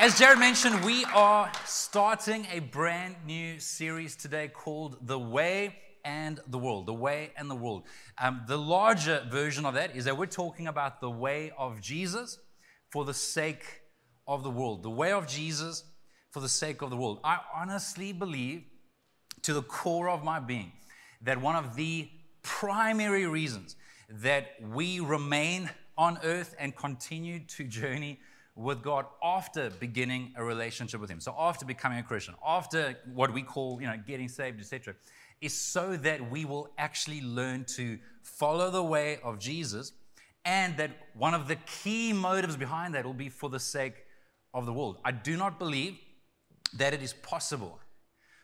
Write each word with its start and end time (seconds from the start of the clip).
As 0.00 0.18
Jared 0.18 0.38
mentioned, 0.38 0.82
we 0.82 1.04
are 1.14 1.52
starting 1.66 2.46
a 2.50 2.60
brand 2.60 3.16
new 3.26 3.60
series 3.60 4.16
today 4.16 4.48
called 4.48 4.96
The 5.06 5.18
Way 5.18 5.76
and 6.06 6.40
the 6.46 6.56
World. 6.56 6.86
The 6.86 6.94
Way 6.94 7.32
and 7.36 7.50
the 7.50 7.54
World. 7.54 7.82
Um, 8.16 8.40
the 8.48 8.56
larger 8.56 9.22
version 9.30 9.66
of 9.66 9.74
that 9.74 9.94
is 9.94 10.06
that 10.06 10.16
we're 10.16 10.24
talking 10.24 10.68
about 10.68 11.02
the 11.02 11.10
way 11.10 11.52
of 11.58 11.82
Jesus 11.82 12.38
for 12.88 13.04
the 13.04 13.12
sake 13.12 13.82
of 14.26 14.42
the 14.42 14.48
world. 14.48 14.82
The 14.82 14.88
way 14.88 15.12
of 15.12 15.26
Jesus 15.26 15.84
for 16.30 16.40
the 16.40 16.48
sake 16.48 16.80
of 16.80 16.88
the 16.88 16.96
world. 16.96 17.20
I 17.22 17.40
honestly 17.54 18.14
believe 18.14 18.62
to 19.42 19.52
the 19.52 19.62
core 19.62 20.08
of 20.08 20.24
my 20.24 20.40
being 20.40 20.72
that 21.20 21.42
one 21.42 21.56
of 21.56 21.76
the 21.76 22.08
primary 22.42 23.26
reasons 23.26 23.76
that 24.08 24.46
we 24.66 25.00
remain 25.00 25.68
on 25.98 26.18
earth 26.24 26.54
and 26.58 26.74
continue 26.74 27.40
to 27.40 27.64
journey 27.64 28.18
with 28.60 28.82
God 28.82 29.06
after 29.24 29.70
beginning 29.70 30.34
a 30.36 30.44
relationship 30.44 31.00
with 31.00 31.10
Him. 31.10 31.18
So 31.20 31.34
after 31.38 31.64
becoming 31.64 31.98
a 31.98 32.02
Christian, 32.02 32.34
after 32.46 32.96
what 33.14 33.32
we 33.32 33.42
call, 33.42 33.80
you 33.80 33.86
know, 33.86 33.96
getting 34.06 34.28
saved, 34.28 34.60
etc., 34.60 34.94
is 35.40 35.54
so 35.54 35.96
that 35.96 36.30
we 36.30 36.44
will 36.44 36.68
actually 36.76 37.22
learn 37.22 37.64
to 37.64 37.98
follow 38.22 38.70
the 38.70 38.82
way 38.82 39.18
of 39.24 39.38
Jesus, 39.38 39.92
and 40.44 40.76
that 40.76 40.90
one 41.14 41.32
of 41.32 41.48
the 41.48 41.56
key 41.56 42.12
motives 42.12 42.56
behind 42.56 42.94
that 42.94 43.06
will 43.06 43.14
be 43.14 43.30
for 43.30 43.48
the 43.48 43.60
sake 43.60 43.94
of 44.52 44.66
the 44.66 44.72
world. 44.72 44.98
I 45.04 45.12
do 45.12 45.36
not 45.38 45.58
believe 45.58 45.96
that 46.74 46.92
it 46.92 47.02
is 47.02 47.14
possible 47.14 47.80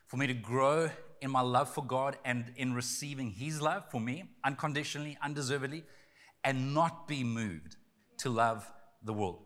for 0.06 0.16
me 0.16 0.26
to 0.26 0.34
grow 0.34 0.90
in 1.20 1.30
my 1.30 1.42
love 1.42 1.68
for 1.68 1.84
God 1.84 2.16
and 2.24 2.52
in 2.56 2.72
receiving 2.72 3.30
His 3.30 3.60
love 3.60 3.84
for 3.90 4.00
me 4.00 4.24
unconditionally, 4.44 5.18
undeservedly, 5.22 5.84
and 6.42 6.72
not 6.72 7.06
be 7.06 7.22
moved 7.22 7.76
to 8.18 8.30
love 8.30 8.66
the 9.02 9.12
world. 9.12 9.45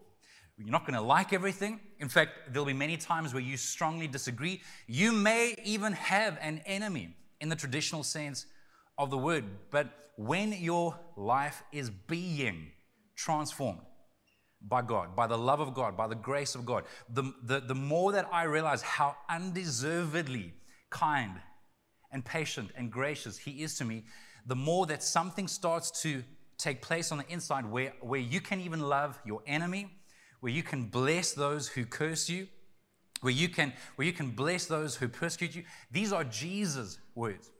You're 0.62 0.72
not 0.72 0.86
going 0.86 0.94
to 0.94 1.00
like 1.00 1.32
everything. 1.32 1.80
In 2.00 2.08
fact, 2.08 2.32
there'll 2.52 2.66
be 2.66 2.74
many 2.74 2.98
times 2.98 3.32
where 3.32 3.42
you 3.42 3.56
strongly 3.56 4.06
disagree. 4.06 4.60
You 4.86 5.10
may 5.10 5.54
even 5.64 5.94
have 5.94 6.36
an 6.42 6.60
enemy 6.66 7.16
in 7.40 7.48
the 7.48 7.56
traditional 7.56 8.02
sense 8.02 8.44
of 8.98 9.08
the 9.10 9.16
word. 9.16 9.44
But 9.70 9.88
when 10.16 10.52
your 10.52 10.98
life 11.16 11.62
is 11.72 11.88
being 11.88 12.72
transformed 13.16 13.80
by 14.60 14.82
God, 14.82 15.16
by 15.16 15.26
the 15.26 15.38
love 15.38 15.60
of 15.60 15.72
God, 15.72 15.96
by 15.96 16.06
the 16.06 16.14
grace 16.14 16.54
of 16.54 16.66
God, 16.66 16.84
the, 17.08 17.32
the, 17.42 17.60
the 17.60 17.74
more 17.74 18.12
that 18.12 18.28
I 18.30 18.42
realize 18.42 18.82
how 18.82 19.16
undeservedly 19.30 20.52
kind 20.90 21.40
and 22.12 22.22
patient 22.22 22.70
and 22.76 22.92
gracious 22.92 23.38
He 23.38 23.62
is 23.62 23.76
to 23.78 23.84
me, 23.86 24.04
the 24.44 24.56
more 24.56 24.84
that 24.86 25.02
something 25.02 25.48
starts 25.48 26.02
to 26.02 26.22
take 26.58 26.82
place 26.82 27.12
on 27.12 27.18
the 27.18 27.32
inside 27.32 27.64
where, 27.64 27.94
where 28.02 28.20
you 28.20 28.42
can 28.42 28.60
even 28.60 28.80
love 28.80 29.18
your 29.24 29.40
enemy 29.46 29.90
where 30.40 30.52
you 30.52 30.62
can 30.62 30.84
bless 30.84 31.32
those 31.32 31.68
who 31.68 31.84
curse 31.84 32.28
you, 32.28 32.48
where 33.20 33.32
you 33.32 33.48
can, 33.48 33.72
where 33.96 34.06
you 34.06 34.12
can 34.12 34.30
bless 34.30 34.66
those 34.66 34.96
who 34.96 35.08
persecute 35.08 35.54
you. 35.54 35.64
These 35.90 36.12
are 36.12 36.24
Jesus' 36.24 36.98
words. 37.14 37.50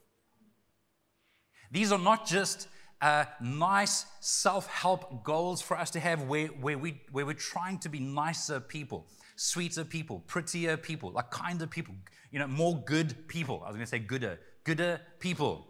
These 1.71 1.93
are 1.93 1.99
not 1.99 2.27
just 2.27 2.69
uh, 3.01 3.25
nice 3.41 4.07
self 4.21 4.67
help 4.67 5.25
goals 5.25 5.63
for 5.63 5.79
us 5.79 5.91
to 5.91 6.01
have 6.01 6.23
where, 6.23 6.49
where, 6.49 6.79
we, 6.79 7.01
where 7.13 7.25
we're 7.25 7.33
trying 7.35 7.79
to 7.79 7.89
be 7.89 8.01
nicer 8.01 8.61
people, 8.61 9.07
sweeter 9.37 9.85
people, 9.85 10.23
prettier 10.27 10.77
people, 10.77 11.11
like 11.13 11.31
kinder 11.31 11.67
people, 11.67 11.95
you 12.31 12.39
know, 12.39 12.47
more 12.47 12.83
good 12.85 13.29
people. 13.29 13.63
I 13.65 13.69
was 13.69 13.77
going 13.77 13.87
to 13.87 13.91
say 13.91 13.99
gooder, 13.99 14.39
gooder 14.65 15.01
people. 15.19 15.67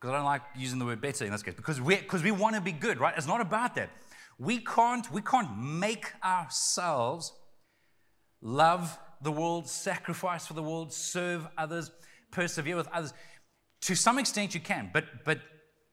Because 0.00 0.14
I 0.14 0.16
don't 0.16 0.24
like 0.24 0.42
using 0.56 0.78
the 0.78 0.86
word 0.86 1.02
better 1.02 1.26
in 1.26 1.30
this 1.30 1.42
case, 1.42 1.54
because, 1.54 1.78
we 1.78 1.96
because 1.96 2.22
we 2.22 2.30
want 2.30 2.54
to 2.54 2.62
be 2.62 2.72
good, 2.72 2.98
right? 2.98 3.12
It's 3.16 3.26
not 3.26 3.42
about 3.42 3.74
that. 3.74 3.90
We 4.40 4.56
can't, 4.56 5.12
we 5.12 5.20
can't 5.20 5.58
make 5.58 6.06
ourselves 6.24 7.34
love 8.40 8.98
the 9.20 9.30
world, 9.30 9.68
sacrifice 9.68 10.46
for 10.46 10.54
the 10.54 10.62
world, 10.62 10.94
serve 10.94 11.46
others, 11.58 11.90
persevere 12.30 12.74
with 12.74 12.88
others. 12.88 13.12
To 13.82 13.94
some 13.94 14.18
extent, 14.18 14.54
you 14.54 14.60
can, 14.60 14.88
but, 14.94 15.04
but, 15.26 15.40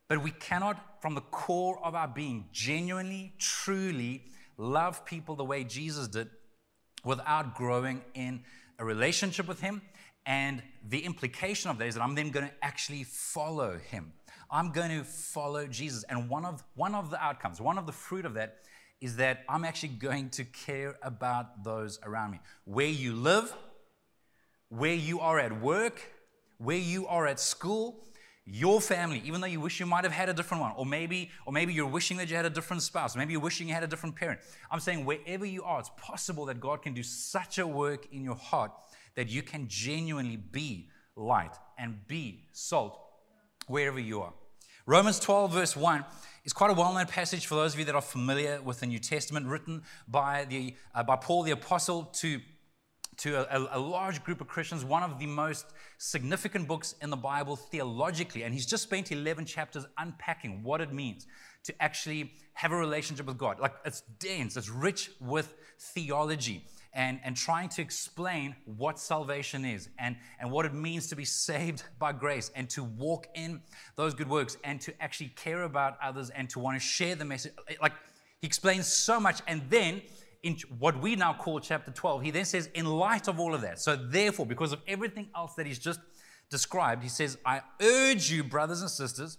but 0.08 0.24
we 0.24 0.32
cannot, 0.32 1.02
from 1.02 1.14
the 1.14 1.22
core 1.22 1.78
of 1.84 1.94
our 1.94 2.08
being, 2.08 2.46
genuinely, 2.54 3.34
truly 3.38 4.24
love 4.58 5.04
people 5.04 5.36
the 5.36 5.44
way 5.44 5.66
Jesus 5.66 6.08
did 6.08 6.30
without 7.04 7.54
growing 7.54 8.02
in 8.14 8.44
a 8.80 8.86
relationship 8.86 9.50
with 9.50 9.60
Him. 9.60 9.82
And 10.26 10.64
the 10.88 11.00
implication 11.00 11.70
of 11.70 11.80
that 11.80 11.88
is 11.88 11.96
that 11.96 12.02
I'm 12.02 12.16
then 12.16 12.30
going 12.30 12.48
to 12.48 12.54
actually 12.62 13.04
follow 13.04 13.78
Him. 13.78 14.14
I'm 14.50 14.72
going 14.72 14.90
to 14.90 15.04
follow 15.04 15.68
Jesus. 15.68 16.04
And 16.04 16.30
one 16.30 16.46
of, 16.46 16.64
one 16.76 16.96
of 16.96 17.10
the 17.10 17.22
outcomes, 17.24 17.60
one 17.60 17.78
of 17.78 17.86
the 17.86 17.92
fruit 17.92 18.26
of 18.26 18.34
that 18.36 18.58
is 19.00 19.18
that 19.18 19.44
I'm 19.48 19.64
actually 19.64 19.90
going 19.90 20.30
to 20.32 20.44
care 20.44 20.98
about 21.02 21.64
those 21.64 22.00
around 22.04 22.32
me. 22.32 22.40
Where 22.66 22.88
you 22.88 23.14
live, 23.14 23.54
where 24.70 24.94
you 24.94 25.20
are 25.20 25.40
at 25.40 25.62
work, 25.62 26.02
where 26.58 26.78
you 26.78 27.08
are 27.08 27.28
at 27.28 27.40
school, 27.40 28.04
your 28.46 28.80
family, 28.80 29.22
even 29.26 29.42
though 29.42 29.48
you 29.48 29.60
wish 29.60 29.80
you 29.80 29.86
might 29.86 30.06
have 30.06 30.14
had 30.14 30.30
a 30.30 30.34
different 30.34 30.62
one, 30.62 30.72
or 30.78 30.86
maybe, 30.86 31.30
or 31.46 31.52
maybe 31.52 31.74
you're 31.74 31.86
wishing 31.86 32.18
that 32.18 32.30
you 32.30 32.36
had 32.36 32.46
a 32.46 32.50
different 32.50 32.82
spouse, 32.82 33.16
maybe 33.16 33.34
you're 33.34 33.42
wishing 33.42 33.68
you 33.68 33.74
had 33.74 33.84
a 33.84 33.88
different 33.88 34.16
parent. 34.16 34.40
I'm 34.72 34.80
saying 34.80 35.06
wherever 35.06 35.46
you 35.46 35.64
are, 35.64 35.80
it's 35.80 35.92
possible 35.98 36.46
that 36.46 36.60
God 36.60 36.82
can 36.82 36.94
do 36.94 37.04
such 37.04 37.60
a 37.60 37.68
work 37.68 38.08
in 38.12 38.24
your 38.24 38.36
heart 38.36 38.72
that 39.16 39.28
you 39.30 39.42
can 39.42 39.68
genuinely 39.68 40.38
be 40.38 40.90
light 41.16 41.56
and 41.78 42.08
be 42.08 42.46
salt 42.54 43.07
wherever 43.68 44.00
you 44.00 44.22
are. 44.22 44.34
Romans 44.86 45.20
12, 45.20 45.54
verse 45.54 45.76
1 45.76 46.06
is 46.46 46.54
quite 46.54 46.72
a 46.72 46.74
well 46.74 46.94
known 46.94 47.06
passage 47.06 47.46
for 47.46 47.56
those 47.56 47.74
of 47.74 47.80
you 47.80 47.86
that 47.86 47.96
are 47.96 48.02
familiar 48.02 48.62
with 48.62 48.80
the 48.80 48.86
New 48.86 49.00
Testament, 49.00 49.46
written 49.48 49.84
by, 50.08 50.46
the, 50.46 50.76
uh, 50.96 51.04
by 51.04 51.18
Paul 51.18 51.44
the 51.44 51.52
Apostle 51.52 52.06
to, 52.16 52.40
to 53.18 53.36
a, 53.36 53.78
a 53.78 53.80
large 53.80 54.24
group 54.24 54.40
of 54.40 54.48
Christians, 54.48 54.86
one 54.86 55.04
of 55.04 55.20
the 55.20 55.26
most 55.26 55.66
significant 55.98 56.68
books 56.68 56.96
in 57.02 57.10
the 57.10 57.18
Bible 57.18 57.58
theologically. 57.58 58.44
And 58.44 58.54
he's 58.54 58.66
just 58.66 58.84
spent 58.84 59.12
11 59.12 59.46
chapters 59.46 59.86
unpacking 59.98 60.64
what 60.64 60.80
it 60.80 60.94
means 60.94 61.28
to 61.66 61.84
actually 61.84 62.32
have 62.54 62.72
a 62.72 62.78
relationship 62.78 63.26
with 63.26 63.38
God. 63.38 63.60
Like 63.60 63.74
it's 63.84 64.02
dense, 64.20 64.56
it's 64.56 64.70
rich 64.70 65.12
with 65.20 65.54
theology 65.80 66.66
and, 66.98 67.20
and 67.24 67.38
trying 67.38 67.70
to 67.70 67.82
explain 67.82 68.56
what 68.66 69.00
salvation 69.00 69.64
is 69.64 69.88
and, 70.00 70.18
and 70.40 70.52
what 70.52 70.66
it 70.66 70.74
means 70.74 71.06
to 71.08 71.16
be 71.16 71.24
saved 71.24 71.84
by 72.00 72.12
grace 72.12 72.52
and 72.56 72.70
to 72.72 72.84
walk 72.84 73.28
in 73.36 73.62
those 73.96 74.16
good 74.16 74.28
works 74.28 74.58
and 74.64 74.82
to 74.82 75.02
actually 75.02 75.30
care 75.30 75.64
about 75.64 75.98
others 76.04 76.32
and 76.32 76.50
to 76.50 76.60
want 76.60 76.76
to 76.76 76.80
share 76.80 77.16
the 77.16 77.24
message. 77.24 77.54
Like 77.80 77.94
he 78.42 78.48
explains 78.48 78.88
so 78.88 79.20
much. 79.20 79.42
And 79.48 79.62
then 79.70 80.02
in 80.42 80.58
what 80.80 81.00
we 81.00 81.16
now 81.16 81.34
call 81.34 81.60
chapter 81.60 81.92
12, 81.92 82.24
he 82.24 82.32
then 82.32 82.46
says, 82.46 82.68
in 82.74 82.88
light 82.88 83.28
of 83.28 83.40
all 83.40 83.54
of 83.54 83.62
that, 83.62 83.80
so 83.80 83.96
therefore, 83.96 84.48
because 84.48 84.74
of 84.74 84.82
everything 84.88 85.30
else 85.36 85.54
that 85.54 85.68
he's 85.68 85.80
just 85.80 86.00
described, 86.50 87.04
he 87.04 87.10
says, 87.10 87.38
I 87.46 87.62
urge 87.80 88.32
you, 88.32 88.44
brothers 88.44 88.82
and 88.82 88.90
sisters, 88.90 89.38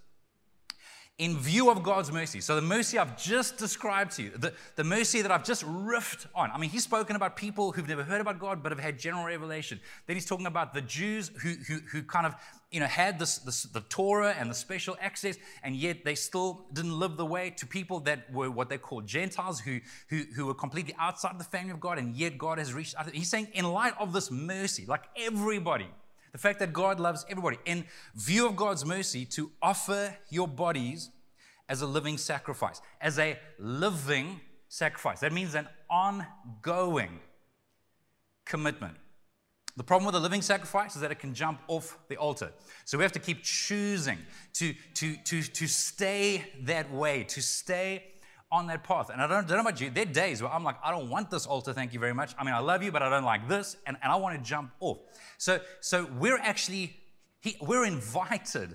in 1.19 1.37
view 1.37 1.69
of 1.69 1.83
God's 1.83 2.13
mercy. 2.13 2.41
So, 2.41 2.55
the 2.55 2.63
mercy 2.63 2.97
I've 2.97 3.21
just 3.21 3.59
described 3.59 4.13
to 4.13 4.23
you, 4.23 4.31
the, 4.31 4.53
the 4.77 4.85
mercy 4.85 5.21
that 5.21 5.33
I've 5.33 5.45
just 5.45 5.65
riffed 5.65 6.27
on. 6.33 6.51
I 6.53 6.59
mean, 6.59 6.71
he's 6.71 6.85
spoken 6.85 7.17
about 7.17 7.37
people 7.37 7.73
who've 7.73 7.89
never 7.89 8.05
heard 8.05 8.21
about 8.21 8.39
God 8.39 8.63
but 8.63 8.71
have 8.71 8.79
had 8.79 8.99
general 9.01 9.25
revelation. 9.25 9.81
Then 10.07 10.15
he's 10.15 10.27
talking 10.27 10.47
about 10.47 10.75
the 10.75 10.81
Jews 10.81 11.33
who, 11.43 11.55
who, 11.67 11.81
who 11.91 12.03
kind 12.05 12.25
of 12.25 12.37
you 12.71 12.79
know, 12.79 12.87
had 12.87 13.19
this, 13.19 13.39
this, 13.39 13.65
the 13.65 13.81
Torah 13.81 14.35
and 14.39 14.49
the 14.49 14.55
special 14.55 14.97
access, 15.01 15.37
and 15.65 15.75
yet 15.75 16.05
they 16.05 16.15
still 16.15 16.67
didn't 16.73 16.97
live 16.97 17.17
the 17.17 17.27
way 17.27 17.51
to 17.51 17.67
people 17.67 17.99
that 18.01 18.33
were 18.33 18.51
what 18.51 18.69
they 18.69 18.79
called 18.79 19.07
Gentiles, 19.07 19.59
who, 19.59 19.81
who, 20.09 20.23
who 20.37 20.47
were 20.47 20.55
completely 20.55 20.95
outside 20.99 21.39
the 21.39 21.45
family 21.45 21.73
of 21.73 21.81
God, 21.81 21.99
and 21.99 22.15
yet 22.15 22.39
God 22.39 22.59
has 22.59 22.73
reached 22.73 22.95
out. 22.97 23.11
He's 23.11 23.31
saying, 23.31 23.49
in 23.55 23.65
light 23.65 23.95
of 23.99 24.13
this 24.13 24.31
mercy, 24.31 24.85
like 24.87 25.05
everybody, 25.17 25.89
the 26.39 26.43
fact 26.43 26.61
that 26.61 26.73
God 26.73 27.01
loves 27.01 27.27
everybody, 27.29 27.59
in 27.65 27.85
view 28.15 28.47
of 28.47 28.55
God's 28.55 28.85
mercy, 28.85 29.25
to 29.25 29.51
offer 29.61 30.17
your 30.31 30.47
bodies 30.47 31.11
as 31.69 31.83
a 31.83 31.87
living 31.87 32.17
sacrifice, 32.17 32.81
as 33.01 33.19
a 33.19 33.37
living 33.59 34.41
sacrifice. 34.69 35.19
That 35.19 35.33
means 35.33 35.57
an 35.57 35.67
ongoing 35.91 37.19
commitment. 38.45 38.95
The 39.77 39.83
problem 39.83 40.07
with 40.07 40.15
a 40.15 40.21
living 40.21 40.43
sacrifice 40.43 40.95
is 40.95 41.03
that 41.03 41.11
it 41.11 41.19
can 41.19 41.35
jump 41.35 41.59
off 41.67 41.99
the 42.07 42.17
altar. 42.17 42.53
So 42.85 42.97
we 42.97 43.03
have 43.03 43.11
to 43.13 43.19
keep 43.19 43.43
choosing 43.43 44.19
to, 44.55 44.75
to, 44.95 45.17
to, 45.17 45.43
to 45.43 45.67
stay 45.67 46.45
that 46.63 46.89
way, 46.93 47.25
to 47.25 47.43
stay 47.43 48.05
on 48.51 48.67
that 48.69 48.85
path. 48.85 49.11
And 49.11 49.21
I 49.21 49.27
don't, 49.27 49.47
don't 49.47 49.59
know 49.59 49.69
about 49.69 49.81
you, 49.81 49.91
there 49.91 50.05
are 50.05 50.07
days 50.07 50.43
where 50.43 50.51
I'm 50.51 50.65
like, 50.65 50.77
I 50.83 50.91
don't 50.91 51.11
want 51.11 51.31
this 51.31 51.47
altar, 51.47 51.73
thank 51.73 51.93
you 51.93 52.01
very 52.01 52.15
much. 52.15 52.35
I 52.39 52.45
mean, 52.45 52.55
I 52.55 52.61
love 52.61 52.83
you, 52.83 52.91
but 52.91 53.03
I 53.03 53.11
don't 53.11 53.25
like 53.25 53.49
this, 53.49 53.77
and, 53.87 53.97
and 54.03 54.11
I 54.11 54.17
want 54.17 54.37
to 54.37 54.43
jump 54.43 54.71
off. 54.81 54.99
So, 55.37 55.61
so 55.81 56.09
we're 56.19 56.39
actually, 56.39 56.97
he, 57.41 57.57
we're 57.61 57.85
invited. 57.85 58.75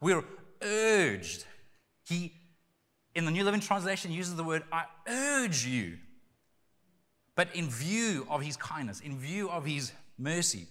We're 0.00 0.24
urged. 0.62 1.44
He, 2.06 2.34
in 3.14 3.24
the 3.24 3.30
New 3.30 3.44
Living 3.44 3.60
Translation, 3.60 4.12
uses 4.12 4.36
the 4.36 4.44
word, 4.44 4.64
I 4.70 4.84
urge 5.08 5.64
you. 5.64 5.98
But 7.34 7.54
in 7.54 7.70
view 7.70 8.26
of 8.28 8.42
his 8.42 8.56
kindness, 8.56 9.00
in 9.00 9.18
view 9.18 9.48
of 9.48 9.64
his 9.64 9.92
mercy, 10.18 10.66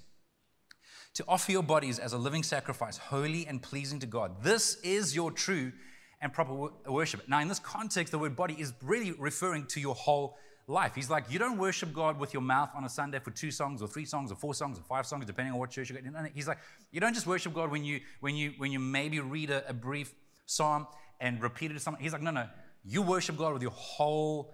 to 1.16 1.26
offer 1.28 1.52
your 1.52 1.64
bodies 1.64 1.98
as 2.00 2.14
a 2.14 2.18
living 2.18 2.44
sacrifice, 2.44 2.98
holy 2.98 3.48
and 3.48 3.62
pleasing 3.62 4.00
to 4.00 4.06
God. 4.06 4.44
This 4.44 4.76
is 4.84 5.16
your 5.16 5.32
true 5.32 5.72
and 6.22 6.34
proper 6.34 6.70
worship. 6.88 7.28
Now, 7.28 7.40
in 7.40 7.48
this 7.48 7.60
context, 7.60 8.12
the 8.12 8.20
word 8.20 8.36
body 8.36 8.56
is 8.60 8.74
really 8.84 9.14
referring 9.14 9.66
to 9.68 9.80
your 9.80 9.96
whole 9.96 10.38
life. 10.68 10.94
He's 10.94 11.10
like, 11.10 11.32
you 11.32 11.40
don't 11.40 11.58
worship 11.58 11.94
God 11.94 12.20
with 12.20 12.34
your 12.34 12.44
mouth 12.44 12.70
on 12.76 12.84
a 12.84 12.90
Sunday 12.90 13.20
for 13.20 13.32
two 13.32 13.52
songs 13.52 13.82
or 13.82 13.88
three 13.88 14.06
songs 14.06 14.32
or 14.32 14.36
four 14.36 14.54
songs 14.54 14.78
or 14.78 14.84
five 14.84 15.06
songs, 15.06 15.26
depending 15.26 15.54
on 15.54 15.60
what 15.60 15.72
church 15.72 15.90
you 15.90 15.98
go. 15.98 16.28
He's 16.34 16.48
like, 16.48 16.60
you 16.92 17.00
don't 17.00 17.14
just 17.14 17.26
worship 17.26 17.54
God 17.54 17.72
when 17.72 17.84
you 17.84 18.02
when 18.20 18.36
you 18.36 18.54
when 18.58 18.72
you 18.72 18.80
maybe 18.80 19.20
read 19.20 19.50
a, 19.50 19.68
a 19.70 19.74
brief 19.74 20.14
psalm 20.46 20.88
and 21.20 21.42
repeat 21.42 21.72
it 21.72 21.74
to 21.76 21.80
someone. 21.80 22.02
He's 22.02 22.14
like, 22.14 22.22
no, 22.22 22.32
no, 22.32 22.48
you 22.84 23.02
worship 23.02 23.38
God 23.38 23.54
with 23.54 23.62
your 23.62 23.72
whole 23.72 24.54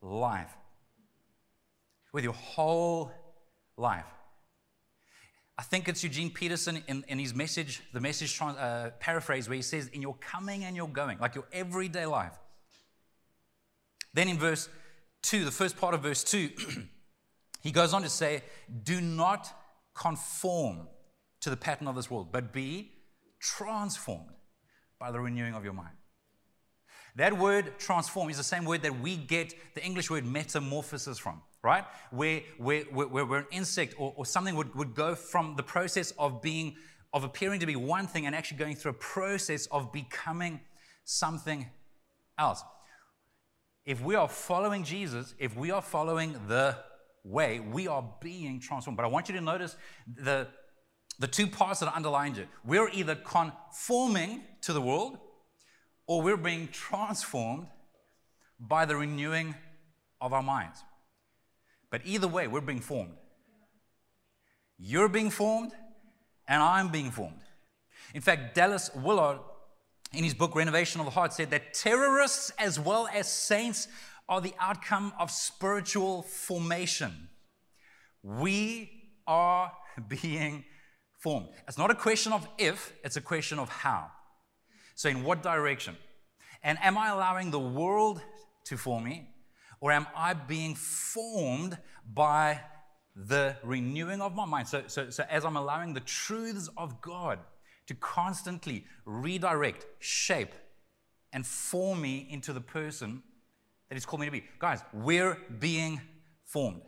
life. 0.00 0.52
With 2.12 2.24
your 2.24 2.34
whole 2.34 3.12
life. 3.76 4.04
I 5.62 5.64
think 5.64 5.88
it's 5.88 6.02
Eugene 6.02 6.28
Peterson 6.28 6.82
in, 6.88 7.04
in 7.06 7.20
his 7.20 7.36
message, 7.36 7.82
the 7.92 8.00
message 8.00 8.36
uh, 8.42 8.90
paraphrase, 8.98 9.48
where 9.48 9.54
he 9.54 9.62
says, 9.62 9.86
in 9.86 10.02
your 10.02 10.16
coming 10.16 10.64
and 10.64 10.74
your 10.74 10.88
going, 10.88 11.20
like 11.20 11.36
your 11.36 11.44
everyday 11.52 12.04
life. 12.04 12.36
Then 14.12 14.26
in 14.26 14.40
verse 14.40 14.68
2, 15.22 15.44
the 15.44 15.52
first 15.52 15.76
part 15.76 15.94
of 15.94 16.02
verse 16.02 16.24
2, 16.24 16.50
he 17.62 17.70
goes 17.70 17.94
on 17.94 18.02
to 18.02 18.08
say, 18.08 18.42
Do 18.82 19.00
not 19.00 19.56
conform 19.94 20.88
to 21.42 21.50
the 21.50 21.56
pattern 21.56 21.86
of 21.86 21.94
this 21.94 22.10
world, 22.10 22.32
but 22.32 22.52
be 22.52 22.90
transformed 23.38 24.34
by 24.98 25.12
the 25.12 25.20
renewing 25.20 25.54
of 25.54 25.62
your 25.62 25.74
mind. 25.74 25.94
That 27.14 27.38
word 27.38 27.78
transform 27.78 28.30
is 28.30 28.36
the 28.36 28.42
same 28.42 28.64
word 28.64 28.82
that 28.82 28.98
we 28.98 29.16
get 29.16 29.54
the 29.76 29.84
English 29.84 30.10
word 30.10 30.26
metamorphosis 30.26 31.20
from 31.20 31.40
right? 31.62 31.84
Where, 32.10 32.40
where, 32.58 32.82
where, 32.84 33.24
where 33.24 33.40
an 33.40 33.46
insect 33.52 33.94
or, 33.98 34.12
or 34.16 34.26
something 34.26 34.54
would, 34.56 34.74
would 34.74 34.94
go 34.94 35.14
from 35.14 35.54
the 35.56 35.62
process 35.62 36.12
of 36.18 36.42
being, 36.42 36.76
of 37.12 37.24
appearing 37.24 37.60
to 37.60 37.66
be 37.66 37.76
one 37.76 38.06
thing 38.06 38.26
and 38.26 38.34
actually 38.34 38.58
going 38.58 38.76
through 38.76 38.92
a 38.92 38.94
process 38.94 39.66
of 39.66 39.92
becoming 39.92 40.60
something 41.04 41.68
else. 42.38 42.62
If 43.84 44.02
we 44.02 44.14
are 44.14 44.28
following 44.28 44.84
Jesus, 44.84 45.34
if 45.38 45.56
we 45.56 45.70
are 45.70 45.82
following 45.82 46.38
the 46.48 46.76
way, 47.24 47.60
we 47.60 47.88
are 47.88 48.04
being 48.20 48.60
transformed. 48.60 48.96
But 48.96 49.04
I 49.04 49.08
want 49.08 49.28
you 49.28 49.34
to 49.34 49.40
notice 49.40 49.76
the, 50.06 50.48
the 51.18 51.26
two 51.26 51.46
parts 51.46 51.80
that 51.80 51.86
are 51.86 51.96
underlined 51.96 52.36
here. 52.36 52.48
We're 52.64 52.88
either 52.90 53.14
conforming 53.14 54.42
to 54.62 54.72
the 54.72 54.80
world 54.80 55.18
or 56.06 56.22
we're 56.22 56.36
being 56.36 56.68
transformed 56.68 57.66
by 58.58 58.84
the 58.84 58.96
renewing 58.96 59.54
of 60.20 60.32
our 60.32 60.42
minds. 60.42 60.82
But 61.92 62.00
either 62.06 62.26
way, 62.26 62.48
we're 62.48 62.62
being 62.62 62.80
formed. 62.80 63.12
You're 64.78 65.10
being 65.10 65.28
formed, 65.28 65.72
and 66.48 66.62
I'm 66.62 66.88
being 66.88 67.10
formed. 67.10 67.42
In 68.14 68.22
fact, 68.22 68.54
Dallas 68.54 68.90
Willard, 68.94 69.38
in 70.14 70.24
his 70.24 70.32
book 70.32 70.56
Renovation 70.56 71.02
of 71.02 71.04
the 71.04 71.10
Heart, 71.10 71.34
said 71.34 71.50
that 71.50 71.74
terrorists 71.74 72.50
as 72.58 72.80
well 72.80 73.08
as 73.12 73.30
saints 73.30 73.88
are 74.26 74.40
the 74.40 74.54
outcome 74.58 75.12
of 75.18 75.30
spiritual 75.30 76.22
formation. 76.22 77.28
We 78.22 78.90
are 79.26 79.70
being 80.08 80.64
formed. 81.18 81.48
It's 81.68 81.76
not 81.76 81.90
a 81.90 81.94
question 81.94 82.32
of 82.32 82.48
if, 82.56 82.94
it's 83.04 83.18
a 83.18 83.20
question 83.20 83.58
of 83.58 83.68
how. 83.68 84.06
So, 84.94 85.10
in 85.10 85.24
what 85.24 85.42
direction? 85.42 85.98
And 86.62 86.78
am 86.80 86.96
I 86.96 87.10
allowing 87.10 87.50
the 87.50 87.60
world 87.60 88.22
to 88.64 88.78
form 88.78 89.04
me? 89.04 89.28
Or 89.82 89.90
am 89.90 90.06
I 90.16 90.32
being 90.32 90.76
formed 90.76 91.76
by 92.14 92.60
the 93.16 93.56
renewing 93.64 94.20
of 94.20 94.32
my 94.32 94.46
mind? 94.46 94.68
So, 94.68 94.84
so, 94.86 95.10
so 95.10 95.24
as 95.28 95.44
I'm 95.44 95.56
allowing 95.56 95.92
the 95.92 96.00
truths 96.00 96.70
of 96.76 97.02
God 97.02 97.40
to 97.88 97.94
constantly 97.96 98.84
redirect, 99.04 99.86
shape, 99.98 100.54
and 101.32 101.44
form 101.44 102.00
me 102.00 102.28
into 102.30 102.52
the 102.52 102.60
person 102.60 103.24
that 103.88 103.96
He's 103.96 104.06
called 104.06 104.20
me 104.20 104.26
to 104.26 104.32
be. 104.32 104.44
Guys, 104.60 104.82
we're 104.92 105.36
being 105.58 106.00
formed. 106.44 106.84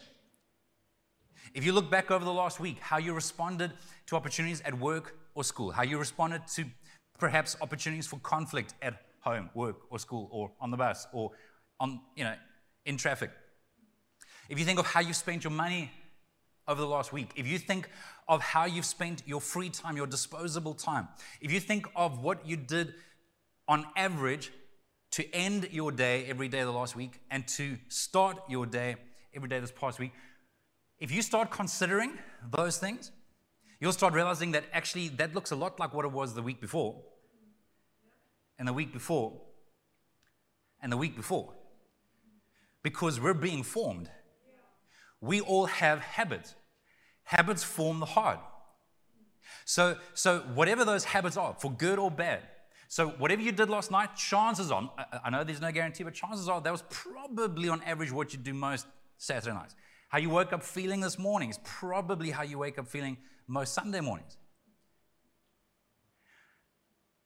If 1.53 1.65
you 1.65 1.73
look 1.73 1.91
back 1.91 2.13
over 2.13 2.25
the 2.25 2.33
last 2.33 2.61
week, 2.61 2.79
how 2.79 2.99
you 2.99 3.13
responded 3.13 3.73
to 4.07 4.15
opportunities 4.15 4.61
at 4.61 4.79
work 4.79 5.17
or 5.35 5.43
school, 5.43 5.73
how 5.73 5.83
you 5.83 5.99
responded 5.99 6.47
to 6.55 6.65
perhaps 7.19 7.57
opportunities 7.61 8.07
for 8.07 8.21
conflict 8.21 8.75
at 8.83 9.03
home, 9.19 9.51
work, 9.53 9.79
or 9.91 9.99
school, 9.99 10.29
or 10.31 10.53
on 10.61 10.71
the 10.71 10.77
bus, 10.77 11.09
or 11.13 11.33
on, 11.81 12.01
you 12.15 12.23
know, 12.23 12.35
in 12.85 12.97
traffic. 12.97 13.31
If 14.49 14.59
you 14.59 14.65
think 14.65 14.79
of 14.79 14.87
how 14.87 15.01
you've 15.01 15.17
spent 15.17 15.45
your 15.45 15.53
money 15.53 15.91
over 16.69 16.81
the 16.81 16.87
last 16.87 17.13
week, 17.13 17.31
if 17.37 17.47
you 17.47 17.59
think 17.59 17.89
of 18.29 18.43
how 18.43 18.65
you've 18.67 18.85
spent 18.85 19.23
your 19.27 19.41
free 19.41 19.71
time, 19.71 19.97
your 19.97 20.07
disposable 20.07 20.75
time, 20.75 21.09
if 21.41 21.53
you 21.53 21.61
think 21.61 21.87
of 21.97 22.23
what 22.23 22.47
you 22.47 22.57
did 22.57 22.95
on 23.69 23.87
average 23.97 24.53
to 25.13 25.35
end 25.35 25.69
your 25.71 25.93
day 25.93 26.27
every 26.27 26.49
day 26.49 26.61
of 26.61 26.67
the 26.67 26.73
last 26.73 26.97
week 26.97 27.21
and 27.31 27.47
to 27.47 27.77
start 27.89 28.39
your 28.49 28.67
day 28.67 28.97
every 29.35 29.49
day 29.49 29.61
this 29.61 29.73
past 29.73 29.99
week, 29.99 30.13
if 30.99 31.11
you 31.11 31.23
start 31.23 31.51
considering 31.51 32.13
those 32.51 32.79
things, 32.79 33.11
you'll 33.81 33.93
start 33.93 34.13
realizing 34.15 34.53
that 34.53 34.65
actually 34.73 35.09
that 35.09 35.35
looks 35.35 35.51
a 35.51 35.57
lot 35.57 35.79
like 35.81 35.95
what 35.95 36.05
it 36.05 36.13
was 36.13 36.35
the 36.35 36.43
week 36.43 36.61
before, 36.61 37.01
and 38.59 38.69
the 38.69 38.73
week 38.73 38.93
before, 38.93 39.41
and 40.81 40.93
the 40.93 40.97
week 40.97 41.17
before 41.17 41.53
because 42.85 43.19
we're 43.19 43.35
being 43.35 43.65
formed. 43.65 44.09
We 45.21 45.41
all 45.41 45.67
have 45.67 45.99
habits. 46.01 46.55
Habits 47.25 47.65
form 47.65 47.99
the 47.99 48.07
heart. 48.07 48.39
So, 49.65 49.97
so 50.13 50.41
whatever 50.55 50.85
those 50.85 51.05
habits 51.05 51.37
are, 51.37 51.57
for 51.59 51.73
good 51.73 51.99
or 51.99 52.11
bad, 52.11 52.43
so 52.89 53.09
whatever 53.09 53.43
you 53.43 53.51
did 53.51 53.71
last 53.71 53.91
night, 53.91 54.15
chances 54.15 54.71
are, 54.71 54.93
I 55.25 55.31
know 55.31 55.43
there's 55.43 55.61
no 55.61 55.73
guarantee, 55.73 56.05
but 56.05 56.15
chances 56.15 56.49
are 56.49 56.61
that 56.61 56.71
was 56.71 56.85
probably 56.91 57.69
on 57.69 57.83
average 57.83 58.13
what 58.13 58.33
you 58.33 58.39
do 58.39 58.53
most 58.53 58.87
Saturday 59.17 59.55
nights. 59.55 59.75
How 60.11 60.19
you 60.19 60.29
woke 60.31 60.53
up 60.53 60.63
feeling 60.63 61.01
this 61.01 61.19
morning 61.19 61.51
is 61.51 61.59
probably 61.65 62.31
how 62.31 62.43
you 62.43 62.59
wake 62.59 62.79
up 62.79 62.87
feeling 62.87 63.17
most 63.49 63.73
Sunday 63.73 64.01
mornings. 64.01 64.37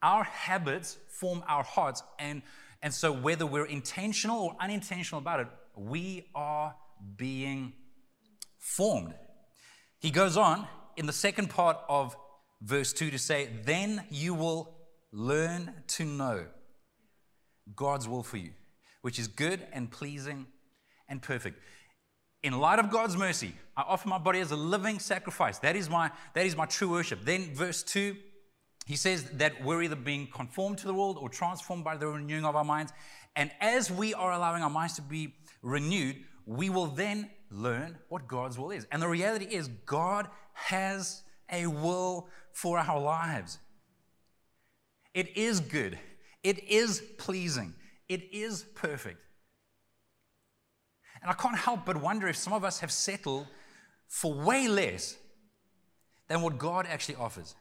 Our 0.01 0.23
habits 0.23 0.97
form 1.09 1.43
our 1.49 1.65
hearts, 1.65 2.05
and 2.21 2.43
and 2.83 2.95
so, 2.95 3.13
whether 3.13 3.45
we're 3.45 3.67
intentional 3.67 4.41
or 4.41 4.57
unintentional 4.61 5.21
about 5.21 5.41
it, 5.41 5.49
we 5.77 6.27
are 6.35 6.75
being 7.17 7.73
formed. 8.59 9.15
He 9.99 10.11
goes 10.11 10.37
on 10.37 10.67
in 10.97 11.07
the 11.07 11.13
second 11.13 11.51
part 11.51 11.79
of 11.89 12.17
verse 12.63 12.93
2 12.93 13.11
to 13.11 13.19
say, 13.19 13.49
Then 13.65 14.05
you 14.11 14.35
will 14.35 14.77
learn 15.13 15.73
to 15.89 16.05
know 16.05 16.47
God's 17.75 18.09
will 18.09 18.23
for 18.23 18.37
you, 18.37 18.51
which 19.03 19.19
is 19.19 19.27
good 19.27 19.67
and 19.73 19.91
pleasing 19.91 20.47
and 21.09 21.21
perfect. 21.21 21.61
In 22.45 22.59
light 22.61 22.79
of 22.79 22.91
God's 22.91 23.17
mercy, 23.17 23.55
I 23.77 23.83
offer 23.83 24.09
my 24.09 24.19
body 24.19 24.39
as 24.39 24.53
a 24.53 24.57
living 24.57 25.01
sacrifice. 25.01 25.59
That 25.59 25.75
is 25.75 25.91
my, 25.91 26.13
that 26.35 26.47
is 26.47 26.57
my 26.57 26.67
true 26.67 26.91
worship. 26.91 27.25
Then, 27.25 27.53
verse 27.55 27.83
2 27.83 28.17
he 28.89 28.97
says 28.97 29.25
that 29.35 29.63
we're 29.63 29.83
either 29.83 29.97
being 29.97 30.29
conformed 30.29 30.79
to 30.79 30.87
the 30.87 30.95
world 30.95 31.19
or 31.21 31.29
transformed 31.29 31.85
by 31.85 31.95
the 31.95 32.07
renewing 32.07 32.47
of 32.47 32.57
our 32.57 32.65
minds. 32.65 32.91
And 33.37 33.51
as 33.61 33.91
we 33.91 34.15
are 34.15 34.33
allowing 34.33 34.63
our 34.63 34.71
minds 34.71 34.95
to 34.95 35.03
be 35.03 35.35
renewed, 35.61 36.17
we 36.47 36.71
will 36.71 36.87
then 36.87 37.29
learn 37.51 37.99
what 38.09 38.27
God's 38.27 38.59
will 38.59 38.71
is. 38.71 38.87
And 38.91 39.03
the 39.03 39.09
reality 39.09 39.45
is, 39.45 39.69
God 39.85 40.29
has 40.55 41.23
a 41.53 41.67
will 41.67 42.31
for 42.53 42.79
our 42.79 42.99
lives. 42.99 43.59
It 45.13 45.37
is 45.37 45.61
good, 45.61 45.99
it 46.43 46.65
is 46.65 47.03
pleasing, 47.19 47.75
it 48.09 48.33
is 48.33 48.63
perfect. 48.75 49.21
And 51.21 51.31
I 51.31 51.35
can't 51.35 51.59
help 51.59 51.85
but 51.85 51.99
wonder 51.99 52.27
if 52.27 52.37
some 52.37 52.55
of 52.55 52.65
us 52.65 52.81
have 52.81 52.91
settled 52.91 53.49
for 54.07 54.33
way 54.33 54.67
less 54.67 55.19
than 56.29 56.41
what 56.41 56.57
God 56.57 56.87
actually 56.89 57.17
offers. 57.17 57.55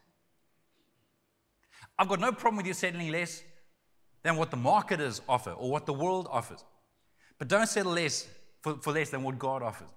I've 2.00 2.08
got 2.08 2.20
no 2.20 2.32
problem 2.32 2.58
with 2.58 2.68
you 2.68 2.74
settling 2.74 3.12
less 3.12 3.44
than 4.24 4.36
what 4.36 4.52
the 4.52 4.58
marketers 4.58 5.22
offer 5.28 5.52
or 5.52 5.72
what 5.72 5.86
the 5.86 5.94
world 5.94 6.28
offers. 6.30 6.64
But 7.40 7.48
don't 7.48 7.68
settle 7.68 7.94
less 7.94 8.28
for, 8.62 8.76
for 8.78 8.94
less 8.94 9.10
than 9.10 9.24
what 9.24 9.40
God 9.40 9.62
offers. 9.64 9.90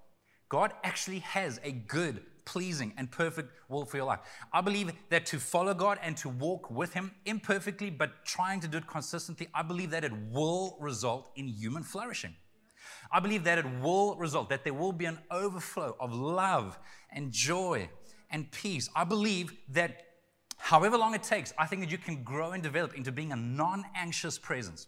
God 0.49 0.73
actually 0.83 1.21
has 1.21 1.61
a 1.63 1.73
good, 1.73 2.23
pleasing, 2.45 2.93
and 2.97 3.11
perfect 3.11 3.53
will 3.69 3.85
for 3.85 3.99
your 3.99 4.07
life. 4.07 4.21
I 4.53 4.61
believe 4.61 4.93
that 5.11 5.27
to 5.27 5.39
follow 5.39 5.75
God 5.75 5.99
and 6.03 6.17
to 6.19 6.29
walk 6.29 6.71
with 6.71 6.93
Him 6.93 7.13
imperfectly, 7.25 7.91
but 7.91 8.25
trying 8.25 8.61
to 8.61 8.69
do 8.69 8.79
it 8.79 8.87
consistently, 8.87 9.49
I 9.55 9.63
believe 9.63 9.91
that 9.91 10.05
it 10.05 10.13
will 10.31 10.77
result 10.81 11.31
in 11.37 11.47
human 11.47 11.83
flourishing. 11.83 12.35
I 13.13 13.21
believe 13.21 13.45
that 13.45 13.59
it 13.59 13.67
will 13.81 14.17
result, 14.17 14.49
that 14.51 14.65
there 14.65 14.75
will 14.75 14.93
be 14.93 15.05
an 15.05 15.19
overflow 15.31 15.97
of 16.01 16.13
love 16.13 16.79
and 17.13 17.33
joy 17.33 17.89
and 18.31 18.51
peace. 18.51 18.89
I 18.95 19.05
believe 19.05 19.53
that 19.71 20.03
however 20.61 20.97
long 20.97 21.15
it 21.15 21.23
takes, 21.23 21.53
I 21.59 21.67
think 21.67 21.83
that 21.83 21.91
you 21.91 21.99
can 21.99 22.23
grow 22.23 22.53
and 22.53 22.63
develop 22.63 22.95
into 22.95 23.11
being 23.11 23.33
a 23.33 23.37
non 23.37 23.85
anxious 23.95 24.39
presence. 24.39 24.87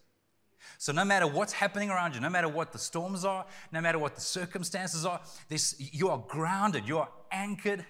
So, 0.79 0.93
no 0.93 1.05
matter 1.05 1.27
what's 1.27 1.53
happening 1.53 1.91
around 1.91 2.15
you, 2.15 2.21
no 2.21 2.31
matter 2.31 2.49
what 2.49 2.73
the 2.73 2.79
storms 2.79 3.25
are, 3.25 3.45
no 3.73 3.81
matter 3.81 3.99
what 3.99 4.15
the 4.15 4.21
circumstances 4.21 5.05
are, 5.05 5.21
this, 5.49 5.75
you 5.79 6.09
are 6.09 6.23
grounded, 6.29 6.87
you 6.87 6.99
are 6.99 7.09
anchored 7.31 7.85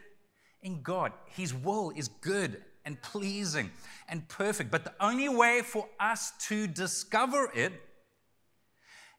in 0.62 0.82
God. 0.82 1.12
His 1.26 1.52
will 1.52 1.92
is 1.94 2.08
good 2.08 2.62
and 2.84 3.00
pleasing 3.02 3.70
and 4.08 4.26
perfect. 4.28 4.70
But 4.70 4.84
the 4.84 4.94
only 5.00 5.28
way 5.28 5.62
for 5.62 5.88
us 6.00 6.32
to 6.48 6.66
discover 6.66 7.50
it 7.54 7.72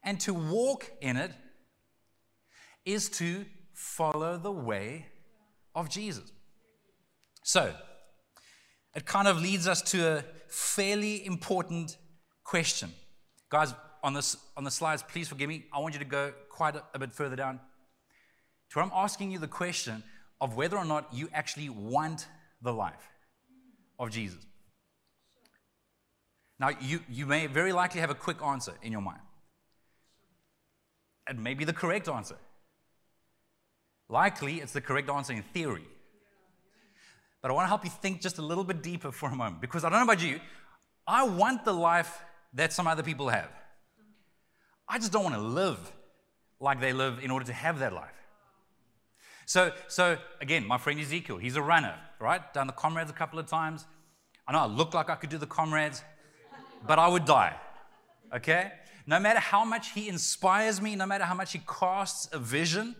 and 0.03 0.19
to 0.21 0.33
walk 0.33 0.91
in 1.01 1.17
it 1.17 1.31
is 2.85 3.09
to 3.09 3.45
follow 3.73 4.37
the 4.37 4.51
way 4.51 5.07
of 5.75 5.89
Jesus. 5.89 6.31
So, 7.43 7.73
it 8.95 9.05
kind 9.05 9.27
of 9.27 9.41
leads 9.41 9.67
us 9.67 9.81
to 9.81 10.17
a 10.17 10.23
fairly 10.47 11.25
important 11.25 11.97
question. 12.43 12.91
Guys, 13.49 13.73
on, 14.03 14.13
this, 14.13 14.35
on 14.57 14.63
the 14.63 14.71
slides, 14.71 15.03
please 15.03 15.27
forgive 15.27 15.49
me. 15.49 15.65
I 15.73 15.79
want 15.79 15.93
you 15.93 15.99
to 15.99 16.05
go 16.05 16.33
quite 16.49 16.75
a, 16.75 16.83
a 16.93 16.99
bit 16.99 17.13
further 17.13 17.35
down. 17.35 17.59
To 18.69 18.79
where 18.79 18.85
I'm 18.85 18.91
asking 18.93 19.31
you 19.31 19.39
the 19.39 19.47
question 19.47 20.03
of 20.41 20.55
whether 20.55 20.77
or 20.77 20.85
not 20.85 21.13
you 21.13 21.29
actually 21.33 21.69
want 21.69 22.27
the 22.61 22.73
life 22.73 23.09
of 23.97 24.11
Jesus. 24.11 24.45
Now, 26.59 26.69
you, 26.81 26.99
you 27.09 27.25
may 27.25 27.47
very 27.47 27.73
likely 27.73 28.01
have 28.01 28.09
a 28.09 28.15
quick 28.15 28.41
answer 28.41 28.73
in 28.81 28.91
your 28.91 29.01
mind. 29.01 29.21
It 31.29 31.37
may 31.37 31.53
be 31.53 31.65
the 31.65 31.73
correct 31.73 32.07
answer. 32.07 32.35
Likely, 34.09 34.61
it's 34.61 34.73
the 34.73 34.81
correct 34.81 35.09
answer 35.09 35.33
in 35.33 35.41
theory. 35.41 35.85
But 37.43 37.51
I 37.51 37.55
want 37.55 37.65
to 37.65 37.67
help 37.67 37.83
you 37.83 37.91
think 37.91 38.21
just 38.21 38.37
a 38.37 38.41
little 38.41 38.63
bit 38.63 38.81
deeper 38.81 39.11
for 39.11 39.29
a 39.29 39.35
moment 39.35 39.59
because 39.59 39.83
I 39.83 39.89
don't 39.89 39.99
know 39.99 40.11
about 40.11 40.23
you, 40.23 40.39
I 41.05 41.27
want 41.27 41.65
the 41.65 41.73
life 41.73 42.23
that 42.53 42.71
some 42.71 42.87
other 42.87 43.03
people 43.03 43.27
have. 43.27 43.49
I 44.87 44.97
just 44.97 45.11
don't 45.11 45.23
want 45.23 45.35
to 45.35 45.41
live 45.41 45.91
like 46.61 46.79
they 46.79 46.93
live 46.93 47.19
in 47.21 47.29
order 47.31 47.45
to 47.45 47.53
have 47.53 47.79
that 47.79 47.91
life. 47.91 48.15
So, 49.45 49.73
so 49.89 50.17
again, 50.39 50.65
my 50.65 50.77
friend 50.77 50.97
Ezekiel, 50.97 51.37
he's 51.37 51.57
a 51.57 51.61
runner, 51.61 51.95
right? 52.21 52.41
Done 52.53 52.67
the 52.67 52.73
comrades 52.73 53.09
a 53.11 53.13
couple 53.13 53.39
of 53.39 53.45
times. 53.45 53.85
I 54.47 54.53
know 54.53 54.59
I 54.59 54.65
look 54.65 54.93
like 54.93 55.09
I 55.09 55.15
could 55.15 55.29
do 55.29 55.37
the 55.37 55.45
comrades, 55.45 56.01
but 56.87 56.97
I 56.97 57.09
would 57.09 57.25
die. 57.25 57.57
Okay? 58.33 58.71
No 59.05 59.19
matter 59.19 59.39
how 59.41 59.65
much 59.65 59.91
he 59.91 60.07
inspires 60.07 60.81
me, 60.81 60.95
no 60.95 61.05
matter 61.05 61.25
how 61.25 61.33
much 61.33 61.51
he 61.51 61.59
casts 61.67 62.29
a 62.31 62.39
vision, 62.39 62.95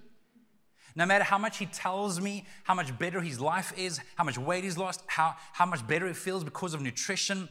no 0.96 1.06
matter 1.06 1.24
how 1.24 1.38
much 1.38 1.58
he 1.58 1.66
tells 1.66 2.22
me 2.22 2.46
how 2.64 2.74
much 2.74 2.98
better 3.00 3.22
his 3.22 3.40
life 3.40 3.74
is, 3.78 4.00
how 4.16 4.24
much 4.24 4.38
weight 4.38 4.64
he's 4.64 4.78
lost, 4.78 5.02
how, 5.08 5.36
how 5.54 5.66
much 5.66 5.86
better 5.88 6.08
it 6.08 6.16
feels 6.16 6.44
because 6.44 6.74
of 6.74 6.82
nutrition 6.82 7.50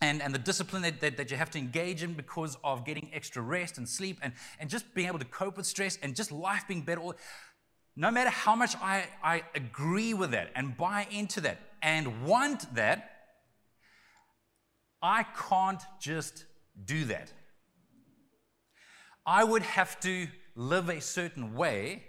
and, 0.00 0.20
and 0.20 0.34
the 0.34 0.38
discipline 0.38 0.82
that, 0.82 1.00
that, 1.00 1.16
that 1.16 1.30
you 1.30 1.36
have 1.36 1.50
to 1.52 1.58
engage 1.58 2.02
in 2.02 2.14
because 2.14 2.56
of 2.64 2.84
getting 2.84 3.08
extra 3.12 3.40
rest 3.40 3.78
and 3.78 3.88
sleep 3.88 4.18
and, 4.20 4.32
and 4.58 4.68
just 4.68 4.92
being 4.94 5.06
able 5.06 5.20
to 5.20 5.24
cope 5.24 5.56
with 5.56 5.64
stress 5.64 5.96
and 6.02 6.16
just 6.16 6.32
life 6.32 6.64
being 6.66 6.82
better. 6.82 7.02
No 7.94 8.10
matter 8.10 8.30
how 8.30 8.56
much 8.56 8.74
I, 8.82 9.04
I 9.22 9.42
agree 9.54 10.12
with 10.12 10.32
that 10.32 10.50
and 10.56 10.76
buy 10.76 11.06
into 11.10 11.40
that 11.42 11.58
and 11.82 12.24
want 12.24 12.74
that, 12.74 13.10
I 15.00 15.24
can't 15.48 15.82
just 16.00 16.46
do 16.84 17.04
that. 17.04 17.32
I 19.24 19.44
would 19.44 19.62
have 19.62 20.00
to 20.00 20.26
live 20.56 20.88
a 20.88 21.00
certain 21.00 21.54
way 21.54 22.02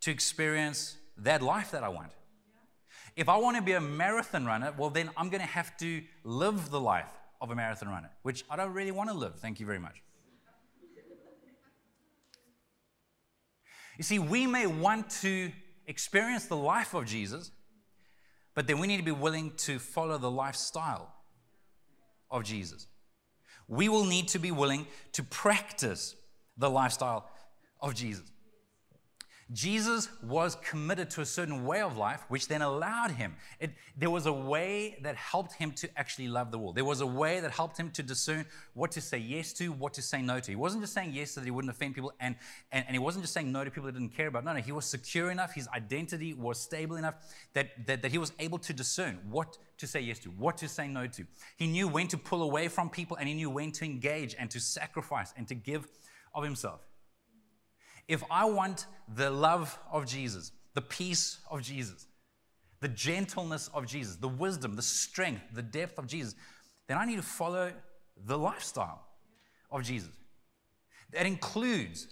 to 0.00 0.10
experience 0.10 0.96
that 1.18 1.42
life 1.42 1.70
that 1.72 1.84
I 1.84 1.88
want. 1.88 2.12
If 3.16 3.28
I 3.28 3.36
want 3.36 3.56
to 3.56 3.62
be 3.62 3.72
a 3.72 3.80
marathon 3.80 4.46
runner, 4.46 4.72
well, 4.76 4.90
then 4.90 5.10
I'm 5.16 5.28
going 5.28 5.42
to 5.42 5.46
have 5.46 5.76
to 5.78 6.02
live 6.24 6.70
the 6.70 6.80
life 6.80 7.10
of 7.40 7.50
a 7.50 7.54
marathon 7.54 7.88
runner, 7.88 8.10
which 8.22 8.44
I 8.48 8.56
don't 8.56 8.72
really 8.72 8.92
want 8.92 9.10
to 9.10 9.16
live. 9.16 9.36
Thank 9.36 9.60
you 9.60 9.66
very 9.66 9.78
much. 9.78 10.02
You 13.98 14.04
see, 14.04 14.18
we 14.18 14.46
may 14.46 14.66
want 14.66 15.10
to 15.20 15.52
experience 15.86 16.46
the 16.46 16.56
life 16.56 16.94
of 16.94 17.04
Jesus, 17.04 17.50
but 18.54 18.66
then 18.66 18.78
we 18.78 18.86
need 18.86 18.96
to 18.96 19.02
be 19.02 19.10
willing 19.10 19.52
to 19.58 19.78
follow 19.78 20.16
the 20.16 20.30
lifestyle 20.30 21.12
of 22.30 22.44
Jesus. 22.44 22.86
We 23.68 23.88
will 23.90 24.04
need 24.04 24.28
to 24.28 24.38
be 24.38 24.52
willing 24.52 24.86
to 25.12 25.22
practice 25.22 26.16
the 26.56 26.70
lifestyle 26.70 27.28
of 27.80 27.94
Jesus. 27.94 28.30
Jesus 29.52 30.08
was 30.22 30.54
committed 30.56 31.10
to 31.10 31.22
a 31.22 31.26
certain 31.26 31.64
way 31.64 31.80
of 31.80 31.96
life, 31.96 32.24
which 32.28 32.46
then 32.46 32.62
allowed 32.62 33.10
him. 33.10 33.34
It, 33.58 33.72
there 33.96 34.10
was 34.10 34.26
a 34.26 34.32
way 34.32 34.98
that 35.02 35.16
helped 35.16 35.54
him 35.54 35.72
to 35.72 35.88
actually 35.98 36.28
love 36.28 36.52
the 36.52 36.58
world. 36.58 36.76
There 36.76 36.84
was 36.84 37.00
a 37.00 37.06
way 37.06 37.40
that 37.40 37.50
helped 37.50 37.76
him 37.76 37.90
to 37.92 38.02
discern 38.02 38.46
what 38.74 38.92
to 38.92 39.00
say 39.00 39.18
yes 39.18 39.52
to, 39.54 39.72
what 39.72 39.92
to 39.94 40.02
say 40.02 40.22
no 40.22 40.38
to. 40.38 40.52
He 40.52 40.56
wasn't 40.56 40.82
just 40.84 40.94
saying 40.94 41.12
yes 41.14 41.32
so 41.32 41.40
that 41.40 41.46
he 41.46 41.50
wouldn't 41.50 41.70
offend 41.70 41.96
people, 41.96 42.12
and, 42.20 42.36
and, 42.70 42.84
and 42.86 42.94
he 42.94 43.00
wasn't 43.00 43.24
just 43.24 43.34
saying 43.34 43.50
no 43.50 43.64
to 43.64 43.70
people 43.70 43.88
he 43.88 43.92
didn't 43.92 44.14
care 44.16 44.28
about. 44.28 44.44
No, 44.44 44.52
no, 44.52 44.60
he 44.60 44.72
was 44.72 44.84
secure 44.84 45.32
enough, 45.32 45.52
his 45.52 45.66
identity 45.74 46.32
was 46.32 46.60
stable 46.60 46.94
enough 46.94 47.14
that, 47.54 47.86
that, 47.86 48.02
that 48.02 48.12
he 48.12 48.18
was 48.18 48.32
able 48.38 48.58
to 48.58 48.72
discern 48.72 49.18
what 49.28 49.58
to 49.78 49.86
say 49.86 50.00
yes 50.00 50.20
to, 50.20 50.28
what 50.28 50.58
to 50.58 50.68
say 50.68 50.86
no 50.86 51.08
to. 51.08 51.24
He 51.56 51.66
knew 51.66 51.88
when 51.88 52.06
to 52.08 52.18
pull 52.18 52.42
away 52.42 52.68
from 52.68 52.88
people, 52.88 53.16
and 53.16 53.28
he 53.28 53.34
knew 53.34 53.50
when 53.50 53.72
to 53.72 53.84
engage 53.84 54.36
and 54.38 54.48
to 54.50 54.60
sacrifice 54.60 55.34
and 55.36 55.48
to 55.48 55.56
give 55.56 55.88
of 56.34 56.44
himself. 56.44 56.86
If 58.10 58.24
I 58.28 58.44
want 58.44 58.86
the 59.14 59.30
love 59.30 59.78
of 59.92 60.04
Jesus, 60.04 60.50
the 60.74 60.82
peace 60.82 61.38
of 61.48 61.62
Jesus, 61.62 62.08
the 62.80 62.88
gentleness 62.88 63.70
of 63.72 63.86
Jesus, 63.86 64.16
the 64.16 64.26
wisdom, 64.26 64.74
the 64.74 64.82
strength, 64.82 65.42
the 65.54 65.62
depth 65.62 65.96
of 65.96 66.08
Jesus, 66.08 66.34
then 66.88 66.98
I 66.98 67.04
need 67.04 67.18
to 67.18 67.22
follow 67.22 67.72
the 68.26 68.36
lifestyle 68.36 69.06
of 69.70 69.84
Jesus. 69.84 70.10
That 71.12 71.24
includes 71.24 72.08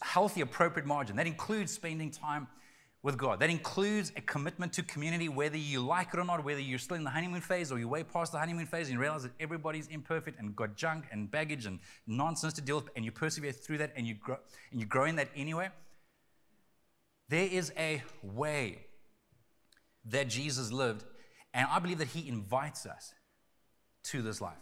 healthy, 0.00 0.40
appropriate 0.40 0.86
margin. 0.86 1.16
That 1.16 1.26
includes 1.26 1.70
spending 1.70 2.10
time 2.10 2.46
with 3.02 3.16
God. 3.16 3.40
That 3.40 3.50
includes 3.50 4.12
a 4.16 4.20
commitment 4.20 4.72
to 4.74 4.82
community, 4.82 5.28
whether 5.28 5.56
you 5.56 5.80
like 5.80 6.08
it 6.12 6.18
or 6.18 6.24
not, 6.24 6.44
whether 6.44 6.60
you're 6.60 6.78
still 6.78 6.96
in 6.96 7.04
the 7.04 7.10
honeymoon 7.10 7.40
phase 7.40 7.70
or 7.70 7.78
you're 7.78 7.88
way 7.88 8.02
past 8.02 8.32
the 8.32 8.38
honeymoon 8.38 8.66
phase 8.66 8.88
and 8.88 8.94
you 8.94 9.00
realize 9.00 9.22
that 9.22 9.32
everybody's 9.38 9.86
imperfect 9.86 10.38
and 10.38 10.56
got 10.56 10.76
junk 10.76 11.04
and 11.12 11.30
baggage 11.30 11.66
and 11.66 11.78
nonsense 12.06 12.54
to 12.54 12.60
deal 12.60 12.76
with, 12.76 12.90
and 12.96 13.04
you 13.04 13.12
persevere 13.12 13.52
through 13.52 13.78
that 13.78 13.92
and 13.96 14.06
you 14.06 14.14
grow, 14.14 14.36
and 14.72 14.80
you 14.80 14.86
grow 14.86 15.04
in 15.04 15.16
that 15.16 15.28
anyway. 15.36 15.68
There 17.28 17.46
is 17.46 17.72
a 17.78 18.02
way 18.22 18.86
that 20.06 20.28
Jesus 20.28 20.72
lived, 20.72 21.04
and 21.54 21.68
I 21.70 21.78
believe 21.78 21.98
that 21.98 22.08
he 22.08 22.28
invites 22.28 22.86
us 22.86 23.14
to 24.04 24.22
this 24.22 24.40
life. 24.40 24.56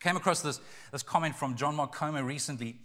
Came 0.00 0.16
across 0.16 0.40
this, 0.40 0.60
this 0.92 1.02
comment 1.02 1.36
from 1.36 1.56
John 1.56 1.76
Mark 1.76 1.92
Comer 1.92 2.24
recently, 2.24 2.78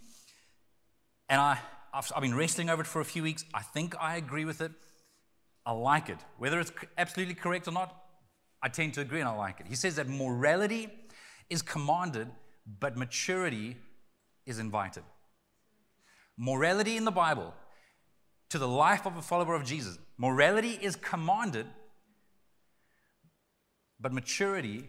and 1.28 1.40
I 1.40 1.58
I've, 1.98 2.12
I've 2.14 2.22
been 2.22 2.36
wrestling 2.36 2.70
over 2.70 2.82
it 2.82 2.86
for 2.86 3.00
a 3.00 3.04
few 3.04 3.24
weeks. 3.24 3.44
I 3.52 3.62
think 3.62 3.96
I 4.00 4.16
agree 4.16 4.44
with 4.44 4.60
it. 4.60 4.70
I 5.66 5.72
like 5.72 6.08
it. 6.08 6.18
Whether 6.38 6.60
it's 6.60 6.70
absolutely 6.96 7.34
correct 7.34 7.66
or 7.66 7.72
not, 7.72 7.92
I 8.62 8.68
tend 8.68 8.94
to 8.94 9.00
agree 9.00 9.18
and 9.18 9.28
I 9.28 9.34
like 9.34 9.58
it. 9.58 9.66
He 9.66 9.74
says 9.74 9.96
that 9.96 10.08
morality 10.08 10.88
is 11.50 11.60
commanded, 11.60 12.28
but 12.78 12.96
maturity 12.96 13.76
is 14.46 14.60
invited. 14.60 15.02
Morality 16.36 16.96
in 16.96 17.04
the 17.04 17.10
Bible, 17.10 17.52
to 18.50 18.58
the 18.58 18.68
life 18.68 19.04
of 19.04 19.16
a 19.16 19.22
follower 19.22 19.54
of 19.54 19.64
Jesus, 19.64 19.98
morality 20.16 20.78
is 20.80 20.94
commanded, 20.94 21.66
but 24.00 24.12
maturity 24.12 24.88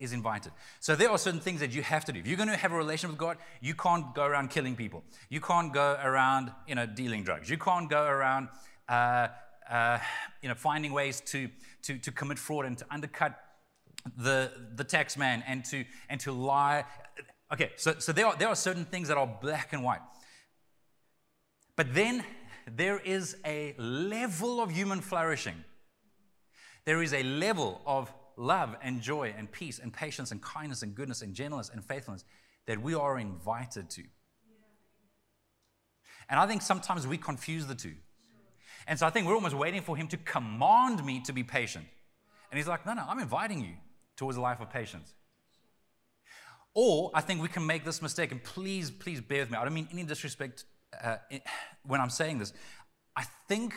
is 0.00 0.12
invited. 0.12 0.52
So 0.80 0.96
there 0.96 1.10
are 1.10 1.18
certain 1.18 1.40
things 1.40 1.60
that 1.60 1.72
you 1.72 1.82
have 1.82 2.04
to 2.06 2.12
do. 2.12 2.18
If 2.18 2.26
you're 2.26 2.36
going 2.36 2.48
to 2.48 2.56
have 2.56 2.72
a 2.72 2.76
relationship 2.76 3.10
with 3.10 3.18
God, 3.18 3.36
you 3.60 3.74
can't 3.74 4.14
go 4.14 4.24
around 4.24 4.50
killing 4.50 4.74
people. 4.74 5.04
You 5.28 5.40
can't 5.40 5.72
go 5.72 5.98
around, 6.02 6.50
you 6.66 6.74
know, 6.74 6.86
dealing 6.86 7.22
drugs. 7.22 7.48
You 7.48 7.58
can't 7.58 7.88
go 7.88 8.04
around, 8.04 8.48
uh, 8.88 9.28
uh, 9.70 9.98
you 10.42 10.48
know, 10.48 10.54
finding 10.54 10.92
ways 10.92 11.20
to, 11.26 11.48
to, 11.82 11.98
to 11.98 12.10
commit 12.10 12.38
fraud 12.38 12.64
and 12.64 12.78
to 12.78 12.86
undercut 12.90 13.38
the, 14.16 14.50
the 14.74 14.84
tax 14.84 15.16
man 15.16 15.44
and 15.46 15.64
to, 15.66 15.84
and 16.08 16.18
to 16.20 16.32
lie. 16.32 16.84
Okay, 17.52 17.70
so, 17.76 17.94
so 17.98 18.12
there, 18.12 18.26
are, 18.26 18.36
there 18.36 18.48
are 18.48 18.56
certain 18.56 18.86
things 18.86 19.08
that 19.08 19.18
are 19.18 19.26
black 19.40 19.72
and 19.72 19.84
white. 19.84 20.00
But 21.76 21.94
then 21.94 22.24
there 22.66 22.98
is 22.98 23.36
a 23.44 23.74
level 23.78 24.60
of 24.60 24.70
human 24.70 25.00
flourishing. 25.00 25.64
There 26.84 27.02
is 27.02 27.12
a 27.12 27.22
level 27.22 27.82
of 27.84 28.12
love 28.40 28.74
and 28.82 29.02
joy 29.02 29.34
and 29.36 29.52
peace 29.52 29.78
and 29.78 29.92
patience 29.92 30.32
and 30.32 30.40
kindness 30.40 30.82
and 30.82 30.94
goodness 30.94 31.20
and 31.22 31.34
gentleness 31.34 31.70
and 31.72 31.84
faithfulness 31.84 32.24
that 32.66 32.80
we 32.80 32.94
are 32.94 33.18
invited 33.18 33.90
to. 33.90 34.02
And 36.28 36.40
I 36.40 36.46
think 36.46 36.62
sometimes 36.62 37.06
we 37.06 37.18
confuse 37.18 37.66
the 37.66 37.74
two. 37.74 37.94
And 38.86 38.98
so 38.98 39.06
I 39.06 39.10
think 39.10 39.26
we're 39.26 39.34
almost 39.34 39.54
waiting 39.54 39.82
for 39.82 39.96
him 39.96 40.08
to 40.08 40.16
command 40.16 41.04
me 41.04 41.20
to 41.26 41.32
be 41.32 41.42
patient. 41.42 41.84
And 42.50 42.58
he's 42.58 42.66
like, 42.66 42.86
no, 42.86 42.94
no, 42.94 43.04
I'm 43.06 43.18
inviting 43.18 43.60
you 43.60 43.74
towards 44.16 44.38
a 44.38 44.40
life 44.40 44.60
of 44.60 44.70
patience. 44.70 45.12
Or 46.72 47.10
I 47.14 47.20
think 47.20 47.42
we 47.42 47.48
can 47.48 47.66
make 47.66 47.84
this 47.84 48.00
mistake, 48.00 48.32
and 48.32 48.42
please, 48.42 48.90
please 48.90 49.20
bear 49.20 49.40
with 49.40 49.50
me. 49.50 49.58
I 49.58 49.64
don't 49.64 49.74
mean 49.74 49.88
any 49.92 50.04
disrespect 50.04 50.64
uh, 51.02 51.16
when 51.86 52.00
I'm 52.00 52.10
saying 52.10 52.38
this. 52.38 52.52
I 53.16 53.24
think 53.48 53.74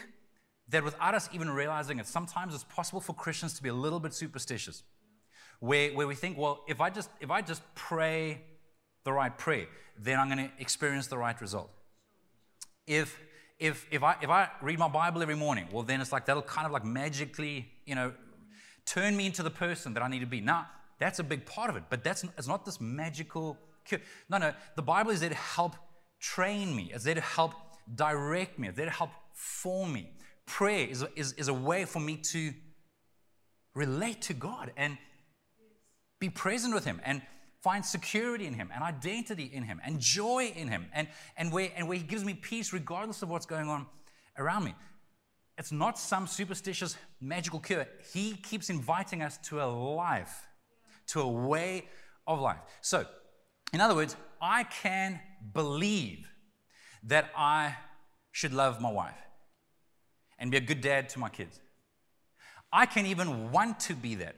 that 0.73 0.83
without 0.83 1.15
us 1.15 1.29
even 1.31 1.49
realizing 1.49 1.99
it, 1.99 2.07
sometimes 2.07 2.53
it's 2.53 2.65
possible 2.65 2.99
for 2.99 3.13
Christians 3.13 3.53
to 3.53 3.63
be 3.63 3.69
a 3.69 3.73
little 3.73 3.99
bit 3.99 4.13
superstitious. 4.13 4.83
Where, 5.59 5.93
where 5.93 6.07
we 6.07 6.15
think, 6.15 6.37
well, 6.37 6.63
if 6.67 6.81
I 6.81 6.89
just 6.89 7.09
if 7.21 7.31
I 7.31 7.41
just 7.41 7.61
pray 7.73 8.41
the 9.05 9.13
right 9.13 9.35
prayer, 9.37 9.67
then 9.97 10.19
I'm 10.19 10.27
going 10.27 10.49
to 10.49 10.51
experience 10.59 11.07
the 11.07 11.17
right 11.17 11.39
result. 11.39 11.69
If 12.85 13.17
if, 13.59 13.87
if, 13.91 14.03
I, 14.03 14.15
if 14.21 14.29
I 14.29 14.49
read 14.61 14.77
my 14.77 14.89
Bible 14.89 15.21
every 15.21 15.35
morning, 15.35 15.67
well, 15.71 15.83
then 15.83 16.01
it's 16.01 16.11
like 16.11 16.25
that'll 16.25 16.41
kind 16.41 16.65
of 16.65 16.73
like 16.73 16.83
magically, 16.83 17.69
you 17.85 17.95
know, 17.95 18.11
turn 18.85 19.15
me 19.15 19.25
into 19.25 19.41
the 19.41 19.51
person 19.51 19.93
that 19.93 20.03
I 20.03 20.09
need 20.09 20.19
to 20.19 20.25
be. 20.25 20.41
Now, 20.41 20.67
that's 20.99 21.19
a 21.19 21.23
big 21.23 21.45
part 21.45 21.69
of 21.69 21.77
it, 21.77 21.83
but 21.89 22.03
that's 22.03 22.25
it's 22.37 22.47
not 22.47 22.65
this 22.65 22.81
magical 22.81 23.57
cure. 23.85 24.01
No, 24.29 24.37
no, 24.37 24.53
the 24.75 24.81
Bible 24.81 25.11
is 25.11 25.21
there 25.21 25.29
to 25.29 25.35
help 25.35 25.75
train 26.19 26.75
me, 26.75 26.91
it's 26.93 27.05
there 27.05 27.15
to 27.15 27.21
help 27.21 27.53
direct 27.95 28.59
me, 28.59 28.67
it's 28.67 28.77
there 28.77 28.85
to 28.85 28.91
help 28.91 29.11
form 29.33 29.93
me. 29.93 30.11
Prayer 30.45 30.87
is, 30.87 31.05
is, 31.15 31.33
is 31.33 31.47
a 31.47 31.53
way 31.53 31.85
for 31.85 31.99
me 31.99 32.17
to 32.17 32.53
relate 33.75 34.21
to 34.23 34.33
God 34.33 34.71
and 34.77 34.97
be 36.19 36.29
present 36.29 36.73
with 36.73 36.85
Him 36.85 37.01
and 37.03 37.21
find 37.61 37.85
security 37.85 38.45
in 38.45 38.53
Him 38.53 38.69
and 38.73 38.83
identity 38.83 39.49
in 39.51 39.63
Him 39.63 39.79
and 39.83 39.99
joy 39.99 40.53
in 40.55 40.67
Him 40.67 40.87
and, 40.93 41.07
and, 41.37 41.51
where, 41.51 41.71
and 41.75 41.87
where 41.87 41.97
He 41.97 42.03
gives 42.03 42.23
me 42.25 42.33
peace 42.33 42.73
regardless 42.73 43.21
of 43.21 43.29
what's 43.29 43.45
going 43.45 43.69
on 43.69 43.85
around 44.37 44.65
me. 44.65 44.75
It's 45.57 45.71
not 45.71 45.97
some 45.97 46.27
superstitious 46.27 46.97
magical 47.21 47.59
cure. 47.59 47.87
He 48.11 48.33
keeps 48.33 48.69
inviting 48.69 49.21
us 49.21 49.37
to 49.49 49.61
a 49.61 49.65
life, 49.65 50.47
to 51.07 51.21
a 51.21 51.27
way 51.27 51.87
of 52.25 52.39
life. 52.39 52.59
So, 52.81 53.05
in 53.71 53.81
other 53.81 53.95
words, 53.95 54.15
I 54.41 54.63
can 54.63 55.19
believe 55.53 56.27
that 57.03 57.29
I 57.35 57.75
should 58.31 58.53
love 58.53 58.81
my 58.81 58.91
wife 58.91 59.22
and 60.43 60.51
be 60.51 60.57
a 60.57 60.61
good 60.61 60.81
dad 60.81 61.07
to 61.07 61.19
my 61.19 61.29
kids. 61.29 61.61
I 62.71 62.85
can 62.85 63.05
even 63.05 63.49
want 63.51 63.79
to 63.81 63.95
be 63.95 64.15
that. 64.15 64.35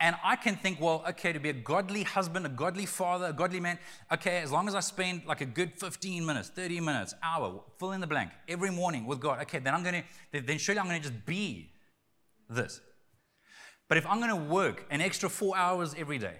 And 0.00 0.16
I 0.24 0.36
can 0.36 0.56
think, 0.56 0.80
well, 0.80 1.04
okay, 1.10 1.34
to 1.34 1.38
be 1.38 1.50
a 1.50 1.52
godly 1.52 2.02
husband, 2.02 2.46
a 2.46 2.48
godly 2.48 2.86
father, 2.86 3.26
a 3.26 3.32
godly 3.34 3.60
man, 3.60 3.78
okay, 4.10 4.38
as 4.38 4.50
long 4.50 4.68
as 4.68 4.74
I 4.74 4.80
spend 4.80 5.26
like 5.26 5.42
a 5.42 5.44
good 5.44 5.78
15 5.78 6.24
minutes, 6.24 6.48
30 6.48 6.80
minutes, 6.80 7.14
hour, 7.22 7.60
fill 7.78 7.92
in 7.92 8.00
the 8.00 8.06
blank, 8.06 8.30
every 8.48 8.70
morning 8.70 9.04
with 9.04 9.20
God, 9.20 9.42
okay, 9.42 9.58
then 9.58 9.74
I'm 9.74 9.84
to, 9.84 10.02
then 10.32 10.56
surely 10.56 10.80
I'm 10.80 10.88
to 10.88 10.98
just 10.98 11.26
be 11.26 11.70
this. 12.48 12.80
But 13.86 13.98
if 13.98 14.06
I'm 14.06 14.18
to 14.22 14.34
work 14.50 14.86
an 14.90 15.02
extra 15.02 15.28
four 15.28 15.54
hours 15.58 15.94
every 15.98 16.18
day, 16.18 16.36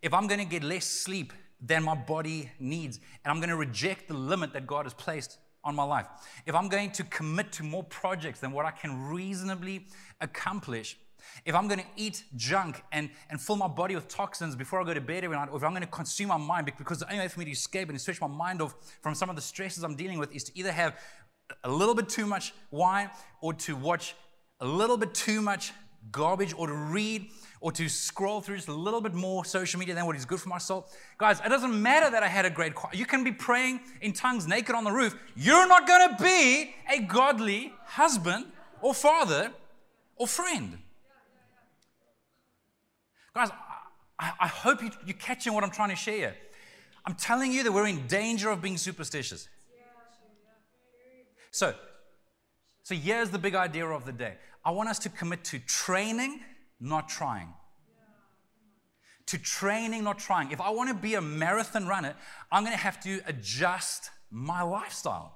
if 0.00 0.14
I'm 0.14 0.26
to 0.28 0.44
get 0.46 0.62
less 0.62 0.86
sleep 0.86 1.34
than 1.60 1.82
my 1.84 1.94
body 1.94 2.50
needs, 2.58 3.00
and 3.22 3.30
I'm 3.30 3.38
to 3.50 3.56
reject 3.56 4.08
the 4.08 4.14
limit 4.14 4.54
that 4.54 4.66
God 4.66 4.86
has 4.86 4.94
placed 4.94 5.36
on 5.68 5.76
my 5.76 5.84
life, 5.84 6.06
if 6.46 6.54
I'm 6.54 6.68
going 6.68 6.90
to 6.92 7.04
commit 7.04 7.52
to 7.52 7.62
more 7.62 7.84
projects 7.84 8.40
than 8.40 8.52
what 8.52 8.64
I 8.64 8.70
can 8.70 9.08
reasonably 9.08 9.86
accomplish, 10.20 10.96
if 11.44 11.54
I'm 11.54 11.68
going 11.68 11.80
to 11.80 11.86
eat 11.96 12.24
junk 12.36 12.82
and, 12.90 13.10
and 13.28 13.40
fill 13.40 13.56
my 13.56 13.68
body 13.68 13.94
with 13.94 14.08
toxins 14.08 14.56
before 14.56 14.80
I 14.80 14.84
go 14.84 14.94
to 14.94 15.00
bed 15.00 15.24
every 15.24 15.36
night, 15.36 15.50
or 15.50 15.58
if 15.58 15.62
I'm 15.62 15.72
going 15.72 15.82
to 15.82 15.88
consume 15.88 16.28
my 16.28 16.38
mind, 16.38 16.72
because 16.78 17.00
the 17.00 17.06
only 17.10 17.20
way 17.20 17.28
for 17.28 17.40
me 17.40 17.44
to 17.44 17.50
escape 17.50 17.90
and 17.90 18.00
switch 18.00 18.20
my 18.20 18.26
mind 18.26 18.62
off 18.62 18.74
from 19.02 19.14
some 19.14 19.28
of 19.28 19.36
the 19.36 19.42
stresses 19.42 19.84
I'm 19.84 19.94
dealing 19.94 20.18
with 20.18 20.34
is 20.34 20.44
to 20.44 20.58
either 20.58 20.72
have 20.72 20.98
a 21.64 21.70
little 21.70 21.94
bit 21.94 22.08
too 22.08 22.26
much 22.26 22.54
wine 22.70 23.10
or 23.42 23.52
to 23.52 23.76
watch 23.76 24.14
a 24.60 24.66
little 24.66 24.96
bit 24.96 25.12
too 25.14 25.42
much 25.42 25.72
garbage 26.10 26.54
or 26.56 26.66
to 26.66 26.72
read 26.72 27.28
or 27.60 27.72
to 27.72 27.88
scroll 27.88 28.40
through 28.40 28.56
just 28.56 28.68
a 28.68 28.72
little 28.72 29.00
bit 29.00 29.14
more 29.14 29.44
social 29.44 29.78
media 29.78 29.94
than 29.94 30.06
what 30.06 30.16
is 30.16 30.24
good 30.24 30.40
for 30.40 30.48
my 30.48 30.58
soul. 30.58 30.86
Guys, 31.18 31.40
it 31.44 31.48
doesn't 31.48 31.80
matter 31.80 32.10
that 32.10 32.22
I 32.22 32.28
had 32.28 32.44
a 32.44 32.50
great 32.50 32.72
You 32.92 33.06
can 33.06 33.24
be 33.24 33.32
praying 33.32 33.80
in 34.00 34.12
tongues 34.12 34.46
naked 34.46 34.74
on 34.74 34.84
the 34.84 34.92
roof. 34.92 35.16
You're 35.36 35.66
not 35.66 35.86
going 35.86 36.16
to 36.16 36.22
be 36.22 36.74
a 36.92 37.00
godly 37.00 37.72
husband 37.84 38.46
or 38.80 38.94
father 38.94 39.52
or 40.16 40.26
friend. 40.26 40.78
Guys, 43.34 43.50
I, 44.18 44.32
I 44.40 44.46
hope 44.48 44.82
you, 44.82 44.90
you're 45.06 45.16
catching 45.16 45.52
what 45.52 45.64
I'm 45.64 45.70
trying 45.70 45.90
to 45.90 45.96
share. 45.96 46.34
I'm 47.04 47.14
telling 47.14 47.52
you 47.52 47.62
that 47.62 47.72
we're 47.72 47.86
in 47.86 48.06
danger 48.06 48.50
of 48.50 48.60
being 48.60 48.76
superstitious. 48.76 49.48
So, 51.50 51.74
so 52.82 52.94
here's 52.94 53.30
the 53.30 53.38
big 53.38 53.54
idea 53.54 53.86
of 53.86 54.04
the 54.04 54.12
day. 54.12 54.34
I 54.64 54.70
want 54.70 54.88
us 54.88 54.98
to 55.00 55.08
commit 55.08 55.44
to 55.44 55.58
training, 55.60 56.40
not 56.80 57.08
trying. 57.08 57.52
To 59.26 59.38
training, 59.38 60.04
not 60.04 60.18
trying. 60.18 60.52
If 60.52 60.60
I 60.60 60.70
want 60.70 60.88
to 60.88 60.94
be 60.94 61.14
a 61.14 61.20
marathon 61.20 61.86
runner, 61.86 62.14
I'm 62.50 62.62
going 62.62 62.76
to 62.76 62.82
have 62.82 63.00
to 63.00 63.20
adjust 63.26 64.10
my 64.30 64.62
lifestyle. 64.62 65.34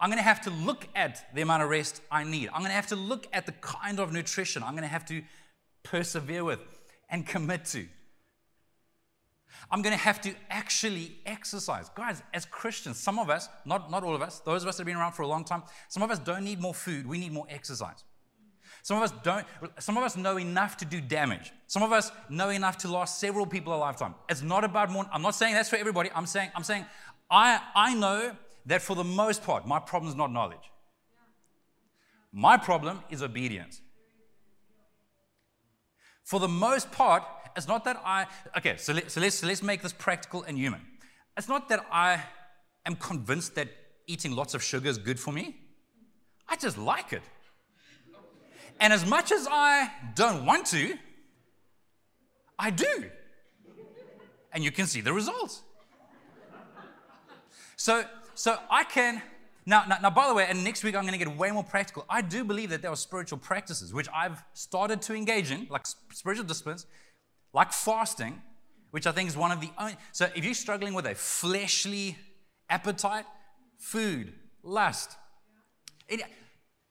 I'm 0.00 0.08
going 0.08 0.18
to 0.18 0.24
have 0.24 0.42
to 0.42 0.50
look 0.50 0.88
at 0.94 1.34
the 1.34 1.42
amount 1.42 1.62
of 1.62 1.70
rest 1.70 2.02
I 2.10 2.24
need. 2.24 2.48
I'm 2.48 2.60
going 2.60 2.70
to 2.70 2.76
have 2.76 2.88
to 2.88 2.96
look 2.96 3.26
at 3.32 3.46
the 3.46 3.52
kind 3.52 3.98
of 3.98 4.12
nutrition 4.12 4.62
I'm 4.62 4.72
going 4.72 4.82
to 4.82 4.88
have 4.88 5.06
to 5.06 5.22
persevere 5.82 6.44
with 6.44 6.60
and 7.08 7.26
commit 7.26 7.64
to. 7.66 7.86
I'm 9.70 9.82
going 9.82 9.94
to 9.94 10.02
have 10.02 10.20
to 10.22 10.34
actually 10.50 11.18
exercise. 11.24 11.88
Guys, 11.94 12.22
as 12.34 12.44
Christians, 12.44 12.98
some 12.98 13.18
of 13.18 13.30
us, 13.30 13.48
not, 13.64 13.90
not 13.90 14.02
all 14.02 14.14
of 14.14 14.22
us, 14.22 14.40
those 14.40 14.62
of 14.62 14.68
us 14.68 14.76
that 14.76 14.82
have 14.82 14.86
been 14.86 14.96
around 14.96 15.12
for 15.12 15.22
a 15.22 15.26
long 15.26 15.44
time, 15.44 15.62
some 15.88 16.02
of 16.02 16.10
us 16.10 16.18
don't 16.18 16.44
need 16.44 16.60
more 16.60 16.74
food, 16.74 17.06
we 17.06 17.18
need 17.18 17.32
more 17.32 17.46
exercise. 17.48 18.04
Some 18.82 18.96
of 18.96 19.04
us 19.04 19.12
don't, 19.22 19.46
some 19.78 19.96
of 19.96 20.02
us 20.02 20.16
know 20.16 20.38
enough 20.38 20.76
to 20.78 20.84
do 20.84 21.00
damage. 21.00 21.52
Some 21.68 21.84
of 21.84 21.92
us 21.92 22.10
know 22.28 22.48
enough 22.48 22.78
to 22.78 22.88
last 22.88 23.20
several 23.20 23.46
people 23.46 23.72
a 23.72 23.76
lifetime. 23.76 24.14
It's 24.28 24.42
not 24.42 24.64
about 24.64 24.90
more, 24.90 25.06
I'm 25.12 25.22
not 25.22 25.36
saying 25.36 25.54
that's 25.54 25.68
for 25.68 25.76
everybody. 25.76 26.10
I'm 26.14 26.26
saying, 26.26 26.50
I'm 26.56 26.64
saying, 26.64 26.84
I, 27.30 27.60
I 27.74 27.94
know 27.94 28.36
that 28.66 28.82
for 28.82 28.96
the 28.96 29.04
most 29.04 29.44
part, 29.44 29.66
my 29.66 29.78
problem 29.78 30.10
is 30.10 30.16
not 30.16 30.32
knowledge. 30.32 30.70
My 32.32 32.56
problem 32.56 33.00
is 33.08 33.22
obedience. 33.22 33.80
For 36.24 36.40
the 36.40 36.48
most 36.48 36.90
part, 36.90 37.22
it's 37.56 37.68
not 37.68 37.84
that 37.84 38.00
I, 38.04 38.26
okay, 38.56 38.76
so, 38.78 38.94
let, 38.94 39.10
so, 39.10 39.20
let's, 39.20 39.36
so 39.36 39.46
let's 39.46 39.62
make 39.62 39.82
this 39.82 39.92
practical 39.92 40.42
and 40.42 40.56
human. 40.56 40.80
It's 41.36 41.48
not 41.48 41.68
that 41.68 41.86
I 41.92 42.22
am 42.84 42.96
convinced 42.96 43.54
that 43.54 43.68
eating 44.06 44.32
lots 44.32 44.54
of 44.54 44.62
sugar 44.62 44.88
is 44.88 44.98
good 44.98 45.20
for 45.20 45.30
me. 45.32 45.56
I 46.48 46.56
just 46.56 46.78
like 46.78 47.12
it. 47.12 47.22
And 48.82 48.92
as 48.92 49.06
much 49.06 49.30
as 49.30 49.46
I 49.48 49.88
don't 50.16 50.44
want 50.44 50.66
to, 50.66 50.98
I 52.58 52.70
do. 52.70 53.04
And 54.52 54.64
you 54.64 54.72
can 54.72 54.86
see 54.86 55.00
the 55.00 55.12
results. 55.12 55.62
So, 57.76 58.04
so 58.34 58.58
I 58.68 58.82
can 58.82 59.22
now, 59.64 59.84
now, 59.88 59.98
now, 60.02 60.10
by 60.10 60.26
the 60.26 60.34
way, 60.34 60.46
and 60.48 60.64
next 60.64 60.82
week 60.82 60.96
I'm 60.96 61.02
going 61.02 61.16
to 61.16 61.24
get 61.24 61.36
way 61.36 61.52
more 61.52 61.62
practical. 61.62 62.04
I 62.10 62.22
do 62.22 62.42
believe 62.42 62.70
that 62.70 62.82
there 62.82 62.90
are 62.90 62.96
spiritual 62.96 63.38
practices 63.38 63.94
which 63.94 64.08
I've 64.12 64.42
started 64.54 65.00
to 65.02 65.14
engage 65.14 65.52
in, 65.52 65.68
like 65.70 65.86
spiritual 66.12 66.44
disciplines, 66.44 66.86
like 67.52 67.72
fasting, 67.72 68.42
which 68.90 69.06
I 69.06 69.12
think 69.12 69.28
is 69.28 69.36
one 69.36 69.52
of 69.52 69.60
the 69.60 69.70
only. 69.78 69.96
So 70.10 70.28
if 70.34 70.44
you're 70.44 70.54
struggling 70.54 70.94
with 70.94 71.06
a 71.06 71.14
fleshly 71.14 72.18
appetite, 72.68 73.26
food, 73.78 74.32
lust, 74.64 75.16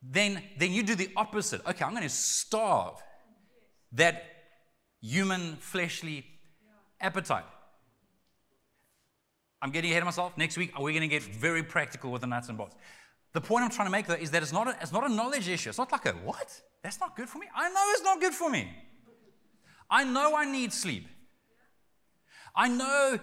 then, 0.02 0.42
then 0.58 0.72
you 0.72 0.84
do 0.84 0.96
the 0.96 1.10
opposite. 1.16 1.66
Okay, 1.66 1.86
I'm 1.86 1.92
going 1.92 2.04
to 2.04 2.10
starve 2.10 2.96
that 3.94 4.24
human 5.02 5.58
fleshly 5.58 6.26
appetite. 7.00 7.46
I'm 9.62 9.72
getting 9.72 9.92
ahead 9.92 10.02
of 10.02 10.08
myself. 10.08 10.36
Next 10.38 10.58
week, 10.58 10.78
we're 10.80 10.92
going 10.92 11.02
to 11.02 11.08
get 11.08 11.22
very 11.22 11.62
practical 11.62 12.12
with 12.12 12.22
the 12.22 12.28
nuts 12.28 12.50
and 12.50 12.58
bolts. 12.58 12.76
The 13.34 13.42
point 13.42 13.64
I'm 13.64 13.70
trying 13.70 13.88
to 13.88 13.92
make, 13.92 14.08
though, 14.08 14.16
is 14.16 14.32
that 14.32 14.42
it's 14.42 14.52
not, 14.52 14.68
a, 14.68 14.76
it's 14.82 14.92
not 14.92 15.10
a 15.10 15.14
knowledge 15.14 15.48
issue. 15.48 15.70
It's 15.70 15.78
not 15.78 15.92
like 15.92 16.06
a, 16.06 16.12
what? 16.12 16.60
That's 16.84 17.00
not 17.00 17.16
good 17.16 17.30
for 17.30 17.38
me. 17.38 17.48
I 17.56 17.70
know 17.70 17.84
it's 17.92 18.04
not 18.04 18.20
good 18.20 18.34
for 18.34 18.50
me. 18.50 18.70
I 19.90 20.04
know 20.04 20.36
I 20.36 20.46
need 20.46 20.74
sleep. 20.74 21.08
I 22.56 22.68
know, 22.68 23.20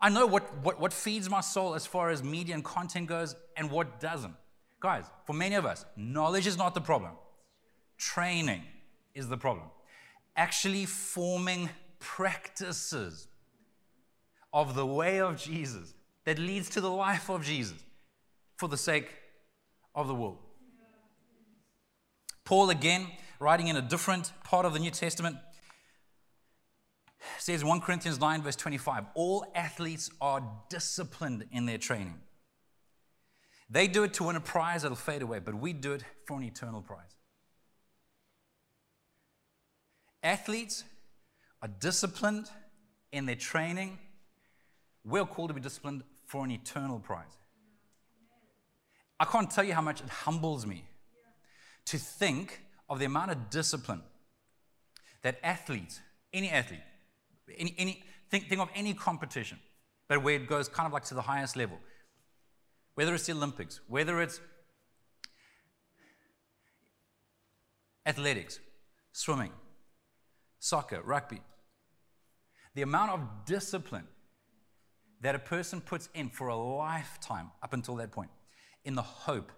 I 0.00 0.10
know 0.10 0.26
what, 0.26 0.58
what, 0.58 0.78
what 0.78 0.92
feeds 0.92 1.28
my 1.30 1.40
soul 1.40 1.74
as 1.74 1.86
far 1.86 2.10
as 2.10 2.22
media 2.22 2.54
and 2.54 2.64
content 2.64 3.08
goes 3.08 3.34
and 3.56 3.70
what 3.70 3.98
doesn't. 3.98 4.34
Guys, 4.80 5.04
for 5.24 5.32
many 5.32 5.56
of 5.56 5.66
us, 5.66 5.84
knowledge 5.96 6.46
is 6.46 6.56
not 6.56 6.74
the 6.74 6.80
problem. 6.80 7.12
Training 7.96 8.62
is 9.14 9.28
the 9.28 9.36
problem. 9.36 9.66
Actually 10.36 10.86
forming 10.86 11.68
practices 11.98 13.26
of 14.52 14.74
the 14.74 14.86
way 14.86 15.20
of 15.20 15.36
Jesus 15.36 15.94
that 16.24 16.38
leads 16.38 16.70
to 16.70 16.80
the 16.80 16.90
life 16.90 17.28
of 17.28 17.44
Jesus 17.44 17.78
for 18.56 18.68
the 18.68 18.76
sake 18.76 19.08
of 19.94 20.06
the 20.06 20.14
world. 20.14 20.38
Paul, 22.44 22.70
again, 22.70 23.08
writing 23.40 23.68
in 23.68 23.76
a 23.76 23.82
different 23.82 24.32
part 24.44 24.64
of 24.64 24.72
the 24.72 24.78
New 24.78 24.90
Testament, 24.90 25.36
says 27.38 27.64
1 27.64 27.80
Corinthians 27.80 28.20
9, 28.20 28.42
verse 28.42 28.56
25 28.56 29.04
all 29.14 29.44
athletes 29.54 30.10
are 30.20 30.42
disciplined 30.70 31.44
in 31.50 31.66
their 31.66 31.78
training. 31.78 32.14
They 33.70 33.86
do 33.86 34.02
it 34.04 34.14
to 34.14 34.24
win 34.24 34.36
a 34.36 34.40
prize 34.40 34.82
that'll 34.82 34.96
fade 34.96 35.22
away, 35.22 35.40
but 35.40 35.54
we 35.54 35.72
do 35.72 35.92
it 35.92 36.02
for 36.26 36.36
an 36.36 36.42
eternal 36.42 36.80
prize. 36.80 37.16
Athletes 40.22 40.84
are 41.62 41.68
disciplined 41.68 42.50
in 43.12 43.26
their 43.26 43.36
training 43.36 43.98
we're 45.08 45.24
called 45.24 45.48
to 45.48 45.54
be 45.54 45.60
disciplined 45.60 46.02
for 46.26 46.44
an 46.44 46.50
eternal 46.50 46.98
prize. 46.98 47.36
I 49.18 49.24
can't 49.24 49.50
tell 49.50 49.64
you 49.64 49.74
how 49.74 49.80
much 49.80 50.00
it 50.00 50.08
humbles 50.08 50.66
me 50.66 50.84
to 51.86 51.98
think 51.98 52.60
of 52.88 52.98
the 52.98 53.06
amount 53.06 53.30
of 53.30 53.50
discipline 53.50 54.02
that 55.22 55.38
athletes, 55.42 56.00
any 56.32 56.50
athlete, 56.50 56.80
any, 57.56 57.74
any 57.78 58.04
think, 58.30 58.48
think 58.48 58.60
of 58.60 58.68
any 58.74 58.94
competition, 58.94 59.58
but 60.06 60.22
where 60.22 60.36
it 60.36 60.46
goes 60.46 60.68
kind 60.68 60.86
of 60.86 60.92
like 60.92 61.04
to 61.04 61.14
the 61.14 61.22
highest 61.22 61.56
level, 61.56 61.78
whether 62.98 63.14
it's 63.14 63.26
the 63.26 63.32
Olympics, 63.32 63.80
whether 63.86 64.20
it's 64.20 64.40
athletics, 68.04 68.58
swimming, 69.12 69.52
soccer, 70.58 71.00
rugby, 71.02 71.40
the 72.74 72.82
amount 72.82 73.12
of 73.12 73.20
discipline 73.46 74.08
that 75.20 75.36
a 75.36 75.38
person 75.38 75.80
puts 75.80 76.08
in 76.12 76.28
for 76.28 76.48
a 76.48 76.56
lifetime 76.56 77.52
up 77.62 77.72
until 77.72 77.94
that 77.94 78.10
point, 78.10 78.30
in 78.84 78.96
the 78.96 79.02
hope 79.02 79.52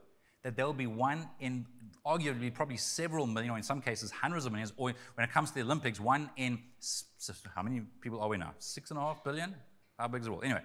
that 0.45 0.55
there'll 0.55 0.75
be 0.75 0.87
one 0.87 1.27
in 1.41 1.65
arguably 2.07 2.53
probably 2.53 2.77
several 2.77 3.27
million, 3.27 3.53
or 3.53 3.57
in 3.57 3.63
some 3.63 3.81
cases 3.81 4.11
hundreds 4.11 4.45
of 4.45 4.53
millions, 4.53 4.75
or 4.77 4.93
when 5.15 5.25
it 5.25 5.33
comes 5.33 5.49
to 5.49 5.55
the 5.55 5.63
Olympics, 5.63 5.99
one 5.99 6.29
in 6.37 6.59
how 7.57 7.63
many 7.63 7.81
people 8.03 8.21
are 8.21 8.29
we 8.29 8.37
now? 8.37 8.53
Six 8.59 8.91
and 8.91 8.99
a 8.99 9.03
half 9.03 9.25
billion? 9.25 9.55
How 9.99 10.09
big 10.09 10.21
is 10.21 10.27
the 10.27 10.33
world? 10.33 10.45
Anyway. 10.45 10.61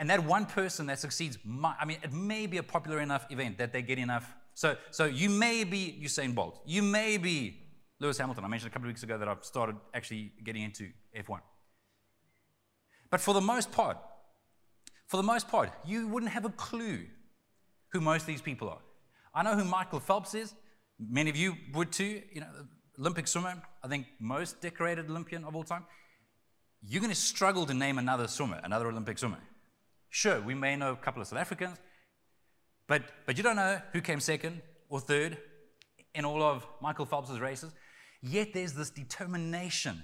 And 0.00 0.08
that 0.08 0.24
one 0.24 0.46
person 0.46 0.86
that 0.86 0.98
succeeds, 0.98 1.36
I 1.78 1.84
mean, 1.84 1.98
it 2.02 2.10
may 2.10 2.46
be 2.46 2.56
a 2.56 2.62
popular 2.62 3.00
enough 3.00 3.26
event 3.28 3.58
that 3.58 3.74
they 3.74 3.82
get 3.82 3.98
enough. 3.98 4.34
So, 4.54 4.76
so 4.90 5.04
you 5.04 5.28
may 5.28 5.62
be 5.62 6.00
Usain 6.02 6.34
Bolt. 6.34 6.62
You 6.64 6.82
may 6.82 7.18
be 7.18 7.58
Lewis 8.00 8.16
Hamilton. 8.16 8.42
I 8.44 8.48
mentioned 8.48 8.70
a 8.70 8.72
couple 8.72 8.88
of 8.88 8.92
weeks 8.92 9.02
ago 9.02 9.18
that 9.18 9.28
I've 9.28 9.44
started 9.44 9.76
actually 9.92 10.32
getting 10.42 10.62
into 10.62 10.88
F1. 11.14 11.40
But 13.10 13.20
for 13.20 13.34
the 13.34 13.42
most 13.42 13.72
part, 13.72 13.98
for 15.06 15.18
the 15.18 15.22
most 15.22 15.48
part, 15.48 15.70
you 15.84 16.08
wouldn't 16.08 16.32
have 16.32 16.46
a 16.46 16.50
clue 16.50 17.00
who 17.92 18.00
most 18.00 18.22
of 18.22 18.28
these 18.28 18.40
people 18.40 18.70
are. 18.70 18.80
I 19.34 19.42
know 19.42 19.54
who 19.54 19.64
Michael 19.64 20.00
Phelps 20.00 20.34
is. 20.34 20.54
Many 20.98 21.28
of 21.28 21.36
you 21.36 21.56
would 21.74 21.92
too. 21.92 22.22
You 22.32 22.40
know, 22.40 22.48
Olympic 22.98 23.28
swimmer. 23.28 23.62
I 23.84 23.88
think 23.88 24.06
most 24.18 24.62
decorated 24.62 25.10
Olympian 25.10 25.44
of 25.44 25.54
all 25.54 25.64
time. 25.64 25.84
You're 26.82 27.02
going 27.02 27.12
to 27.12 27.16
struggle 27.16 27.66
to 27.66 27.74
name 27.74 27.98
another 27.98 28.28
swimmer, 28.28 28.60
another 28.64 28.88
Olympic 28.88 29.18
swimmer. 29.18 29.40
Sure, 30.10 30.40
we 30.40 30.54
may 30.54 30.76
know 30.76 30.92
a 30.92 30.96
couple 30.96 31.22
of 31.22 31.28
South 31.28 31.38
Africans, 31.38 31.78
but, 32.86 33.02
but 33.24 33.36
you 33.36 33.42
don't 33.42 33.56
know 33.56 33.80
who 33.92 34.00
came 34.00 34.20
second 34.20 34.60
or 34.88 35.00
third 35.00 35.38
in 36.14 36.24
all 36.24 36.42
of 36.42 36.66
Michael 36.82 37.06
Phelps' 37.06 37.38
races. 37.38 37.72
Yet 38.20 38.52
there's 38.52 38.74
this 38.74 38.90
determination 38.90 40.02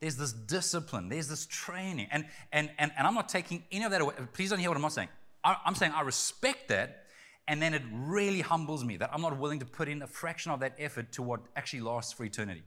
there's 0.00 0.16
this 0.16 0.32
discipline, 0.32 1.10
there's 1.10 1.28
this 1.28 1.46
training. 1.46 2.08
And, 2.10 2.24
and, 2.52 2.70
and, 2.78 2.90
and 2.96 3.06
I'm 3.06 3.14
not 3.14 3.28
taking 3.28 3.62
any 3.70 3.84
of 3.84 3.90
that 3.90 4.00
away. 4.00 4.14
Please 4.32 4.50
don't 4.50 4.58
hear 4.58 4.70
what 4.70 4.76
I'm 4.76 4.82
not 4.82 4.94
saying. 4.94 5.08
I, 5.44 5.56
I'm 5.64 5.74
saying 5.74 5.92
I 5.94 6.00
respect 6.00 6.68
that, 6.68 7.04
and 7.46 7.60
then 7.60 7.74
it 7.74 7.82
really 7.92 8.40
humbles 8.40 8.82
me 8.82 8.96
that 8.96 9.10
I'm 9.12 9.20
not 9.20 9.38
willing 9.38 9.58
to 9.58 9.66
put 9.66 9.88
in 9.88 10.00
a 10.00 10.06
fraction 10.06 10.52
of 10.52 10.60
that 10.60 10.74
effort 10.78 11.12
to 11.12 11.22
what 11.22 11.40
actually 11.54 11.82
lasts 11.82 12.14
for 12.14 12.24
eternity. 12.24 12.62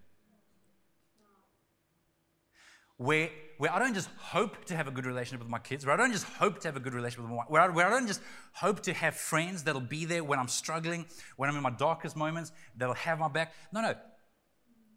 Where, 2.97 3.29
where 3.57 3.71
I 3.71 3.79
don't 3.79 3.93
just 3.93 4.09
hope 4.17 4.65
to 4.65 4.75
have 4.75 4.87
a 4.87 4.91
good 4.91 5.05
relationship 5.05 5.39
with 5.39 5.49
my 5.49 5.59
kids, 5.59 5.85
where 5.85 5.93
I 5.93 5.97
don't 5.97 6.11
just 6.11 6.25
hope 6.25 6.59
to 6.61 6.67
have 6.67 6.75
a 6.75 6.79
good 6.79 6.93
relationship 6.93 7.23
with 7.23 7.31
my 7.31 7.37
wife, 7.37 7.49
where 7.49 7.61
I, 7.61 7.67
where 7.69 7.87
I 7.87 7.89
don't 7.89 8.07
just 8.07 8.21
hope 8.53 8.81
to 8.83 8.93
have 8.93 9.15
friends 9.15 9.63
that'll 9.63 9.81
be 9.81 10.05
there 10.05 10.23
when 10.23 10.39
I'm 10.39 10.47
struggling, 10.47 11.05
when 11.37 11.49
I'm 11.49 11.55
in 11.55 11.63
my 11.63 11.71
darkest 11.71 12.15
moments, 12.15 12.51
that'll 12.77 12.95
have 12.95 13.19
my 13.19 13.27
back. 13.27 13.53
No, 13.71 13.81
no. 13.81 13.95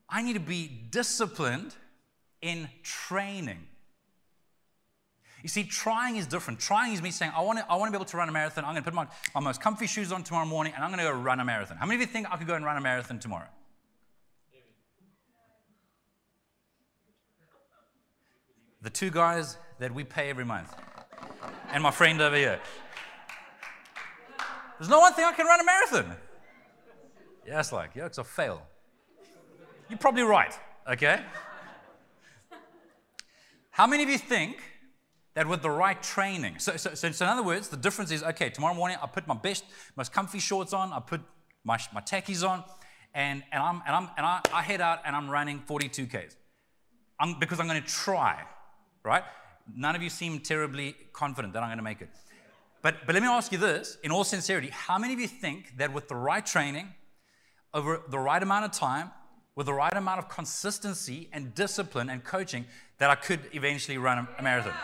I 0.09 0.23
need 0.23 0.35
to 0.35 0.41
be 0.41 0.89
disciplined 0.91 1.75
in 2.41 2.69
training. 2.83 3.67
You 5.43 5.49
see, 5.49 5.65
trying 5.65 6.17
is 6.17 6.27
different. 6.27 6.59
Trying 6.59 6.93
is 6.93 7.03
me 7.03 7.11
saying, 7.11 7.33
I 7.37 7.43
want 7.43 7.59
to, 7.59 7.71
I 7.71 7.77
want 7.77 7.89
to 7.89 7.93
be 7.93 7.97
able 7.97 8.07
to 8.07 8.17
run 8.17 8.29
a 8.29 8.33
marathon. 8.33 8.65
I'm 8.65 8.73
going 8.73 8.83
to 8.83 8.91
put 8.91 8.95
my, 8.95 9.07
my 9.35 9.41
most 9.41 9.61
comfy 9.61 9.87
shoes 9.87 10.11
on 10.11 10.25
tomorrow 10.25 10.47
morning 10.47 10.73
and 10.75 10.83
I'm 10.83 10.91
going 10.91 10.99
to 10.99 11.05
go 11.05 11.13
run 11.13 11.41
a 11.41 11.45
marathon. 11.45 11.77
How 11.77 11.87
many 11.87 12.03
of 12.03 12.09
you 12.09 12.13
think 12.13 12.27
I 12.33 12.37
could 12.37 12.47
go 12.47 12.55
and 12.55 12.65
run 12.65 12.77
a 12.77 12.81
marathon 12.81 13.19
tomorrow? 13.19 13.49
The 18.87 18.91
two 18.91 19.11
guys 19.11 19.59
that 19.81 19.93
we 19.93 20.05
pay 20.05 20.31
every 20.31 20.45
month, 20.45 20.73
and 21.73 21.83
my 21.83 21.91
friend 21.91 22.21
over 22.21 22.37
here. 22.37 22.61
There's 24.79 24.89
no 24.89 25.01
one 25.01 25.13
thing 25.13 25.25
I 25.25 25.33
can 25.33 25.45
run 25.45 25.59
a 25.59 25.65
marathon. 25.65 26.17
Yeah, 27.45 27.59
it's 27.59 27.73
like, 27.73 27.97
yeah, 27.97 28.07
it's 28.07 28.19
a 28.19 28.23
fail. 28.23 28.63
You're 29.91 29.99
probably 29.99 30.23
right, 30.23 30.57
okay? 30.89 31.21
How 33.71 33.89
many 33.89 34.05
of 34.05 34.09
you 34.09 34.19
think 34.19 34.63
that 35.35 35.49
with 35.49 35.63
the 35.63 35.71
right 35.71 36.01
training, 36.01 36.61
so, 36.61 36.77
so, 36.77 36.95
so, 36.95 37.09
in 37.09 37.29
other 37.29 37.43
words, 37.43 37.67
the 37.67 37.77
difference 37.77 38.13
is 38.13 38.23
okay, 38.23 38.51
tomorrow 38.51 38.75
morning 38.75 38.99
I 39.03 39.09
put 39.09 39.27
my 39.27 39.35
best, 39.35 39.65
most 39.97 40.13
comfy 40.13 40.39
shorts 40.39 40.73
on, 40.73 40.93
I 40.93 41.01
put 41.01 41.23
my, 41.65 41.77
my 41.93 42.03
tackies 42.03 42.49
on, 42.49 42.63
and, 43.15 43.43
and, 43.51 43.61
I'm, 43.61 43.83
and, 43.85 43.97
I'm, 43.97 44.11
and 44.17 44.25
I, 44.25 44.41
I 44.53 44.63
head 44.63 44.81
out 44.81 45.01
and 45.05 45.17
I'm 45.17 45.29
running 45.29 45.61
42Ks. 45.67 46.37
I'm, 47.19 47.41
because 47.41 47.59
I'm 47.59 47.67
going 47.67 47.83
to 47.83 47.89
try, 47.89 48.45
right? 49.07 49.25
None 49.75 49.97
of 49.97 50.03
you 50.03 50.11
seem 50.11 50.41
terribly 50.41 50.95
confident 51.13 51.55
that 51.55 51.63
I'm 51.63 51.69
going 51.69 51.79
to 51.79 51.85
make 51.85 52.03
it. 52.03 52.11
But, 52.83 53.07
but 53.07 53.15
let 53.15 53.23
me 53.23 53.29
ask 53.29 53.51
you 53.51 53.59
this 53.59 53.97
in 54.05 54.11
all 54.11 54.25
sincerity 54.25 54.69
how 54.69 54.99
many 54.99 55.15
of 55.15 55.21
you 55.21 55.27
think 55.27 55.77
that 55.79 55.93
with 55.93 56.09
the 56.09 56.15
right 56.15 56.45
training, 56.45 56.93
over 57.73 58.03
the 58.09 58.19
right 58.19 58.43
amount 58.43 58.65
of 58.65 58.73
time, 58.73 59.11
with 59.55 59.67
the 59.67 59.73
right 59.73 59.97
amount 59.97 60.19
of 60.19 60.29
consistency 60.29 61.29
and 61.33 61.55
discipline 61.55 62.11
and 62.11 62.23
coaching, 62.23 62.67
that 62.99 63.11
I 63.11 63.15
could 63.15 63.41
eventually 63.53 63.99
run 63.99 64.29
a 64.39 64.43
marathon. 64.43 64.75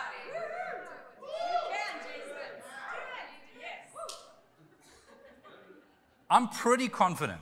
I'm 6.30 6.48
pretty 6.48 6.88
confident 6.88 7.40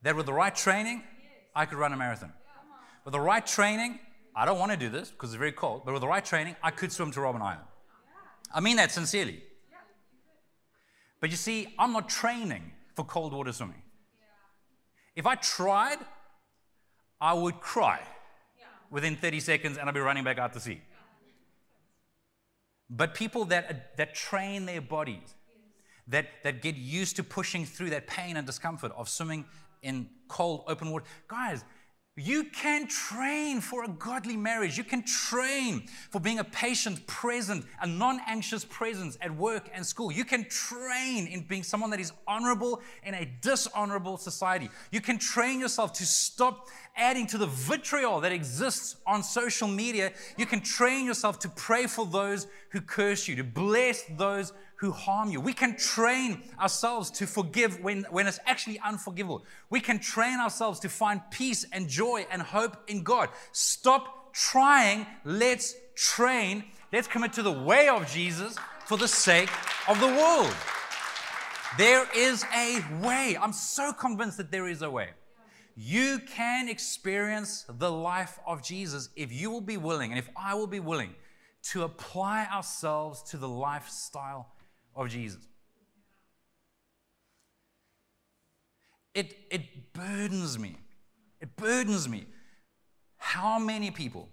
that 0.00 0.16
with 0.16 0.24
the 0.24 0.32
right 0.32 0.54
training, 0.54 1.02
I 1.54 1.66
could 1.66 1.76
run 1.76 1.92
a 1.92 1.96
marathon. 1.96 2.32
With 3.04 3.12
the 3.12 3.20
right 3.20 3.46
training, 3.46 3.98
I 4.36 4.44
don't 4.44 4.58
want 4.58 4.72
to 4.72 4.76
do 4.76 4.88
this 4.88 5.10
because 5.10 5.30
it's 5.30 5.38
very 5.38 5.52
cold, 5.52 5.82
but 5.84 5.92
with 5.92 6.00
the 6.00 6.08
right 6.08 6.24
training, 6.24 6.56
I 6.62 6.70
could 6.70 6.90
swim 6.90 7.12
to 7.12 7.20
Robben 7.20 7.40
Island. 7.40 7.66
I 8.52 8.60
mean 8.60 8.76
that 8.76 8.90
sincerely. 8.90 9.42
But 11.20 11.30
you 11.30 11.36
see, 11.36 11.74
I'm 11.78 11.92
not 11.92 12.08
training 12.08 12.72
for 12.94 13.04
cold 13.04 13.32
water 13.32 13.52
swimming. 13.52 13.82
If 15.16 15.26
I 15.26 15.36
tried, 15.36 15.98
I 17.20 17.32
would 17.32 17.60
cry 17.60 18.00
within 18.90 19.16
30 19.16 19.40
seconds 19.40 19.78
and 19.78 19.88
I'd 19.88 19.94
be 19.94 20.00
running 20.00 20.24
back 20.24 20.38
out 20.38 20.52
to 20.52 20.60
sea. 20.60 20.82
But 22.90 23.14
people 23.14 23.44
that, 23.46 23.96
that 23.96 24.14
train 24.14 24.66
their 24.66 24.80
bodies, 24.80 25.34
that, 26.08 26.26
that 26.42 26.60
get 26.60 26.76
used 26.76 27.16
to 27.16 27.24
pushing 27.24 27.64
through 27.64 27.90
that 27.90 28.06
pain 28.06 28.36
and 28.36 28.46
discomfort 28.46 28.92
of 28.96 29.08
swimming 29.08 29.46
in 29.82 30.08
cold, 30.28 30.64
open 30.68 30.90
water, 30.90 31.06
guys, 31.26 31.64
you 32.16 32.44
can 32.44 32.86
train 32.86 33.60
for 33.60 33.82
a 33.82 33.88
godly 33.88 34.36
marriage. 34.36 34.78
You 34.78 34.84
can 34.84 35.02
train 35.02 35.88
for 36.10 36.20
being 36.20 36.38
a 36.38 36.44
patient, 36.44 37.04
present, 37.08 37.64
a 37.80 37.88
non 37.88 38.20
anxious 38.28 38.64
presence 38.64 39.18
at 39.20 39.34
work 39.34 39.68
and 39.74 39.84
school. 39.84 40.12
You 40.12 40.24
can 40.24 40.48
train 40.48 41.26
in 41.26 41.42
being 41.42 41.64
someone 41.64 41.90
that 41.90 41.98
is 41.98 42.12
honorable 42.28 42.82
in 43.02 43.14
a 43.14 43.28
dishonorable 43.40 44.16
society. 44.16 44.70
You 44.92 45.00
can 45.00 45.18
train 45.18 45.58
yourself 45.58 45.92
to 45.94 46.06
stop 46.06 46.68
adding 46.96 47.26
to 47.26 47.38
the 47.38 47.46
vitriol 47.46 48.20
that 48.20 48.30
exists 48.30 48.94
on 49.08 49.24
social 49.24 49.66
media. 49.66 50.12
You 50.36 50.46
can 50.46 50.60
train 50.60 51.06
yourself 51.06 51.40
to 51.40 51.48
pray 51.48 51.88
for 51.88 52.06
those 52.06 52.46
who 52.70 52.80
curse 52.80 53.26
you, 53.26 53.34
to 53.36 53.44
bless 53.44 54.04
those 54.16 54.52
who 54.76 54.90
harm 54.90 55.30
you. 55.30 55.40
We 55.40 55.52
can 55.52 55.76
train 55.76 56.42
ourselves 56.60 57.10
to 57.12 57.26
forgive 57.26 57.80
when, 57.80 58.06
when 58.10 58.26
it's 58.26 58.40
actually 58.46 58.78
unforgivable. 58.80 59.44
We 59.70 59.80
can 59.80 59.98
train 59.98 60.40
ourselves 60.40 60.80
to 60.80 60.88
find 60.88 61.20
peace 61.30 61.64
and 61.72 61.88
joy 61.88 62.26
and 62.30 62.42
hope 62.42 62.76
in 62.88 63.02
God. 63.02 63.28
Stop 63.52 64.34
trying. 64.34 65.06
Let's 65.24 65.74
train. 65.94 66.64
Let's 66.92 67.08
commit 67.08 67.32
to 67.34 67.42
the 67.42 67.52
way 67.52 67.88
of 67.88 68.10
Jesus 68.10 68.56
for 68.86 68.98
the 68.98 69.08
sake 69.08 69.50
of 69.88 70.00
the 70.00 70.06
world. 70.06 70.54
There 71.78 72.06
is 72.14 72.44
a 72.54 72.84
way. 73.02 73.36
I'm 73.40 73.52
so 73.52 73.92
convinced 73.92 74.36
that 74.36 74.50
there 74.50 74.68
is 74.68 74.82
a 74.82 74.90
way. 74.90 75.10
You 75.76 76.20
can 76.20 76.68
experience 76.68 77.64
the 77.68 77.90
life 77.90 78.38
of 78.46 78.62
Jesus 78.62 79.08
if 79.16 79.32
you 79.32 79.50
will 79.50 79.60
be 79.60 79.76
willing, 79.76 80.12
and 80.12 80.18
if 80.18 80.28
I 80.36 80.54
will 80.54 80.68
be 80.68 80.78
willing, 80.78 81.14
to 81.72 81.82
apply 81.82 82.46
ourselves 82.52 83.22
to 83.30 83.36
the 83.38 83.48
lifestyle 83.48 84.52
of 84.94 85.08
Jesus. 85.08 85.40
It, 89.14 89.36
it 89.50 89.92
burdens 89.92 90.58
me. 90.58 90.76
It 91.40 91.54
burdens 91.56 92.08
me. 92.08 92.26
How 93.16 93.58
many 93.58 93.90
people? 93.90 94.28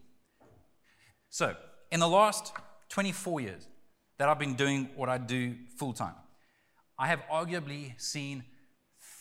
So, 1.30 1.56
in 1.92 2.00
the 2.00 2.08
last 2.08 2.54
24 2.90 3.42
years 3.42 3.68
that 4.18 4.28
I've 4.28 4.40
been 4.40 4.56
doing 4.56 4.90
what 4.96 5.08
I 5.08 5.18
do 5.18 5.56
full 5.78 5.94
time, 5.94 6.16
I 6.98 7.08
have 7.08 7.22
arguably 7.32 8.00
seen 8.00 8.44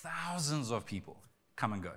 thousands 0.02 0.70
of 0.70 0.86
people 0.86 1.16
come 1.56 1.72
and 1.72 1.82
go. 1.82 1.92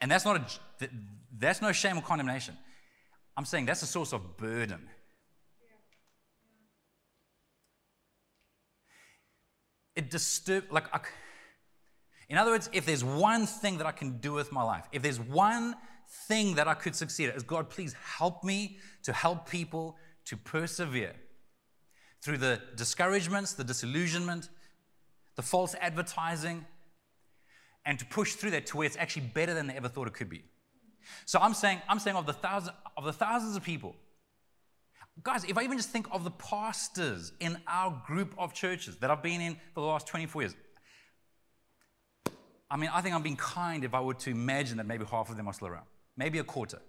And 0.00 0.10
that's 0.10 0.24
not 0.24 0.36
a, 0.80 0.88
that's 1.38 1.62
no 1.62 1.72
shame 1.72 1.98
or 1.98 2.02
condemnation. 2.02 2.56
I'm 3.36 3.44
saying 3.44 3.66
that's 3.66 3.82
a 3.82 3.86
source 3.86 4.12
of 4.12 4.36
burden. 4.36 4.88
It 9.96 10.10
disturbs, 10.10 10.70
like, 10.70 10.84
in 12.28 12.38
other 12.38 12.50
words, 12.50 12.68
if 12.72 12.86
there's 12.86 13.02
one 13.04 13.46
thing 13.46 13.78
that 13.78 13.86
I 13.86 13.92
can 13.92 14.18
do 14.18 14.32
with 14.32 14.52
my 14.52 14.62
life, 14.62 14.84
if 14.92 15.02
there's 15.02 15.18
one 15.18 15.74
thing 16.28 16.54
that 16.56 16.68
I 16.68 16.74
could 16.74 16.94
succeed 16.94 17.28
at 17.28 17.36
is 17.36 17.42
God, 17.42 17.70
please 17.70 17.94
help 17.94 18.44
me 18.44 18.78
to 19.02 19.12
help 19.12 19.48
people 19.48 19.96
to 20.26 20.36
persevere 20.36 21.14
through 22.22 22.38
the 22.38 22.60
discouragements, 22.76 23.54
the 23.54 23.64
disillusionment, 23.64 24.48
the 25.36 25.42
false 25.42 25.74
advertising, 25.80 26.64
and 27.84 27.98
to 27.98 28.04
push 28.06 28.34
through 28.34 28.50
that 28.50 28.66
to 28.66 28.76
where 28.76 28.86
it's 28.86 28.96
actually 28.96 29.26
better 29.26 29.54
than 29.54 29.68
they 29.68 29.74
ever 29.74 29.88
thought 29.88 30.08
it 30.08 30.14
could 30.14 30.28
be. 30.28 30.44
So 31.24 31.38
I'm 31.38 31.54
saying, 31.54 31.80
I'm 31.88 32.00
saying 32.00 32.16
of 32.16 32.26
the 32.26 32.32
thousand 32.32 32.74
of 32.96 33.04
the 33.04 33.12
thousands 33.12 33.56
of 33.56 33.62
people, 33.62 33.94
guys, 35.22 35.44
if 35.44 35.56
I 35.56 35.62
even 35.62 35.76
just 35.76 35.90
think 35.90 36.06
of 36.12 36.24
the 36.24 36.30
pastors 36.30 37.32
in 37.40 37.58
our 37.66 38.02
group 38.06 38.34
of 38.38 38.52
churches 38.52 38.96
that 38.98 39.10
I've 39.10 39.22
been 39.22 39.40
in 39.40 39.54
for 39.74 39.80
the 39.80 39.86
last 39.86 40.06
24 40.06 40.42
years, 40.42 40.54
I 42.70 42.76
mean, 42.76 42.90
I 42.92 43.00
think 43.00 43.14
I'm 43.14 43.22
being 43.22 43.36
kind 43.36 43.84
if 43.84 43.94
I 43.94 44.00
were 44.00 44.14
to 44.14 44.30
imagine 44.30 44.76
that 44.78 44.86
maybe 44.86 45.04
half 45.04 45.30
of 45.30 45.36
them 45.36 45.46
are 45.46 45.52
still 45.52 45.68
around, 45.68 45.86
maybe 46.16 46.38
a 46.38 46.44
quarter. 46.44 46.80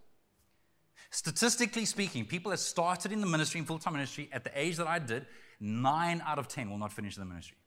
Statistically 1.12 1.86
speaking, 1.86 2.26
people 2.26 2.52
that 2.52 2.58
started 2.58 3.12
in 3.12 3.22
the 3.22 3.28
ministry, 3.28 3.60
in 3.60 3.66
full 3.66 3.80
time 3.80 3.94
ministry, 3.94 4.30
at 4.34 4.44
the 4.44 4.52
age 4.60 4.78
that 4.78 4.88
I 4.88 5.00
did, 5.00 5.26
nine 5.60 6.22
out 6.26 6.40
of 6.40 6.48
10 6.48 6.70
will 6.70 6.78
not 6.78 6.92
finish 6.92 7.16
the 7.16 7.26
ministry. 7.26 7.58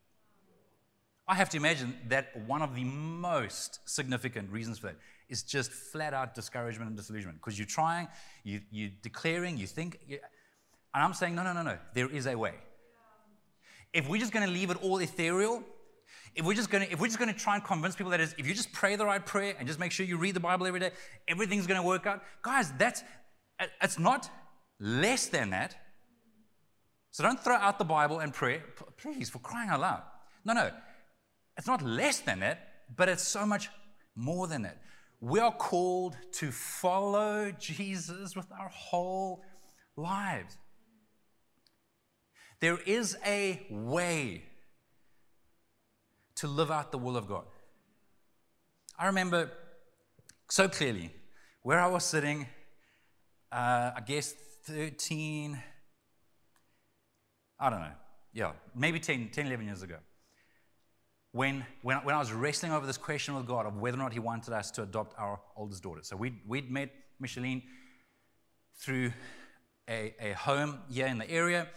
I 1.26 1.36
have 1.36 1.48
to 1.50 1.56
imagine 1.56 1.96
that 2.08 2.36
one 2.46 2.60
of 2.60 2.74
the 2.74 2.82
most 2.82 3.78
significant 3.88 4.50
reasons 4.50 4.80
for 4.80 4.88
that 4.88 4.96
is 5.28 5.44
just 5.44 5.70
flat 5.70 6.12
out 6.12 6.34
discouragement 6.34 6.88
and 6.88 6.96
disillusionment 6.96 7.38
because 7.38 7.56
you're 7.56 7.66
trying, 7.66 8.08
you, 8.42 8.60
you're 8.72 8.90
declaring, 9.00 9.56
you 9.56 9.68
think, 9.68 10.00
and 10.94 11.04
I'm 11.04 11.14
saying, 11.14 11.34
no, 11.34 11.42
no, 11.42 11.52
no, 11.52 11.62
no, 11.62 11.78
there 11.94 12.08
is 12.10 12.26
a 12.26 12.36
way. 12.36 12.54
If 13.92 14.08
we're 14.08 14.20
just 14.20 14.32
going 14.32 14.46
to 14.46 14.52
leave 14.52 14.70
it 14.70 14.82
all 14.82 14.98
ethereal, 14.98 15.62
if 16.34 16.44
we're 16.46 16.54
just 16.54 16.70
going 16.70 16.86
to 16.86 16.92
if 16.92 17.00
we're 17.00 17.08
just 17.08 17.18
going 17.18 17.32
to 17.32 17.38
try 17.38 17.56
and 17.56 17.64
convince 17.64 17.96
people 17.96 18.10
that 18.12 18.20
is 18.20 18.34
if 18.38 18.46
you 18.46 18.54
just 18.54 18.72
pray 18.72 18.94
the 18.94 19.04
right 19.04 19.24
prayer 19.24 19.54
and 19.58 19.66
just 19.66 19.80
make 19.80 19.90
sure 19.90 20.06
you 20.06 20.16
read 20.16 20.34
the 20.34 20.40
bible 20.40 20.64
every 20.64 20.78
day 20.78 20.92
everything's 21.26 21.66
going 21.66 21.80
to 21.80 21.86
work 21.86 22.06
out 22.06 22.22
guys 22.40 22.72
that's 22.78 23.02
uh, 23.60 23.66
it's 23.82 23.98
not 23.98 24.30
less 24.80 25.26
than 25.28 25.50
that. 25.50 25.76
So 27.12 27.22
don't 27.22 27.38
throw 27.38 27.56
out 27.56 27.78
the 27.78 27.84
Bible 27.84 28.20
and 28.20 28.32
pray, 28.32 28.62
please, 28.96 29.28
for 29.28 29.38
crying 29.38 29.68
out 29.68 29.80
loud. 29.80 30.02
No, 30.44 30.54
no. 30.54 30.70
It's 31.56 31.66
not 31.66 31.82
less 31.82 32.20
than 32.20 32.40
that, 32.40 32.68
but 32.96 33.08
it's 33.08 33.26
so 33.26 33.44
much 33.44 33.68
more 34.16 34.46
than 34.46 34.62
that. 34.62 34.78
We 35.20 35.38
are 35.38 35.52
called 35.52 36.16
to 36.34 36.50
follow 36.50 37.52
Jesus 37.58 38.34
with 38.34 38.46
our 38.58 38.68
whole 38.68 39.42
lives. 39.96 40.56
There 42.60 42.78
is 42.84 43.16
a 43.26 43.66
way 43.70 44.44
to 46.36 46.46
live 46.46 46.70
out 46.70 46.92
the 46.92 46.98
will 46.98 47.16
of 47.16 47.26
God. 47.26 47.44
I 48.98 49.06
remember 49.06 49.50
so 50.50 50.68
clearly 50.68 51.10
where 51.62 51.80
I 51.80 51.86
was 51.86 52.04
sitting 52.04 52.46
uh, 53.52 53.90
I 53.96 54.00
guess 54.06 54.32
13, 54.64 55.60
I 57.58 57.70
don't 57.70 57.80
know, 57.80 57.92
yeah, 58.32 58.52
maybe 58.76 59.00
10, 59.00 59.30
10 59.32 59.46
11 59.46 59.66
years 59.66 59.82
ago. 59.82 59.96
When, 61.32 61.64
when, 61.82 61.98
when 61.98 62.14
I 62.14 62.18
was 62.18 62.32
wrestling 62.32 62.72
over 62.72 62.86
this 62.86 62.98
question 62.98 63.34
with 63.34 63.46
God 63.46 63.66
of 63.66 63.76
whether 63.78 63.96
or 63.96 64.02
not 64.02 64.12
He 64.12 64.18
wanted 64.18 64.52
us 64.52 64.70
to 64.72 64.82
adopt 64.82 65.18
our 65.18 65.40
oldest 65.56 65.82
daughter. 65.82 66.00
So 66.02 66.16
we'd, 66.16 66.36
we'd 66.46 66.70
met 66.70 66.90
Micheline 67.18 67.62
through 68.76 69.12
a, 69.88 70.14
a 70.20 70.32
home 70.32 70.78
here 70.88 71.06
in 71.06 71.18
the 71.18 71.30
area. 71.30 71.68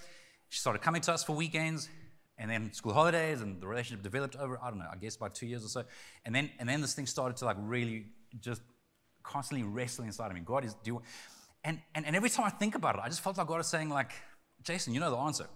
She 0.54 0.60
started 0.60 0.82
coming 0.84 1.02
to 1.02 1.13
us 1.13 1.24
for 1.24 1.34
weekends 1.34 1.89
and 2.38 2.50
then 2.50 2.72
school 2.74 2.94
holidays 2.94 3.42
and 3.42 3.60
the 3.62 3.68
relationship 3.68 4.04
developed 4.04 4.36
over 4.36 4.60
i 4.63 4.70
don't 4.70 4.80
know 4.80 4.88
i 4.92 4.96
guess 4.96 5.16
about 5.16 5.36
two 5.36 5.46
years 5.46 5.63
or 5.63 5.68
so 5.68 5.84
and 6.26 6.34
then 6.34 6.50
and 6.58 6.68
then 6.68 6.82
this 6.82 6.96
thing 6.96 7.06
started 7.06 7.38
to 7.38 7.46
like 7.46 7.58
really 7.60 8.08
just 8.39 8.60
constantly 9.22 9.68
wrestling 9.68 10.08
inside 10.08 10.32
of 10.32 10.34
me 10.34 10.42
god 10.44 10.66
is 10.66 10.74
do 10.84 11.00
and, 11.63 11.80
and, 11.96 12.06
and 12.06 12.16
every 12.16 12.30
time 12.30 12.46
I 12.46 12.50
think 12.50 12.76
about 12.76 12.96
it, 12.96 13.02
I 13.04 13.08
just 13.08 13.22
felt 13.22 13.38
like 13.38 13.48
God 13.48 13.58
was 13.58 13.68
saying, 13.68 13.89
like, 13.89 14.12
Jason, 14.63 14.94
you 14.94 15.00
know 15.00 15.10
the 15.10 15.18
answer. 15.18 15.48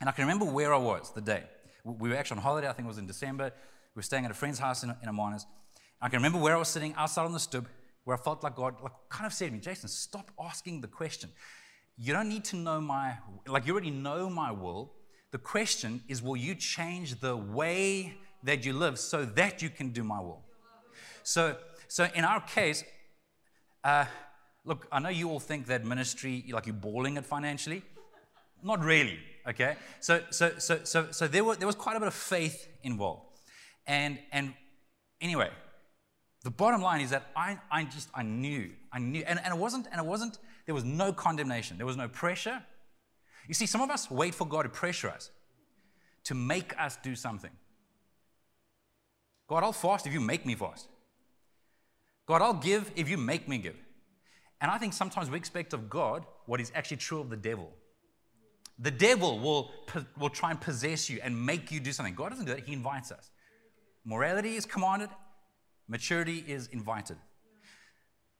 And 0.00 0.08
I 0.08 0.12
can 0.12 0.24
remember 0.24 0.44
where 0.44 0.74
I 0.74 0.78
was 0.78 1.12
the 1.12 1.20
day. 1.20 1.44
We 1.84 2.08
were 2.08 2.16
actually 2.16 2.38
on 2.38 2.42
holiday, 2.42 2.68
I 2.68 2.72
think 2.72 2.86
it 2.86 2.88
was 2.88 2.98
in 2.98 3.06
December. 3.06 3.52
We 3.94 4.00
were 4.00 4.02
staying 4.02 4.24
at 4.24 4.30
a 4.30 4.34
friend's 4.34 4.58
house 4.58 4.82
in, 4.82 4.90
in 4.90 5.08
Hermanus. 5.08 5.46
I 6.00 6.08
can 6.08 6.18
remember 6.18 6.38
where 6.38 6.56
I 6.56 6.58
was 6.58 6.68
sitting 6.68 6.94
outside 6.96 7.24
on 7.24 7.32
the 7.32 7.40
stoop, 7.40 7.68
where 8.04 8.16
I 8.16 8.20
felt 8.20 8.42
like 8.42 8.56
God 8.56 8.74
like, 8.82 8.92
kind 9.08 9.26
of 9.26 9.32
said 9.32 9.46
to 9.46 9.52
me, 9.52 9.60
Jason, 9.60 9.88
stop 9.88 10.30
asking 10.42 10.80
the 10.80 10.88
question. 10.88 11.30
You 11.96 12.12
don't 12.12 12.28
need 12.28 12.44
to 12.46 12.56
know 12.56 12.80
my, 12.80 13.18
like, 13.46 13.66
you 13.66 13.72
already 13.72 13.90
know 13.90 14.28
my 14.30 14.50
will. 14.50 14.92
The 15.30 15.38
question 15.38 16.02
is, 16.08 16.22
will 16.22 16.36
you 16.36 16.54
change 16.54 17.20
the 17.20 17.36
way 17.36 18.14
that 18.44 18.64
you 18.64 18.72
live 18.72 18.98
so 18.98 19.24
that 19.24 19.62
you 19.62 19.70
can 19.70 19.90
do 19.90 20.02
my 20.02 20.20
will? 20.20 20.42
So, 21.22 21.56
so 21.88 22.08
in 22.14 22.24
our 22.24 22.40
case, 22.40 22.84
uh, 23.84 24.06
Look, 24.64 24.86
I 24.92 25.00
know 25.00 25.08
you 25.08 25.28
all 25.28 25.40
think 25.40 25.66
that 25.66 25.84
ministry, 25.84 26.44
like 26.52 26.66
you're 26.66 26.74
balling 26.74 27.16
it 27.16 27.26
financially. 27.26 27.82
Not 28.62 28.84
really, 28.84 29.18
okay? 29.48 29.74
So, 29.98 30.22
so, 30.30 30.52
so, 30.58 30.84
so, 30.84 31.10
so 31.10 31.26
there, 31.26 31.42
were, 31.42 31.56
there 31.56 31.66
was 31.66 31.74
quite 31.74 31.96
a 31.96 31.98
bit 31.98 32.06
of 32.06 32.14
faith 32.14 32.68
involved. 32.84 33.40
And, 33.88 34.20
and 34.30 34.54
anyway, 35.20 35.50
the 36.44 36.50
bottom 36.50 36.80
line 36.80 37.00
is 37.00 37.10
that 37.10 37.26
I, 37.34 37.58
I 37.72 37.84
just, 37.84 38.08
I 38.14 38.22
knew, 38.22 38.70
I 38.92 39.00
knew, 39.00 39.24
and, 39.26 39.40
and 39.42 39.52
it 39.52 39.58
wasn't, 39.58 39.88
and 39.90 40.00
it 40.00 40.06
wasn't, 40.06 40.38
there 40.66 40.74
was 40.74 40.84
no 40.84 41.12
condemnation, 41.12 41.76
there 41.76 41.86
was 41.86 41.96
no 41.96 42.08
pressure. 42.08 42.62
You 43.48 43.54
see, 43.54 43.66
some 43.66 43.80
of 43.80 43.90
us 43.90 44.10
wait 44.10 44.34
for 44.34 44.46
God 44.46 44.62
to 44.62 44.68
pressure 44.68 45.10
us, 45.10 45.30
to 46.24 46.34
make 46.34 46.78
us 46.78 46.96
do 47.02 47.16
something. 47.16 47.50
God, 49.48 49.64
I'll 49.64 49.72
fast 49.72 50.06
if 50.06 50.12
you 50.12 50.20
make 50.20 50.46
me 50.46 50.54
fast. 50.54 50.88
God, 52.26 52.40
I'll 52.40 52.54
give 52.54 52.90
if 52.96 53.08
you 53.08 53.18
make 53.18 53.48
me 53.48 53.58
give. 53.58 53.76
And 54.60 54.70
I 54.70 54.78
think 54.78 54.92
sometimes 54.92 55.28
we 55.28 55.36
expect 55.36 55.72
of 55.72 55.90
God 55.90 56.24
what 56.46 56.60
is 56.60 56.70
actually 56.74 56.98
true 56.98 57.20
of 57.20 57.30
the 57.30 57.36
devil. 57.36 57.70
The 58.78 58.92
devil 58.92 59.38
will, 59.40 59.72
will 60.18 60.30
try 60.30 60.50
and 60.50 60.60
possess 60.60 61.10
you 61.10 61.20
and 61.22 61.44
make 61.44 61.70
you 61.70 61.80
do 61.80 61.92
something. 61.92 62.14
God 62.14 62.30
doesn't 62.30 62.46
do 62.46 62.54
that, 62.54 62.64
He 62.64 62.72
invites 62.72 63.10
us. 63.10 63.30
Morality 64.04 64.56
is 64.56 64.64
commanded, 64.64 65.10
maturity 65.88 66.44
is 66.46 66.68
invited. 66.68 67.16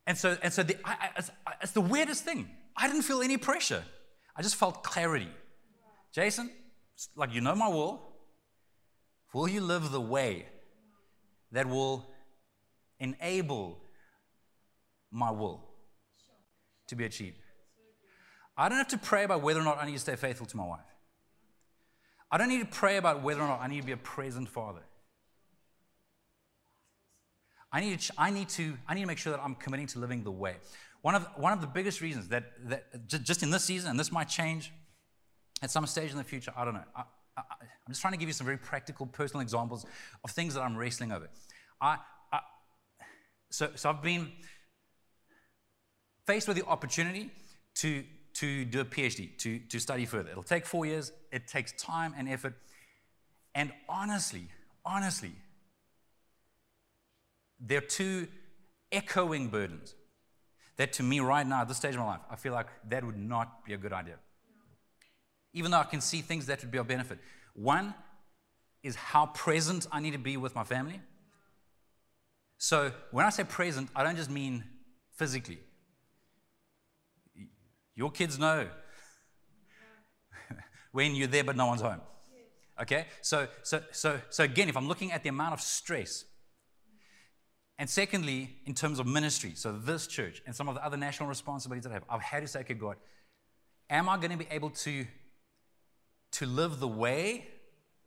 And 0.07 0.19
so, 0.19 0.37
and 0.43 0.53
so 0.53 0.63
the, 0.63 0.77
I, 0.85 0.93
I, 0.93 1.09
it's, 1.17 1.31
it's 1.63 1.73
the 1.73 1.81
weirdest 1.81 2.25
thing. 2.25 2.51
I 2.77 2.89
didn't 2.89 3.03
feel 3.03 3.23
any 3.23 3.37
pressure, 3.37 3.83
I 4.37 4.43
just 4.43 4.57
felt 4.57 4.83
clarity. 4.83 5.29
Jason, 6.13 6.51
like 7.17 7.33
you 7.33 7.41
know 7.41 7.55
my 7.55 7.69
will, 7.69 8.03
will 9.33 9.49
you 9.49 9.63
live 9.63 9.91
the 9.91 10.01
way 10.01 10.47
that 11.53 11.67
will 11.67 12.07
enable 13.01 13.79
my 15.11 15.31
will? 15.31 15.73
to 16.93 16.97
be 16.97 17.05
achieved. 17.05 17.39
I 18.57 18.69
don't 18.69 18.79
have 18.79 18.89
to 18.89 18.99
pray 18.99 19.25
about 19.25 19.41
whether 19.43 19.61
or 19.61 19.65
not 19.65 19.79
I 19.81 19.87
need 19.87 19.95
to 19.95 19.99
stay 19.99 20.15
faithful 20.15 20.47
to 20.47 20.57
my 20.57 20.65
wife. 20.65 20.81
I 22.31 22.37
don't 22.37 22.51
need 22.51 22.61
to 22.61 22.67
pray 22.67 22.99
about 22.99 23.23
whether 23.23 23.41
or 23.41 23.47
not 23.47 23.61
I 23.63 23.67
need 23.67 23.81
to 23.81 23.87
be 23.87 23.93
a 23.93 23.97
present 23.97 24.49
father. 24.49 24.83
I 27.73 27.81
need 27.81 28.01
to, 28.01 28.13
I 28.19 28.31
need 28.31 28.49
to, 28.51 28.77
I 28.87 28.95
need 28.95 29.01
to 29.03 29.07
make 29.07 29.19
sure 29.19 29.33
that 29.33 29.43
I'm 29.43 29.55
committing 29.55 29.87
to 29.89 29.99
living 29.99 30.25
the 30.25 30.31
way. 30.31 30.57
One 31.01 31.15
of, 31.15 31.27
one 31.37 31.53
of 31.53 31.61
the 31.61 31.67
biggest 31.67 32.01
reasons 32.01 32.29
that, 32.29 32.45
that 32.69 33.09
just 33.09 33.43
in 33.43 33.51
this 33.51 33.65
season, 33.65 33.91
and 33.91 33.99
this 33.99 34.13
might 34.13 34.29
change 34.29 34.73
at 35.63 35.71
some 35.71 35.87
stage 35.87 36.11
in 36.11 36.17
the 36.17 36.25
future, 36.25 36.53
I 36.57 36.65
don't 36.65 36.75
know. 36.75 36.85
I, 36.95 37.03
I, 37.37 37.43
I'm 37.61 37.91
just 37.91 38.03
trying 38.03 38.13
to 38.13 38.19
give 38.19 38.29
you 38.29 38.35
some 38.35 38.45
very 38.45 38.59
practical, 38.59 39.07
personal 39.07 39.41
examples 39.41 39.87
of 40.23 40.31
things 40.31 40.55
that 40.55 40.61
I'm 40.61 40.77
wrestling 40.77 41.13
over. 41.13 41.29
I, 41.81 41.99
I 42.33 42.41
so, 43.51 43.71
so 43.75 43.91
I've 43.91 44.03
been, 44.03 44.31
faced 46.27 46.49
with 46.49 46.57
the 46.57 46.67
opportunity 46.67 47.31
to, 47.75 48.05
to 48.35 48.65
do 48.65 48.81
a 48.81 48.85
PhD, 48.85 49.37
to, 49.39 49.59
to 49.59 49.79
study 49.79 50.05
further. 50.05 50.31
It'll 50.31 50.43
take 50.43 50.67
four 50.67 50.87
years, 50.87 51.13
it 51.31 51.49
takes 51.49 51.73
time 51.73 52.15
and 52.17 52.29
effort. 52.29 52.55
And 53.55 53.73
honestly, 53.89 54.49
honestly, 54.85 55.33
there 57.65 57.79
are 57.79 57.83
two 57.83 58.27
echoing 58.91 59.49
burdens 59.49 59.95
that 60.77 60.93
to 60.95 61.03
me 61.03 61.21
right 61.21 61.47
now, 61.47 61.63
at 61.63 61.69
this 61.69 61.77
stage 61.77 61.95
of 61.95 62.01
my 62.01 62.07
life, 62.07 62.21
I 62.31 62.37
feel 62.37 62.53
like 62.53 62.67
that 62.89 63.05
would 63.05 63.17
not 63.17 63.65
be 63.65 63.73
a 63.73 63.77
good 63.77 63.93
idea. 63.93 64.17
Even 65.53 65.71
though 65.71 65.79
I 65.79 65.85
can 65.85 66.01
see 66.01 66.23
things 66.23 66.47
that 66.47 66.61
would 66.63 66.71
be 66.71 66.79
of 66.79 66.89
benefit. 66.89 67.19
One 67.55 67.95
is 68.83 68.97
how 68.97 69.27
present 69.27 69.87
I 69.93 70.01
need 70.01 70.13
to 70.13 70.19
be 70.19 70.37
with 70.37 70.55
my 70.55 70.65
family. 70.65 71.01
So 72.59 72.93
when 73.11 73.27
I 73.27 73.31
say 73.31 73.45
present, 73.45 73.91
I 73.95 74.03
don't 74.03 74.17
just 74.17 74.31
mean 74.31 74.65
physically. 75.15 75.59
Your 77.95 78.11
kids 78.11 78.39
know 78.39 78.67
when 80.93 81.15
you're 81.15 81.29
there 81.29 81.45
but 81.45 81.57
no 81.57 81.67
one's 81.67 81.83
home. 81.83 82.01
Okay? 82.81 83.07
So, 83.21 83.47
so, 83.63 83.83
so, 83.93 84.21
so 84.31 84.45
again, 84.45 84.69
if 84.69 84.77
I'm 84.77 84.89
looking 84.89 85.13
at 85.13 85.23
the 85.23 85.29
amount 85.29 85.53
of 85.53 85.61
stress, 85.61 86.25
and 87.83 87.91
secondly, 87.91 88.49
in 88.65 88.75
terms 88.75 89.01
of 89.01 89.09
ministry, 89.09 89.55
so 89.57 89.73
this 89.73 90.07
church 90.07 90.41
and 90.47 90.55
some 90.55 90.69
of 90.69 90.77
the 90.77 90.85
other 90.85 90.97
national 90.97 91.29
responsibilities 91.29 91.83
that 91.83 91.91
I 91.91 91.95
have, 91.95 92.05
I've 92.09 92.23
had 92.23 92.43
to 92.43 92.47
say, 92.47 92.61
okay, 92.61 92.75
God, 92.75 92.95
am 93.91 94.09
I 94.09 94.19
going 94.19 94.31
to 94.31 94.37
be 94.37 94.47
able 94.53 94.71
to, 94.71 95.05
to 96.31 96.47
live 96.47 96.79
the 96.79 96.87
way 96.87 97.45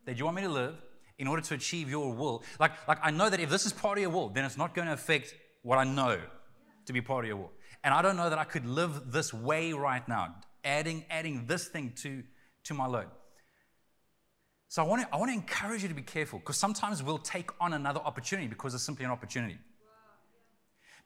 that 0.06 0.18
you 0.18 0.24
want 0.24 0.36
me 0.36 0.42
to 0.44 0.48
live 0.48 0.76
in 1.18 1.26
order 1.26 1.42
to 1.42 1.52
achieve 1.52 1.90
your 1.90 2.10
will? 2.14 2.42
Like, 2.58 2.88
like 2.88 3.00
I 3.02 3.10
know 3.10 3.28
that 3.28 3.38
if 3.38 3.50
this 3.50 3.66
is 3.66 3.74
part 3.74 3.98
of 3.98 4.00
your 4.00 4.08
will, 4.08 4.30
then 4.30 4.46
it's 4.46 4.56
not 4.56 4.74
going 4.74 4.86
to 4.86 4.94
affect 4.94 5.34
what 5.60 5.76
I 5.76 5.84
know 5.84 6.20
to 6.86 6.92
be 6.94 7.02
part 7.02 7.26
of 7.26 7.28
your 7.28 7.36
will. 7.36 7.52
And 7.84 7.92
I 7.92 8.00
don't 8.00 8.16
know 8.16 8.30
that 8.30 8.38
I 8.38 8.44
could 8.44 8.64
live 8.64 9.12
this 9.12 9.34
way 9.34 9.74
right 9.74 10.08
now, 10.08 10.36
adding, 10.64 11.04
adding 11.10 11.44
this 11.44 11.68
thing 11.68 11.92
to, 11.96 12.22
to 12.64 12.72
my 12.72 12.86
load. 12.86 13.08
So 14.68 14.82
I 14.82 14.86
want, 14.86 15.02
to, 15.02 15.14
I 15.14 15.16
want 15.16 15.30
to 15.30 15.34
encourage 15.34 15.82
you 15.82 15.88
to 15.88 15.94
be 15.94 16.02
careful 16.02 16.38
because 16.38 16.56
sometimes 16.56 17.02
we'll 17.02 17.18
take 17.18 17.50
on 17.60 17.72
another 17.72 18.00
opportunity 18.00 18.48
because 18.48 18.74
it's 18.74 18.82
simply 18.82 19.04
an 19.04 19.10
opportunity. 19.10 19.58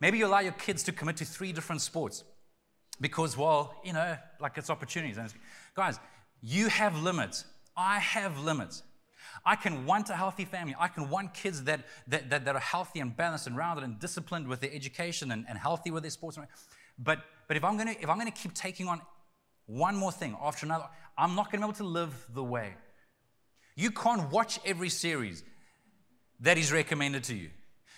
Maybe 0.00 0.18
you 0.18 0.26
allow 0.26 0.40
your 0.40 0.52
kids 0.52 0.82
to 0.84 0.92
commit 0.92 1.18
to 1.18 1.26
three 1.26 1.52
different 1.52 1.82
sports 1.82 2.24
because, 3.00 3.36
well, 3.36 3.74
you 3.84 3.92
know, 3.92 4.16
like 4.40 4.56
it's 4.56 4.70
opportunities. 4.70 5.18
And 5.18 5.26
it's, 5.26 5.34
guys, 5.74 6.00
you 6.40 6.68
have 6.68 7.02
limits. 7.02 7.44
I 7.76 7.98
have 7.98 8.38
limits. 8.38 8.82
I 9.44 9.56
can 9.56 9.86
want 9.86 10.08
a 10.10 10.14
healthy 10.14 10.44
family. 10.46 10.74
I 10.78 10.88
can 10.88 11.10
want 11.10 11.34
kids 11.34 11.64
that, 11.64 11.80
that, 12.08 12.30
that, 12.30 12.44
that 12.46 12.56
are 12.56 12.60
healthy 12.60 13.00
and 13.00 13.14
balanced 13.14 13.46
and 13.46 13.56
rounded 13.56 13.84
and 13.84 13.98
disciplined 13.98 14.48
with 14.48 14.60
their 14.60 14.72
education 14.72 15.30
and, 15.32 15.44
and 15.48 15.58
healthy 15.58 15.90
with 15.90 16.02
their 16.02 16.10
sports. 16.10 16.38
But, 16.98 17.20
but 17.46 17.56
if 17.56 17.64
I'm 17.64 17.76
going 17.76 17.94
to 17.94 18.02
if 18.02 18.08
I'm 18.08 18.18
going 18.18 18.30
to 18.30 18.38
keep 18.38 18.54
taking 18.54 18.88
on 18.88 19.00
one 19.66 19.96
more 19.96 20.12
thing 20.12 20.36
after 20.42 20.66
another, 20.66 20.86
I'm 21.16 21.34
not 21.34 21.50
going 21.50 21.60
to 21.60 21.66
be 21.66 21.70
able 21.70 21.78
to 21.78 21.84
live 21.84 22.26
the 22.34 22.42
way. 22.42 22.74
You 23.80 23.90
can't 23.90 24.30
watch 24.30 24.60
every 24.66 24.90
series 24.90 25.42
that 26.40 26.58
is 26.58 26.70
recommended 26.70 27.24
to 27.24 27.34
you. 27.34 27.48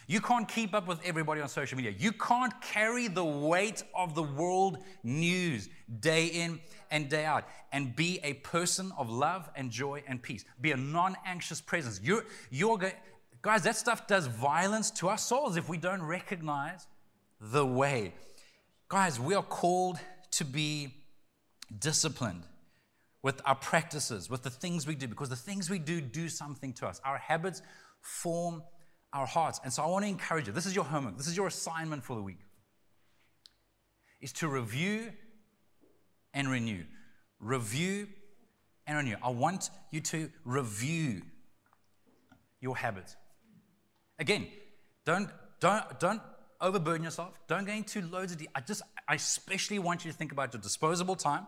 You 0.07 0.21
can't 0.21 0.47
keep 0.47 0.75
up 0.75 0.87
with 0.87 1.01
everybody 1.05 1.41
on 1.41 1.49
social 1.49 1.77
media. 1.77 1.93
You 1.99 2.13
can't 2.13 2.53
carry 2.61 3.09
the 3.09 3.25
weight 3.25 3.83
of 3.93 4.15
the 4.15 4.23
world 4.23 4.79
news 5.03 5.69
day 5.99 6.27
in 6.27 6.61
and 6.93 7.09
day 7.09 7.25
out 7.25 7.49
and 7.73 7.97
be 7.97 8.21
a 8.23 8.35
person 8.35 8.93
of 8.97 9.11
love 9.11 9.51
and 9.57 9.73
joy 9.73 10.05
and 10.07 10.23
peace. 10.23 10.45
Be 10.61 10.71
a 10.71 10.77
non 10.77 11.17
anxious 11.27 11.61
presence. 11.61 12.01
You're, 12.01 12.27
you're 12.51 12.79
guys, 13.43 13.65
that 13.65 13.75
stuff 13.75 14.07
does 14.07 14.29
violence 14.29 14.89
to 14.93 15.09
our 15.09 15.19
souls 15.19 15.57
if 15.57 15.69
we 15.69 15.79
don't 15.79 16.03
recognize 16.03 16.87
the 17.41 17.67
way. 17.67 18.15
Guys, 18.89 19.19
we 19.19 19.35
are 19.35 19.43
called 19.43 19.99
to 20.31 20.45
be 20.45 20.95
disciplined 21.81 22.45
with 23.23 23.41
our 23.45 23.55
practices, 23.55 24.29
with 24.29 24.43
the 24.43 24.51
things 24.51 24.87
we 24.87 24.95
do, 24.95 25.07
because 25.07 25.29
the 25.29 25.37
things 25.37 25.71
we 25.71 25.79
do 25.79 26.01
do 26.01 26.29
something 26.29 26.73
to 26.75 26.87
us. 26.87 27.01
Our 27.05 27.19
habits 27.19 27.63
form 28.01 28.63
our 29.13 29.27
hearts. 29.27 29.61
And 29.63 29.73
so 29.73 29.83
I 29.83 29.87
want 29.87 30.05
to 30.05 30.09
encourage 30.09 30.47
you. 30.47 30.53
This 30.53 30.67
is 30.67 30.75
your 30.75 30.85
homework. 30.85 31.17
This 31.17 31.29
is 31.29 31.37
your 31.37 31.47
assignment 31.47 32.03
for 32.03 32.17
the 32.17 32.23
week. 32.23 32.41
Is 34.21 34.33
to 34.35 34.49
review 34.49 35.13
and 36.35 36.49
renew. 36.49 36.85
Review 37.39 38.09
and 38.87 38.97
renew. 38.97 39.17
I 39.23 39.31
want 39.31 39.71
you 39.91 40.01
to 40.01 40.31
review 40.45 41.23
your 42.61 42.77
habits. 42.77 43.17
Again, 44.19 44.49
don't 45.05 45.29
don't 45.61 45.99
don't 45.99 46.23
overburden 46.61 47.03
yourself. 47.03 47.39
Don't 47.49 47.67
go 47.67 47.73
into 47.73 48.01
loads 48.03 48.33
of. 48.33 48.39
De- 48.39 48.49
I 48.55 48.61
just 48.61 48.83
I 49.09 49.15
especially 49.15 49.79
want 49.79 50.05
you 50.05 50.13
to 50.13 50.17
think 50.17 50.33
about 50.33 50.55
your 50.55 50.63
disposable 50.63 51.17
time. 51.17 51.47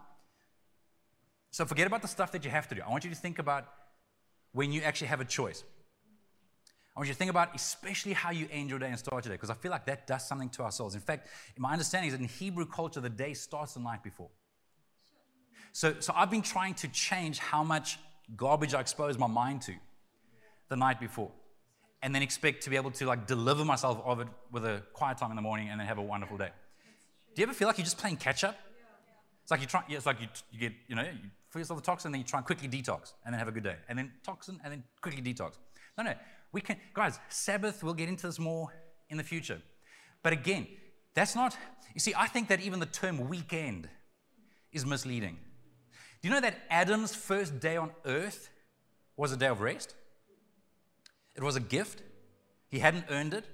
So 1.55 1.65
forget 1.65 1.87
about 1.87 2.03
the 2.03 2.09
stuff 2.09 2.33
that 2.33 2.45
you 2.45 2.51
have 2.51 2.67
to 2.67 2.75
do. 2.75 2.83
I 2.85 2.91
want 2.91 3.05
you 3.05 3.11
to 3.11 3.17
think 3.17 3.39
about 3.39 3.69
when 4.51 4.73
you 4.73 4.83
actually 4.83 5.07
have 5.07 5.21
a 5.21 5.25
choice. 5.25 5.63
I 6.97 6.99
want 6.99 7.07
you 7.07 7.15
to 7.15 7.19
think 7.19 7.31
about 7.31 7.55
especially 7.55 8.13
how 8.13 8.33
you 8.33 8.49
end 8.51 8.71
your 8.71 8.81
day 8.81 8.89
and 8.89 8.99
start 8.99 9.25
your 9.25 9.31
day, 9.31 9.37
because 9.37 9.51
I 9.51 9.55
feel 9.55 9.71
like 9.71 9.87
that 9.87 10.05
does 10.05 10.27
something 10.27 10.49
to 10.49 10.65
our 10.65 10.73
souls. 10.73 10.97
In 10.97 11.01
fact, 11.01 11.29
my 11.57 11.71
understanding 11.71 12.09
is 12.09 12.15
that 12.15 12.21
in 12.21 12.27
Hebrew 12.29 12.67
culture, 12.67 13.01
the 13.01 13.09
day 13.09 13.35
starts 13.35 13.75
the 13.75 13.81
night 13.81 14.03
before. 14.03 14.31
So, 15.71 15.95
so 16.01 16.13
I've 16.17 16.29
been 16.29 16.43
trying 16.43 16.75
to 16.75 16.89
change 16.89 17.39
how 17.39 17.63
much 17.63 18.01
garbage 18.35 18.75
I 18.75 18.81
expose 18.81 19.17
my 19.17 19.29
mind 19.29 19.63
to 19.63 19.75
the 20.71 20.77
night 20.77 20.99
before, 20.99 21.31
and 22.03 22.13
then 22.13 22.23
expect 22.23 22.65
to 22.65 22.71
be 22.71 22.75
able 22.75 22.91
to 22.91 23.07
like 23.07 23.29
deliver 23.29 23.65
myself 23.65 24.03
of 24.05 24.19
it 24.19 24.29
with 24.51 24.65
a 24.65 24.83
quiet 24.93 25.19
time 25.19 25.31
in 25.31 25.37
the 25.37 25.43
morning 25.43 25.69
and 25.69 25.79
then 25.79 25.87
have 25.87 25.99
a 25.99 26.03
wonderful 26.03 26.37
day. 26.37 26.51
Do 27.37 27.43
you 27.43 27.45
ever 27.45 27.55
feel 27.55 27.69
like 27.69 27.79
you're 27.79 27.85
just 27.85 27.99
playing 27.99 28.17
catch 28.17 28.43
up? 28.43 28.57
It's 29.45 29.51
like 29.53 29.61
you 29.61 29.69
try. 29.69 29.85
It's 29.89 30.07
like 30.07 30.21
you, 30.21 30.27
you 30.51 30.59
get 30.59 30.73
you 30.89 30.97
know 30.97 31.03
you 31.03 31.31
fill 31.51 31.61
yourself 31.61 31.79
the 31.79 31.87
toxin, 31.87 32.11
then 32.11 32.21
you 32.21 32.27
try 32.27 32.39
and 32.41 32.47
quickly 32.47 32.67
detox, 32.67 33.13
and 33.25 33.33
then 33.33 33.39
have 33.39 33.47
a 33.47 33.53
good 33.53 33.63
day, 33.63 33.77
and 33.89 33.97
then 33.97 34.11
toxin, 34.25 34.59
and 34.65 34.73
then 34.73 34.83
quickly 35.01 35.23
detox. 35.23 35.59
No, 35.97 36.03
no. 36.03 36.15
We 36.51 36.61
can, 36.61 36.77
guys, 36.93 37.19
Sabbath, 37.29 37.83
we'll 37.83 37.95
get 37.95 38.09
into 38.09 38.27
this 38.27 38.39
more 38.39 38.73
in 39.11 39.17
the 39.17 39.25
future. 39.25 39.61
But 40.23 40.33
again, 40.33 40.67
that's 41.15 41.35
not, 41.35 41.57
you 41.95 42.01
see, 42.01 42.15
I 42.17 42.27
think 42.27 42.49
that 42.49 42.61
even 42.61 42.81
the 42.81 42.87
term 42.87 43.29
weekend 43.29 43.89
is 44.73 44.87
misleading. 44.87 45.39
Do 46.23 46.29
you 46.29 46.35
know 46.35 46.41
that 46.41 46.55
Adam's 46.71 47.15
first 47.15 47.61
day 47.61 47.77
on 47.77 47.91
earth 48.05 48.51
was 49.17 49.33
a 49.33 49.37
day 49.37 49.49
of 49.49 49.61
rest? 49.61 49.95
It 51.37 51.43
was 51.43 51.57
a 51.57 51.61
gift. 51.61 52.03
He 52.69 52.79
hadn't 52.79 53.07
earned 53.11 53.35
it. 53.35 53.45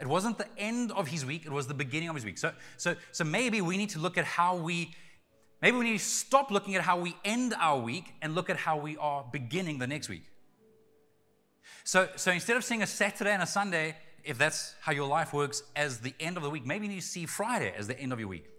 It 0.00 0.06
wasn't 0.06 0.36
the 0.36 0.46
end 0.58 0.92
of 0.92 1.08
his 1.08 1.24
week, 1.24 1.46
it 1.46 1.52
was 1.52 1.66
the 1.68 1.74
beginning 1.74 2.08
of 2.10 2.14
his 2.14 2.24
week. 2.24 2.38
So, 2.38 2.52
so, 2.76 2.96
so 3.12 3.24
maybe 3.24 3.60
we 3.62 3.76
need 3.76 3.90
to 3.90 3.98
look 3.98 4.18
at 4.18 4.24
how 4.24 4.56
we, 4.56 4.94
maybe 5.60 5.76
we 5.76 5.84
need 5.84 5.98
to 5.98 6.04
stop 6.04 6.50
looking 6.50 6.74
at 6.74 6.82
how 6.82 6.98
we 6.98 7.16
end 7.24 7.54
our 7.58 7.80
week 7.80 8.14
and 8.22 8.34
look 8.34 8.50
at 8.50 8.56
how 8.56 8.76
we 8.76 8.96
are 8.96 9.24
beginning 9.32 9.78
the 9.78 9.86
next 9.86 10.08
week. 10.08 10.24
So, 11.84 12.08
so 12.16 12.32
instead 12.32 12.56
of 12.56 12.64
seeing 12.64 12.82
a 12.82 12.86
Saturday 12.86 13.32
and 13.32 13.42
a 13.42 13.46
Sunday, 13.46 13.96
if 14.24 14.38
that's 14.38 14.74
how 14.80 14.92
your 14.92 15.06
life 15.06 15.32
works, 15.32 15.62
as 15.76 16.00
the 16.00 16.14
end 16.18 16.36
of 16.36 16.42
the 16.42 16.50
week, 16.50 16.66
maybe 16.66 16.88
you 16.88 17.00
see 17.00 17.26
Friday 17.26 17.72
as 17.76 17.86
the 17.86 17.98
end 17.98 18.12
of 18.12 18.18
your 18.18 18.28
week. 18.28 18.50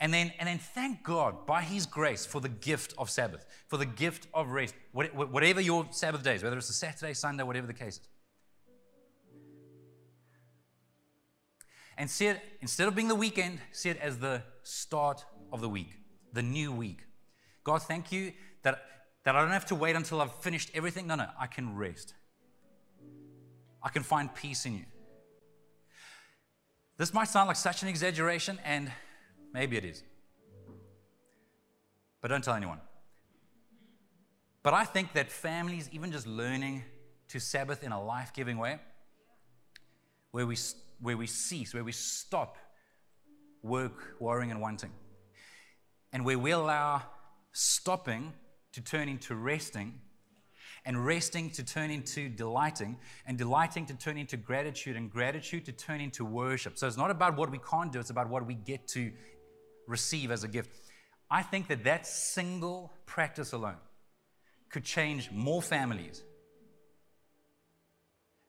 And 0.00 0.14
then, 0.14 0.32
and 0.38 0.48
then 0.48 0.58
thank 0.58 1.02
God 1.02 1.46
by 1.46 1.62
His 1.62 1.86
grace 1.86 2.24
for 2.24 2.40
the 2.40 2.48
gift 2.48 2.94
of 2.98 3.10
Sabbath, 3.10 3.44
for 3.66 3.76
the 3.76 3.86
gift 3.86 4.28
of 4.32 4.50
rest, 4.50 4.74
whatever 4.92 5.60
your 5.60 5.86
Sabbath 5.90 6.22
days, 6.22 6.42
whether 6.42 6.56
it's 6.56 6.70
a 6.70 6.72
Saturday, 6.72 7.14
Sunday, 7.14 7.42
whatever 7.42 7.66
the 7.66 7.72
case 7.72 7.98
is. 7.98 8.08
And 11.96 12.08
see 12.08 12.26
it, 12.26 12.40
instead 12.60 12.86
of 12.86 12.94
being 12.94 13.08
the 13.08 13.16
weekend, 13.16 13.58
see 13.72 13.88
it 13.88 13.98
as 14.00 14.18
the 14.18 14.42
start 14.62 15.24
of 15.52 15.60
the 15.60 15.68
week, 15.68 15.96
the 16.32 16.42
new 16.42 16.72
week. 16.72 17.00
God, 17.64 17.82
thank 17.82 18.12
you 18.12 18.32
that, 18.62 18.82
that 19.24 19.36
I 19.36 19.40
don't 19.40 19.50
have 19.50 19.66
to 19.66 19.74
wait 19.74 19.96
until 19.96 20.20
I've 20.20 20.34
finished 20.36 20.70
everything. 20.74 21.06
No, 21.06 21.14
no, 21.14 21.26
I 21.38 21.46
can 21.46 21.76
rest. 21.76 22.14
I 23.82 23.90
can 23.90 24.02
find 24.02 24.34
peace 24.34 24.66
in 24.66 24.74
you. 24.74 24.84
This 26.96 27.14
might 27.14 27.28
sound 27.28 27.46
like 27.46 27.56
such 27.56 27.82
an 27.82 27.88
exaggeration, 27.88 28.58
and 28.64 28.90
maybe 29.52 29.76
it 29.76 29.84
is. 29.84 30.02
But 32.20 32.28
don't 32.28 32.42
tell 32.42 32.54
anyone. 32.54 32.80
But 34.64 34.74
I 34.74 34.84
think 34.84 35.12
that 35.12 35.30
families, 35.30 35.88
even 35.92 36.10
just 36.10 36.26
learning 36.26 36.82
to 37.28 37.38
Sabbath 37.38 37.84
in 37.84 37.92
a 37.92 38.02
life 38.02 38.32
giving 38.34 38.58
way, 38.58 38.78
where 40.32 40.46
we, 40.46 40.56
where 41.00 41.16
we 41.16 41.26
cease, 41.26 41.72
where 41.72 41.84
we 41.84 41.92
stop 41.92 42.56
work, 43.62 44.16
worrying, 44.18 44.50
and 44.50 44.60
wanting, 44.60 44.90
and 46.12 46.24
where 46.24 46.38
we 46.38 46.50
allow 46.50 47.02
stopping 47.52 48.32
to 48.72 48.80
turn 48.80 49.08
into 49.08 49.34
resting 49.34 50.00
and 50.84 51.04
resting 51.04 51.50
to 51.50 51.62
turn 51.62 51.90
into 51.90 52.30
delighting, 52.30 52.96
and 53.26 53.36
delighting 53.36 53.84
to 53.84 53.94
turn 53.94 54.16
into 54.16 54.38
gratitude, 54.38 54.96
and 54.96 55.10
gratitude 55.10 55.66
to 55.66 55.72
turn 55.72 56.00
into 56.00 56.24
worship. 56.24 56.78
So 56.78 56.86
it's 56.86 56.96
not 56.96 57.10
about 57.10 57.36
what 57.36 57.50
we 57.50 57.58
can't 57.58 57.92
do, 57.92 58.00
it's 58.00 58.08
about 58.08 58.30
what 58.30 58.46
we 58.46 58.54
get 58.54 58.88
to 58.88 59.12
receive 59.86 60.30
as 60.30 60.44
a 60.44 60.48
gift. 60.48 60.80
I 61.30 61.42
think 61.42 61.68
that 61.68 61.84
that 61.84 62.06
single 62.06 62.92
practice 63.04 63.52
alone 63.52 63.76
could 64.70 64.84
change 64.84 65.30
more 65.30 65.60
families 65.60 66.22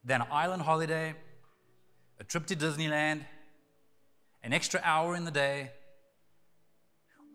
than 0.06 0.22
an 0.22 0.28
island 0.32 0.62
holiday, 0.62 1.14
a 2.20 2.24
trip 2.24 2.46
to 2.46 2.56
Disneyland, 2.56 3.26
an 4.44 4.54
extra 4.54 4.80
hour 4.84 5.16
in 5.16 5.26
the 5.26 5.32
day, 5.32 5.72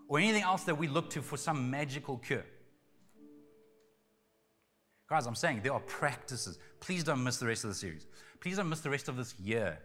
or 0.09 0.19
anything 0.19 0.43
else 0.43 0.65
that 0.65 0.77
we 0.77 0.89
look 0.89 1.11
to 1.11 1.23
for 1.23 1.37
some 1.37 1.71
magical 1.71 2.19
cure. 2.19 2.45
Guys, 5.09 5.27
I'm 5.27 5.35
saying 5.35 5.61
there 5.63 5.73
are 5.73 5.81
practices. 5.81 6.59
Please 6.81 7.05
don't 7.05 7.23
miss 7.23 7.39
the 7.39 7.47
rest 7.47 7.65
of 7.65 7.71
the 7.71 7.77
series. 7.77 8.07
Please 8.41 8.57
don't 8.57 8.69
miss 8.69 8.81
the 8.81 8.91
rest 8.91 9.09
of 9.09 9.17
this 9.17 9.35
year. 9.39 9.79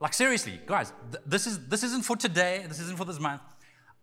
Like 0.00 0.14
seriously, 0.14 0.60
guys, 0.66 0.92
th- 1.10 1.22
this 1.26 1.46
is 1.46 1.68
this 1.68 1.82
isn't 1.82 2.04
for 2.04 2.16
today. 2.16 2.64
This 2.68 2.80
isn't 2.80 2.96
for 2.96 3.04
this 3.04 3.18
month. 3.18 3.42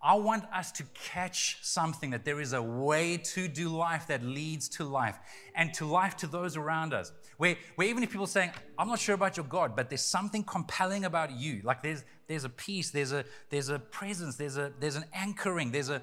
I 0.02 0.14
want 0.16 0.44
us 0.54 0.72
to 0.74 0.84
catch 0.94 1.58
something 1.64 2.12
that 2.12 2.26
there 2.26 2.40
is 2.40 2.54
a 2.54 2.62
way 2.62 3.18
to 3.18 3.48
do 3.48 3.70
life 3.70 4.06
that 4.08 4.24
leads 4.24 4.70
to 4.70 4.84
life 4.84 5.18
and 5.56 5.74
to 5.76 5.86
life 5.86 6.16
to 6.18 6.28
those 6.28 6.56
around 6.58 6.94
us. 6.94 7.12
Where, 7.38 7.56
where 7.76 7.88
even 7.88 8.04
if 8.04 8.12
people 8.12 8.26
are 8.26 8.28
saying, 8.28 8.52
I'm 8.78 8.88
not 8.88 9.00
sure 9.00 9.16
about 9.16 9.36
your 9.36 9.48
God, 9.48 9.76
but 9.76 9.90
there's 9.90 10.06
something 10.06 10.44
compelling 10.44 11.06
about 11.06 11.32
you. 11.32 11.62
Like 11.64 11.82
there's 11.82 12.04
there's 12.28 12.44
a 12.44 12.50
peace, 12.50 12.92
there's 12.92 13.12
a 13.12 13.26
there's 13.50 13.70
a 13.70 13.80
presence, 13.80 14.36
there's 14.36 14.58
a 14.58 14.72
there's 14.80 14.96
an 14.96 15.06
anchoring, 15.14 15.72
there's 15.72 15.90
a 15.90 16.02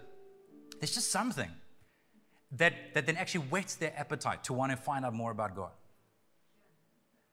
there's 0.80 0.94
just 0.94 1.10
something 1.10 1.50
that, 2.52 2.94
that 2.94 3.06
then 3.06 3.16
actually 3.16 3.46
whets 3.46 3.76
their 3.76 3.92
appetite 3.96 4.44
to 4.44 4.52
want 4.52 4.72
to 4.72 4.76
find 4.76 5.04
out 5.04 5.14
more 5.14 5.30
about 5.30 5.56
God. 5.56 5.70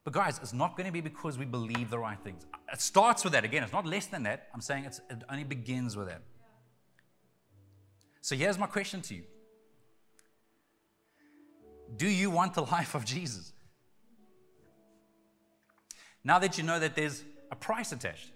But 0.04 0.14
guys, 0.14 0.40
it's 0.42 0.54
not 0.54 0.78
going 0.78 0.88
to 0.88 0.94
be 0.94 1.02
because 1.02 1.38
we 1.38 1.46
believe 1.46 1.90
the 1.90 2.00
right 2.00 2.18
things. 2.24 2.46
It 2.72 2.80
starts 2.80 3.24
with 3.24 3.34
that. 3.34 3.44
Again, 3.44 3.64
it's 3.64 3.74
not 3.74 3.86
less 3.86 4.06
than 4.06 4.24
that. 4.24 4.48
I'm 4.54 4.62
saying 4.62 4.86
it 4.86 5.00
only 5.30 5.44
begins 5.44 5.98
with 5.98 6.08
that. 6.08 6.22
So 8.22 8.36
here's 8.36 8.58
my 8.58 8.68
question 8.68 9.02
to 9.02 9.16
you 9.16 9.24
Do 11.98 12.08
you 12.08 12.30
want 12.30 12.54
the 12.54 12.62
life 12.78 12.96
of 12.96 13.04
Jesus? 13.04 13.52
Now 16.24 16.40
that 16.40 16.58
you 16.58 16.64
know 16.64 16.80
that 16.80 16.96
there's 16.96 17.24
a 17.52 17.56
price 17.56 17.92
attached, 17.92 18.32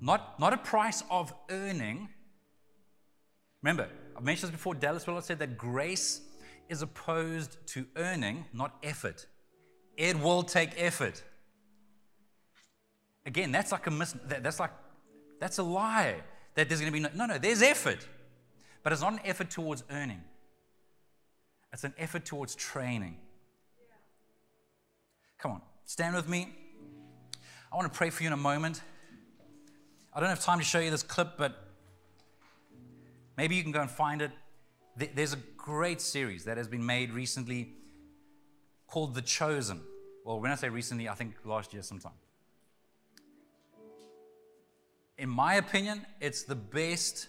Not, 0.00 0.38
not 0.38 0.52
a 0.52 0.56
price 0.56 1.02
of 1.10 1.32
earning. 1.50 2.08
Remember, 3.62 3.88
I've 4.16 4.22
mentioned 4.22 4.52
this 4.52 4.56
before. 4.56 4.74
Dallas 4.74 5.06
Willard 5.06 5.24
said 5.24 5.38
that 5.40 5.58
grace 5.58 6.20
is 6.68 6.82
opposed 6.82 7.56
to 7.68 7.86
earning, 7.96 8.44
not 8.52 8.76
effort. 8.82 9.26
It 9.96 10.18
will 10.18 10.42
take 10.42 10.70
effort. 10.76 11.22
Again, 13.26 13.50
that's 13.50 13.72
like 13.72 13.86
a 13.86 13.90
mis- 13.90 14.14
that, 14.26 14.42
that's 14.42 14.60
like 14.60 14.70
that's 15.40 15.58
a 15.58 15.62
lie. 15.62 16.16
That 16.54 16.68
there's 16.68 16.80
going 16.80 16.92
to 16.92 16.96
be 16.96 17.00
no, 17.00 17.10
no, 17.14 17.26
no. 17.26 17.38
There's 17.38 17.62
effort, 17.62 18.06
but 18.82 18.92
it's 18.92 19.02
not 19.02 19.12
an 19.12 19.20
effort 19.24 19.50
towards 19.50 19.84
earning. 19.90 20.22
It's 21.72 21.84
an 21.84 21.94
effort 21.98 22.24
towards 22.24 22.54
training. 22.54 23.16
Come 25.38 25.52
on, 25.52 25.62
stand 25.84 26.14
with 26.14 26.28
me. 26.28 26.48
I 27.70 27.76
want 27.76 27.92
to 27.92 27.96
pray 27.96 28.10
for 28.10 28.22
you 28.22 28.28
in 28.28 28.32
a 28.32 28.36
moment. 28.36 28.82
I 30.18 30.20
don't 30.20 30.30
have 30.30 30.40
time 30.40 30.58
to 30.58 30.64
show 30.64 30.80
you 30.80 30.90
this 30.90 31.04
clip, 31.04 31.34
but 31.38 31.68
maybe 33.36 33.54
you 33.54 33.62
can 33.62 33.70
go 33.70 33.80
and 33.80 33.88
find 33.88 34.20
it. 34.20 34.32
There's 35.14 35.32
a 35.32 35.38
great 35.56 36.00
series 36.00 36.42
that 36.46 36.56
has 36.56 36.66
been 36.66 36.84
made 36.84 37.12
recently 37.12 37.74
called 38.88 39.14
The 39.14 39.22
Chosen. 39.22 39.80
Well, 40.24 40.40
when 40.40 40.50
I 40.50 40.56
say 40.56 40.70
recently, 40.70 41.08
I 41.08 41.14
think 41.14 41.36
last 41.44 41.72
year 41.72 41.84
sometime. 41.84 42.14
In 45.18 45.28
my 45.28 45.54
opinion, 45.54 46.04
it's 46.20 46.42
the 46.42 46.56
best 46.56 47.28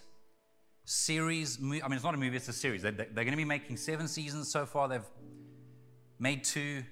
series. 0.84 1.58
I 1.60 1.62
mean, 1.62 1.92
it's 1.92 2.02
not 2.02 2.14
a 2.14 2.16
movie, 2.16 2.38
it's 2.38 2.48
a 2.48 2.52
series. 2.52 2.82
They're, 2.82 2.90
going 2.92 3.30
to 3.30 3.36
be 3.36 3.44
making 3.44 3.76
seven 3.76 4.08
seasons 4.08 4.50
so 4.50 4.66
far. 4.66 4.88
They've 4.88 5.08
made 6.18 6.42
two. 6.42 6.82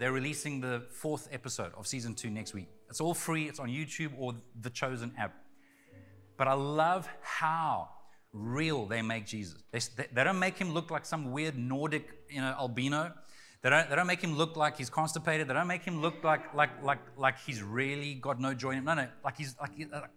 They're 0.00 0.10
releasing 0.10 0.60
the 0.60 0.82
fourth 0.90 1.28
episode 1.30 1.70
of 1.76 1.86
season 1.86 2.16
two 2.16 2.28
next 2.28 2.54
week. 2.54 2.70
It's 2.92 3.00
all 3.00 3.14
free, 3.14 3.48
it's 3.48 3.58
on 3.58 3.70
YouTube 3.70 4.10
or 4.18 4.34
the 4.60 4.68
Chosen 4.68 5.14
app. 5.16 5.34
But 6.36 6.46
I 6.46 6.52
love 6.52 7.08
how 7.22 7.88
real 8.34 8.84
they 8.84 9.00
make 9.00 9.24
Jesus. 9.24 9.56
They, 9.70 9.80
they 10.12 10.22
don't 10.22 10.38
make 10.38 10.58
him 10.58 10.74
look 10.74 10.90
like 10.90 11.06
some 11.06 11.32
weird 11.32 11.56
Nordic 11.56 12.06
you 12.28 12.42
know, 12.42 12.54
albino. 12.60 13.10
They 13.62 13.70
don't, 13.70 13.88
they 13.88 13.96
don't 13.96 14.06
make 14.06 14.20
him 14.20 14.36
look 14.36 14.58
like 14.58 14.76
he's 14.76 14.90
constipated. 14.90 15.48
They 15.48 15.54
don't 15.54 15.68
make 15.68 15.84
him 15.84 16.02
look 16.02 16.22
like, 16.22 16.52
like, 16.52 16.84
like, 16.84 16.98
like 17.16 17.38
he's 17.38 17.62
really 17.62 18.12
got 18.12 18.38
no 18.38 18.52
joy 18.52 18.72
in 18.72 18.78
him. 18.78 18.84
No, 18.84 18.92
no, 18.92 19.08
like, 19.24 19.38
he's, 19.38 19.56
like, 19.58 19.70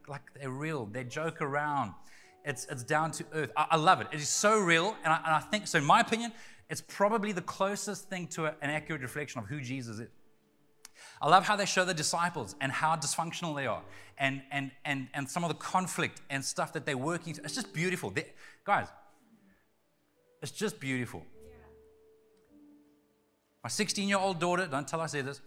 like 0.10 0.24
they're 0.38 0.50
real. 0.50 0.86
They 0.86 1.06
joke 1.06 1.42
around. 1.42 1.94
It's, 2.44 2.66
it's 2.70 2.84
down 2.84 3.12
to 3.12 3.26
earth. 3.32 3.52
I, 3.56 3.68
I 3.72 3.76
love 3.78 4.02
it. 4.02 4.08
It 4.12 4.20
is 4.20 4.28
so 4.28 4.60
real. 4.60 4.98
And 5.06 5.14
I, 5.14 5.18
and 5.26 5.34
I 5.34 5.40
think, 5.40 5.68
so 5.68 5.78
in 5.78 5.86
my 5.86 6.02
opinion, 6.02 6.34
it's 6.70 6.82
probably 6.82 7.32
the 7.32 7.42
closest 7.42 8.10
thing 8.10 8.28
to 8.36 8.48
a, 8.48 8.56
an 8.62 8.70
accurate 8.70 9.02
reflection 9.02 9.40
of 9.40 9.48
who 9.48 9.62
Jesus 9.62 10.00
is. 10.00 10.10
I 11.22 11.30
love 11.30 11.46
how 11.46 11.56
they 11.56 11.66
show 11.66 11.86
the 11.86 11.94
disciples 11.94 12.56
and 12.62 12.72
how 12.72 12.96
dysfunctional 12.96 13.56
they 13.56 13.68
are 13.68 13.82
and, 14.18 14.42
and, 14.52 14.72
and, 14.84 15.08
and 15.14 15.30
some 15.30 15.44
of 15.44 15.50
the 15.50 15.56
conflict 15.56 16.22
and 16.30 16.44
stuff 16.44 16.74
that 16.74 16.86
they're 16.86 16.98
working 16.98 17.34
through. 17.34 17.46
It's 17.46 17.56
just 17.56 17.74
beautiful. 17.74 18.10
They, 18.10 18.26
guys, 18.64 18.88
it's 20.42 20.52
just 20.52 20.80
beautiful. 20.80 21.26
My 23.64 23.70
16 23.70 24.08
year 24.08 24.18
old 24.18 24.40
daughter, 24.40 24.68
don't 24.68 24.88
tell 24.88 25.00
her 25.00 25.06
I 25.06 25.08
said 25.08 25.26
this, 25.26 25.42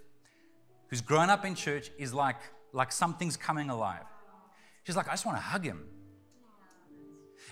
who's 0.88 1.01
grown 1.01 1.30
up 1.30 1.44
in 1.44 1.55
church, 1.55 1.90
is 1.99 2.12
like, 2.12 2.36
like 2.72 2.90
something's 2.92 3.36
coming 3.36 3.70
alive. 3.70 4.05
She's 4.84 4.96
like, 4.96 5.09
I 5.09 5.12
just 5.12 5.26
want 5.26 5.38
to 5.38 5.42
hug 5.42 5.64
him. 5.64 5.84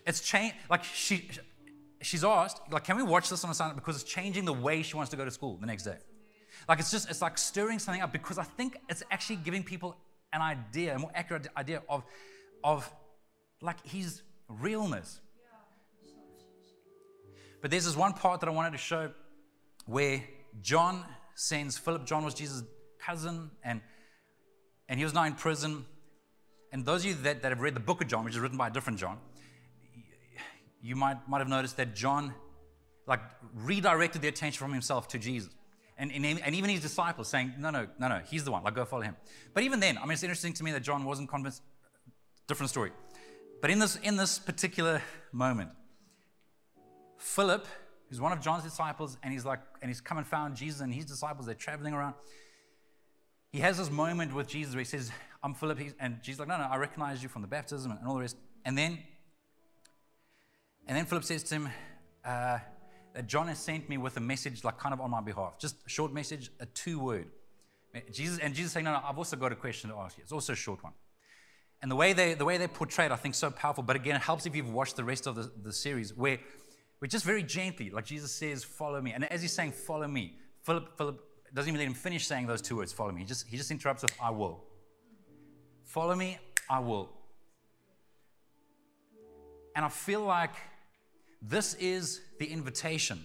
It's 0.07 0.21
changed. 0.21 0.57
Like 0.69 0.85
she, 0.85 1.31
she's 2.01 2.25
asked, 2.25 2.61
like, 2.71 2.85
can 2.85 2.97
we 2.97 3.03
watch 3.03 3.29
this 3.29 3.45
on 3.45 3.51
a 3.51 3.55
Sunday 3.55 3.75
because 3.75 4.01
it's 4.01 4.11
changing 4.11 4.45
the 4.45 4.53
way 4.53 4.83
she 4.83 4.97
wants 4.97 5.11
to 5.11 5.17
go 5.17 5.25
to 5.25 5.31
school 5.31 5.57
the 5.57 5.67
next 5.67 5.85
day. 5.85 5.99
Like 6.69 6.79
it's 6.79 6.91
just, 6.91 7.09
it's 7.11 7.23
like 7.23 7.39
stirring 7.39 7.79
something 7.79 8.03
up 8.03 8.13
because 8.13 8.39
I 8.39 8.45
think 8.45 8.79
it's 8.89 9.03
actually 9.11 9.37
giving 9.37 9.63
people 9.63 9.97
an 10.33 10.43
idea, 10.43 10.95
a 10.95 10.99
more 10.99 11.11
accurate 11.15 11.47
idea 11.57 11.83
of, 11.89 12.05
of 12.65 12.91
like 13.61 13.85
his 13.87 14.23
realness. 14.49 15.21
But 17.63 17.71
there's 17.71 17.87
this 17.87 17.97
one 17.97 18.13
part 18.13 18.41
that 18.41 18.49
I 18.49 18.53
wanted 18.53 18.73
to 18.73 18.79
show 18.79 19.11
where 19.87 20.23
John 20.63 21.05
sends 21.35 21.79
Philip. 21.79 22.07
John 22.07 22.25
was 22.25 22.35
Jesus' 22.35 22.63
cousin, 22.99 23.51
and, 23.63 23.81
and 24.89 24.99
he 24.99 25.05
was 25.05 25.15
now 25.15 25.25
in 25.25 25.35
prison. 25.35 25.85
And 26.73 26.85
those 26.85 27.03
of 27.03 27.07
you 27.07 27.15
that, 27.23 27.43
that 27.43 27.51
have 27.51 27.61
read 27.61 27.75
the 27.75 27.81
book 27.81 28.03
of 28.03 28.09
John, 28.09 28.25
which 28.25 28.35
is 28.35 28.41
written 28.41 28.59
by 28.59 28.69
a 28.69 28.71
different 28.71 28.99
John, 28.99 29.19
you 30.83 30.97
might, 30.97 31.29
might 31.29 31.39
have 31.39 31.49
noticed 31.49 31.77
that 31.79 31.95
John 31.95 32.35
like 33.07 33.21
redirected 33.55 34.23
the 34.23 34.29
attention 34.29 34.59
from 34.59 34.73
himself 34.73 35.09
to 35.09 35.19
Jesus. 35.19 35.51
And, 35.99 36.13
and, 36.13 36.55
even 36.55 36.69
his 36.69 36.83
disciples 36.83 37.29
saying, 37.29 37.55
no, 37.59 37.71
no, 37.71 37.87
no, 37.99 38.09
no, 38.09 38.21
he's 38.29 38.45
the 38.45 38.51
one, 38.51 38.63
like 38.63 38.75
go 38.75 38.85
follow 38.85 39.03
him. 39.03 39.17
But 39.55 39.63
even 39.63 39.81
then, 39.81 39.97
I 39.97 40.03
mean, 40.03 40.13
it's 40.13 40.23
interesting 40.23 40.53
to 40.55 40.65
me 40.65 40.73
that 40.73 40.83
John 40.83 41.05
wasn't 41.05 41.31
convinced, 41.31 41.63
different 42.47 42.69
story. 42.69 42.93
But 43.63 43.71
in 43.71 43.79
this, 43.79 43.97
in 43.97 44.17
this 44.17 44.39
particular 44.39 45.03
moment, 45.33 45.71
Philip, 47.17 47.67
who's 48.11 48.21
one 48.21 48.33
of 48.33 48.41
John's 48.43 48.63
disciples, 48.63 49.17
and 49.23 49.33
he's 49.33 49.47
like, 49.47 49.61
and 49.81 49.89
he's 49.89 50.03
come 50.03 50.19
and 50.19 50.27
found 50.27 50.55
Jesus 50.55 50.83
and 50.83 50.93
his 50.93 51.07
disciples, 51.07 51.47
they're 51.47 51.55
traveling 51.55 51.95
around. 51.95 52.15
He 53.51 53.61
has 53.61 53.79
this 53.79 53.91
moment 53.91 54.35
with 54.35 54.49
Jesus 54.49 54.75
where 54.75 54.81
he 54.81 54.85
says, 54.85 55.11
I'm 55.43 55.55
Philip, 55.55 55.81
and 55.99 56.23
Jesus 56.23 56.41
like, 56.41 56.49
no, 56.49 56.59
no, 56.59 56.65
I 56.65 56.77
recognize 56.77 57.23
you 57.23 57.31
from 57.31 57.41
the 57.41 57.49
baptism 57.49 57.91
and 57.91 58.07
all 58.07 58.15
the 58.15 58.21
rest. 58.21 58.37
And 58.67 58.77
then, 58.77 58.99
and 60.87 60.95
then 60.97 61.07
Philip 61.07 61.25
says 61.25 61.43
to 61.45 61.55
him, 61.55 61.69
uh, 62.23 62.59
that 63.17 63.27
John 63.27 63.49
has 63.49 63.59
sent 63.59 63.89
me 63.89 63.97
with 63.97 64.19
a 64.19 64.21
message, 64.21 64.63
like 64.63 64.79
kind 64.79 64.93
of 64.93 65.01
on 65.01 65.11
my 65.11 65.23
behalf. 65.23 65.59
Just 65.59 65.77
a 65.87 65.89
short 65.89 66.13
message, 66.13 66.51
a 66.61 66.67
two 66.67 66.99
word. 67.01 67.29
Jesus, 68.13 68.39
and 68.39 68.55
Jesus 68.55 68.73
saying, 68.73 68.85
No, 68.85 68.93
no, 68.93 69.01
I've 69.03 69.17
also 69.17 69.37
got 69.37 69.53
a 69.53 69.57
question 69.57 69.89
to 69.89 69.97
ask 69.97 70.19
you. 70.19 70.23
It's 70.23 70.33
also 70.33 70.53
a 70.53 70.57
short 70.57 70.85
one. 70.85 70.93
And 71.81 71.91
the 71.91 71.97
way 71.97 72.13
they, 72.13 72.35
the 72.35 72.45
way 72.45 72.59
they 72.59 72.69
portray 72.69 73.07
it, 73.07 73.13
I 73.13 73.17
think, 73.17 73.35
so 73.35 73.51
powerful. 73.51 73.83
But 73.83 73.97
again, 73.97 74.17
it 74.17 74.23
helps 74.23 74.45
if 74.45 74.55
you've 74.55 74.71
watched 74.71 74.97
the 74.97 75.05
rest 75.05 75.27
of 75.27 75.35
the, 75.35 75.51
the 75.63 75.73
series, 75.73 76.15
where 76.15 76.39
we're 77.01 77.09
just 77.09 77.25
very 77.25 77.43
gently, 77.43 77.89
like 77.89 78.05
Jesus 78.05 78.33
says, 78.33 78.63
Follow 78.65 79.01
me. 79.01 79.13
And 79.15 79.25
as 79.33 79.41
he's 79.41 79.53
saying, 79.53 79.73
Follow 79.73 80.07
me, 80.07 80.37
Philip, 80.65 80.99
Philip 80.99 81.19
doesn't 81.55 81.71
even 81.71 81.81
let 81.81 81.87
him 81.87 81.95
finish 81.95 82.27
saying 82.27 82.47
those 82.47 82.61
two 82.61 82.77
words, 82.77 82.93
Follow 82.93 83.13
me. 83.13 83.23
He 83.23 83.27
just, 83.27 83.47
he 83.49 83.57
just 83.57 83.71
interrupts 83.71 84.03
with, 84.03 84.13
I 84.23 84.29
will. 84.29 84.63
Follow 85.85 86.15
me, 86.15 86.39
I 86.69 86.81
will. 86.81 87.09
And 89.75 89.87
I 89.87 89.89
feel 89.89 90.21
like 90.21 90.53
this 91.43 91.75
is 91.75 92.21
the 92.39 92.47
invitation 92.47 93.25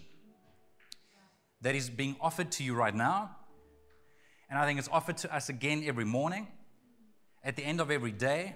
that 1.62 1.76
is 1.76 1.90
being 1.90 2.16
offered 2.20 2.52
to 2.54 2.64
you 2.64 2.74
right 2.74 2.94
now. 2.94 3.36
And 4.50 4.60
I 4.60 4.66
think 4.66 4.80
it's 4.80 4.90
offered 4.92 5.18
to 5.18 5.34
us 5.34 5.50
again 5.50 5.84
every 5.86 6.06
morning, 6.06 6.48
at 7.44 7.56
the 7.56 7.64
end 7.64 7.80
of 7.80 7.90
every 7.90 8.12
day. 8.12 8.56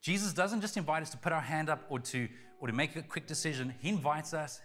Jesus 0.00 0.32
doesn't 0.32 0.60
just 0.60 0.76
invite 0.76 1.02
us 1.02 1.10
to 1.10 1.16
put 1.16 1.32
our 1.32 1.40
hand 1.40 1.70
up 1.70 1.84
or 1.88 2.00
to, 2.00 2.28
or 2.60 2.66
to 2.66 2.72
make 2.72 2.96
a 2.96 3.02
quick 3.02 3.26
decision, 3.26 3.74
He 3.78 3.88
invites 3.88 4.34
us 4.34 4.60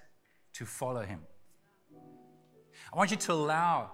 to 0.53 0.65
follow 0.65 1.03
Him. 1.03 1.21
I 2.91 2.97
want 2.97 3.11
you 3.11 3.17
to 3.17 3.33
allow 3.33 3.91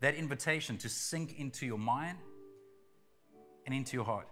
that 0.00 0.14
invitation 0.14 0.78
to 0.78 0.88
sink 0.88 1.38
into 1.38 1.66
your 1.66 1.78
mind 1.78 2.18
and 3.66 3.74
into 3.74 3.96
your 3.96 4.04
heart. 4.04 4.28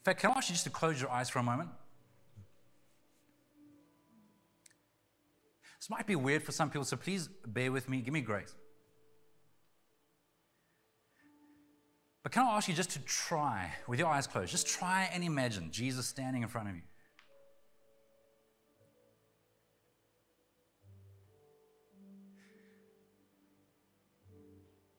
In 0.00 0.04
fact, 0.04 0.20
can 0.20 0.30
I 0.30 0.34
ask 0.38 0.48
you 0.48 0.54
just 0.54 0.64
to 0.64 0.70
close 0.70 0.98
your 0.98 1.10
eyes 1.10 1.28
for 1.28 1.40
a 1.40 1.42
moment? 1.42 1.68
This 5.78 5.90
might 5.90 6.06
be 6.06 6.16
weird 6.16 6.42
for 6.42 6.52
some 6.52 6.70
people, 6.70 6.84
so 6.84 6.96
please 6.96 7.28
bear 7.46 7.70
with 7.70 7.88
me. 7.88 8.00
Give 8.00 8.14
me 8.14 8.22
grace. 8.22 8.54
But 12.22 12.32
can 12.32 12.46
I 12.46 12.56
ask 12.56 12.68
you 12.68 12.74
just 12.74 12.90
to 12.90 12.98
try, 13.00 13.72
with 13.86 13.98
your 13.98 14.08
eyes 14.08 14.26
closed, 14.26 14.50
just 14.50 14.66
try 14.66 15.10
and 15.12 15.22
imagine 15.22 15.70
Jesus 15.70 16.06
standing 16.06 16.42
in 16.42 16.48
front 16.48 16.68
of 16.68 16.76
you. 16.76 16.82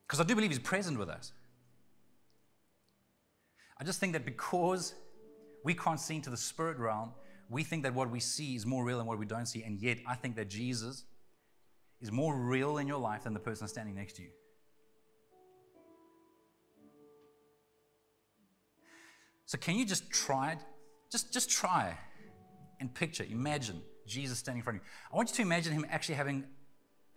Because 0.08 0.20
I 0.20 0.24
do 0.26 0.36
believe 0.36 0.52
He's 0.52 0.60
present 0.60 1.00
with 1.00 1.10
us. 1.10 1.32
I 3.82 3.84
just 3.84 4.00
think 4.00 4.14
that 4.14 4.26
because 4.26 4.94
we 5.66 5.74
can't 5.74 6.00
see 6.00 6.16
into 6.16 6.30
the 6.30 6.38
spirit 6.38 6.78
realm, 6.78 7.14
we 7.50 7.64
think 7.64 7.82
that 7.82 7.96
what 7.96 8.12
we 8.12 8.20
see 8.20 8.56
is 8.56 8.64
more 8.64 8.86
real 8.86 9.00
than 9.00 9.08
what 9.08 9.18
we 9.18 9.26
don't 9.26 9.48
see. 9.48 9.64
And 9.64 9.82
yet, 9.82 9.98
I 10.08 10.14
think 10.14 10.36
that 10.36 10.50
Jesus 10.50 11.04
is 12.00 12.12
more 12.12 12.36
real 12.36 12.78
in 12.78 12.88
your 12.88 13.00
life 13.00 13.24
than 13.24 13.34
the 13.34 13.40
person 13.40 13.68
standing 13.68 13.96
next 13.96 14.18
to 14.18 14.22
you. 14.22 14.30
So, 19.48 19.58
can 19.58 19.76
you 19.76 19.86
just 19.86 20.12
try 20.12 20.52
it? 20.52 20.60
Just, 21.12 21.34
just 21.34 21.50
try 21.50 21.98
and 22.80 22.94
picture, 22.94 23.26
imagine 23.30 23.82
Jesus 24.06 24.38
standing 24.38 24.60
in 24.60 24.64
front 24.64 24.78
of 24.78 24.84
you. 24.86 24.90
I 25.12 25.16
want 25.16 25.30
you 25.30 25.36
to 25.38 25.42
imagine 25.42 25.74
him 25.74 25.88
actually 25.90 26.16
having 26.16 26.46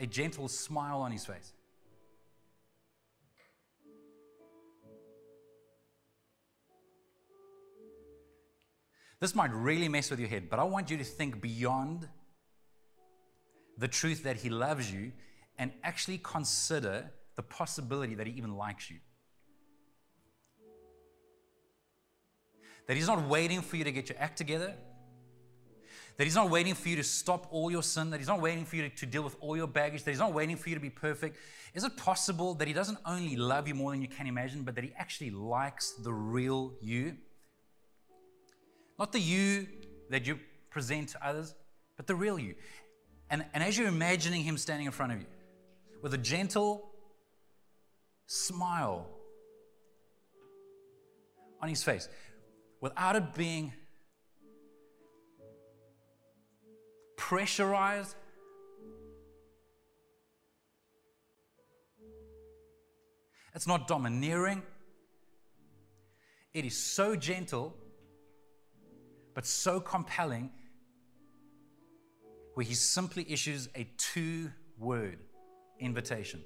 a 0.00 0.06
gentle 0.06 0.48
smile 0.48 1.02
on 1.02 1.12
his 1.12 1.26
face. 1.26 1.52
This 9.20 9.34
might 9.34 9.52
really 9.52 9.88
mess 9.88 10.10
with 10.10 10.20
your 10.20 10.28
head, 10.28 10.50
but 10.50 10.58
I 10.58 10.64
want 10.64 10.90
you 10.90 10.96
to 10.96 11.04
think 11.04 11.40
beyond 11.40 12.08
the 13.78 13.88
truth 13.88 14.22
that 14.24 14.36
He 14.36 14.50
loves 14.50 14.92
you 14.92 15.12
and 15.58 15.72
actually 15.82 16.18
consider 16.18 17.10
the 17.36 17.42
possibility 17.42 18.14
that 18.14 18.26
He 18.26 18.34
even 18.34 18.56
likes 18.56 18.90
you. 18.90 18.98
That 22.86 22.96
He's 22.96 23.06
not 23.06 23.26
waiting 23.28 23.62
for 23.62 23.76
you 23.76 23.84
to 23.84 23.92
get 23.92 24.08
your 24.08 24.18
act 24.18 24.36
together. 24.36 24.74
That 26.16 26.24
He's 26.24 26.36
not 26.36 26.50
waiting 26.50 26.74
for 26.74 26.88
you 26.88 26.96
to 26.96 27.04
stop 27.04 27.48
all 27.50 27.70
your 27.70 27.82
sin. 27.82 28.10
That 28.10 28.18
He's 28.18 28.28
not 28.28 28.40
waiting 28.40 28.64
for 28.64 28.76
you 28.76 28.82
to, 28.82 28.96
to 28.96 29.06
deal 29.06 29.22
with 29.22 29.36
all 29.40 29.56
your 29.56 29.66
baggage. 29.66 30.04
That 30.04 30.10
He's 30.10 30.20
not 30.20 30.34
waiting 30.34 30.56
for 30.56 30.68
you 30.68 30.74
to 30.74 30.80
be 30.80 30.90
perfect. 30.90 31.38
Is 31.72 31.82
it 31.82 31.96
possible 31.96 32.54
that 32.54 32.68
He 32.68 32.74
doesn't 32.74 32.98
only 33.06 33.36
love 33.36 33.66
you 33.66 33.74
more 33.74 33.92
than 33.92 34.02
you 34.02 34.08
can 34.08 34.26
imagine, 34.26 34.62
but 34.62 34.74
that 34.74 34.84
He 34.84 34.92
actually 34.96 35.30
likes 35.30 35.92
the 35.92 36.12
real 36.12 36.74
you? 36.80 37.16
Not 38.99 39.12
the 39.12 39.20
you 39.20 39.66
that 40.11 40.26
you 40.26 40.38
present 40.70 41.11
to 41.11 41.26
others, 41.26 41.55
but 41.97 42.07
the 42.07 42.14
real 42.14 42.38
you. 42.38 42.55
And, 43.30 43.45
and 43.55 43.62
as 43.62 43.76
you're 43.76 43.88
imagining 43.88 44.42
Him 44.42 44.59
standing 44.59 44.86
in 44.86 44.92
front 44.92 45.12
of 45.12 45.20
you 45.20 45.26
with 46.03 46.14
a 46.14 46.18
gentle 46.18 46.90
smile 48.26 49.09
on 51.61 51.68
His 51.68 51.82
face, 51.82 52.09
without 52.80 53.16
it 53.16 53.34
being 53.34 53.72
pressurized. 57.24 58.14
It's 63.55 63.66
not 63.66 63.88
domineering. 63.88 64.62
It 66.53 66.66
is 66.66 66.76
so 66.76 67.16
gentle, 67.16 67.74
but 69.35 69.45
so 69.47 69.80
compelling, 69.80 70.51
where 72.55 72.64
he 72.64 72.74
simply 72.74 73.30
issues 73.30 73.68
a 73.76 73.87
two 73.99 74.51
word 74.78 75.18
invitation 75.80 76.43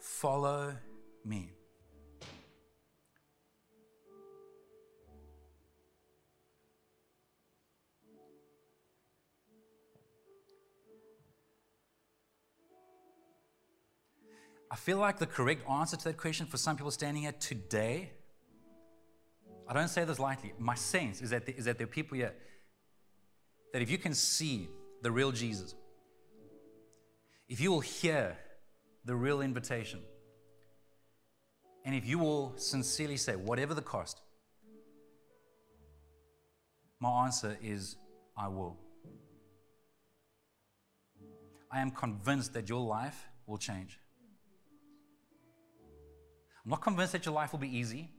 Follow 0.00 0.76
me. 1.24 1.50
I 14.70 14.76
feel 14.76 14.98
like 14.98 15.18
the 15.18 15.26
correct 15.26 15.68
answer 15.68 15.96
to 15.96 16.04
that 16.04 16.16
question 16.18 16.46
for 16.46 16.56
some 16.56 16.76
people 16.76 16.90
standing 16.90 17.22
here 17.22 17.32
today, 17.32 18.12
I 19.68 19.72
don't 19.74 19.88
say 19.88 20.04
this 20.04 20.18
lightly. 20.18 20.52
My 20.58 20.74
sense 20.74 21.20
is 21.20 21.30
that, 21.30 21.48
is 21.48 21.64
that 21.64 21.78
there 21.78 21.86
are 21.86 21.90
people 21.90 22.16
here 22.16 22.34
that 23.72 23.82
if 23.82 23.90
you 23.90 23.98
can 23.98 24.14
see 24.14 24.68
the 25.02 25.10
real 25.10 25.32
Jesus, 25.32 25.74
if 27.48 27.60
you 27.60 27.70
will 27.70 27.80
hear 27.80 28.36
the 29.04 29.14
real 29.14 29.40
invitation, 29.40 30.00
and 31.84 31.94
if 31.94 32.06
you 32.06 32.18
will 32.18 32.54
sincerely 32.56 33.16
say, 33.16 33.36
whatever 33.36 33.74
the 33.74 33.82
cost, 33.82 34.20
my 36.98 37.24
answer 37.24 37.56
is, 37.62 37.96
I 38.36 38.48
will. 38.48 38.78
I 41.70 41.80
am 41.80 41.90
convinced 41.90 42.54
that 42.54 42.68
your 42.68 42.80
life 42.80 43.28
will 43.46 43.58
change. 43.58 43.98
I'm 46.64 46.70
not 46.70 46.82
convinced 46.82 47.12
that 47.12 47.26
your 47.26 47.34
life 47.34 47.52
will 47.52 47.60
be 47.60 47.76
easy. 47.76 48.10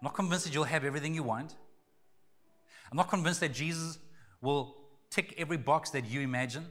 I'm 0.00 0.04
not 0.04 0.14
convinced 0.14 0.44
that 0.44 0.54
you'll 0.54 0.64
have 0.64 0.84
everything 0.84 1.14
you 1.14 1.24
want. 1.24 1.56
I'm 2.90 2.96
not 2.96 3.08
convinced 3.08 3.40
that 3.40 3.52
Jesus 3.52 3.98
will 4.40 4.76
tick 5.10 5.34
every 5.36 5.56
box 5.56 5.90
that 5.90 6.06
you 6.06 6.20
imagine. 6.20 6.64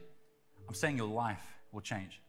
I'm 0.66 0.74
saying 0.74 0.96
your 0.96 1.08
life 1.08 1.42
will 1.70 1.82
change. 1.82 2.22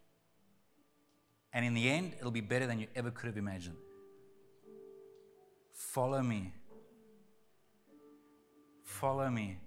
And 1.54 1.66
in 1.66 1.74
the 1.74 1.90
end, 1.90 2.14
it'll 2.20 2.32
be 2.32 2.42
better 2.42 2.68
than 2.68 2.80
you 2.80 2.88
ever 2.96 3.12
could 3.12 3.28
have 3.28 3.38
imagined. 3.38 3.78
Follow 5.74 6.22
me. 6.22 6.54
Follow 8.84 9.30
me. 9.30 9.58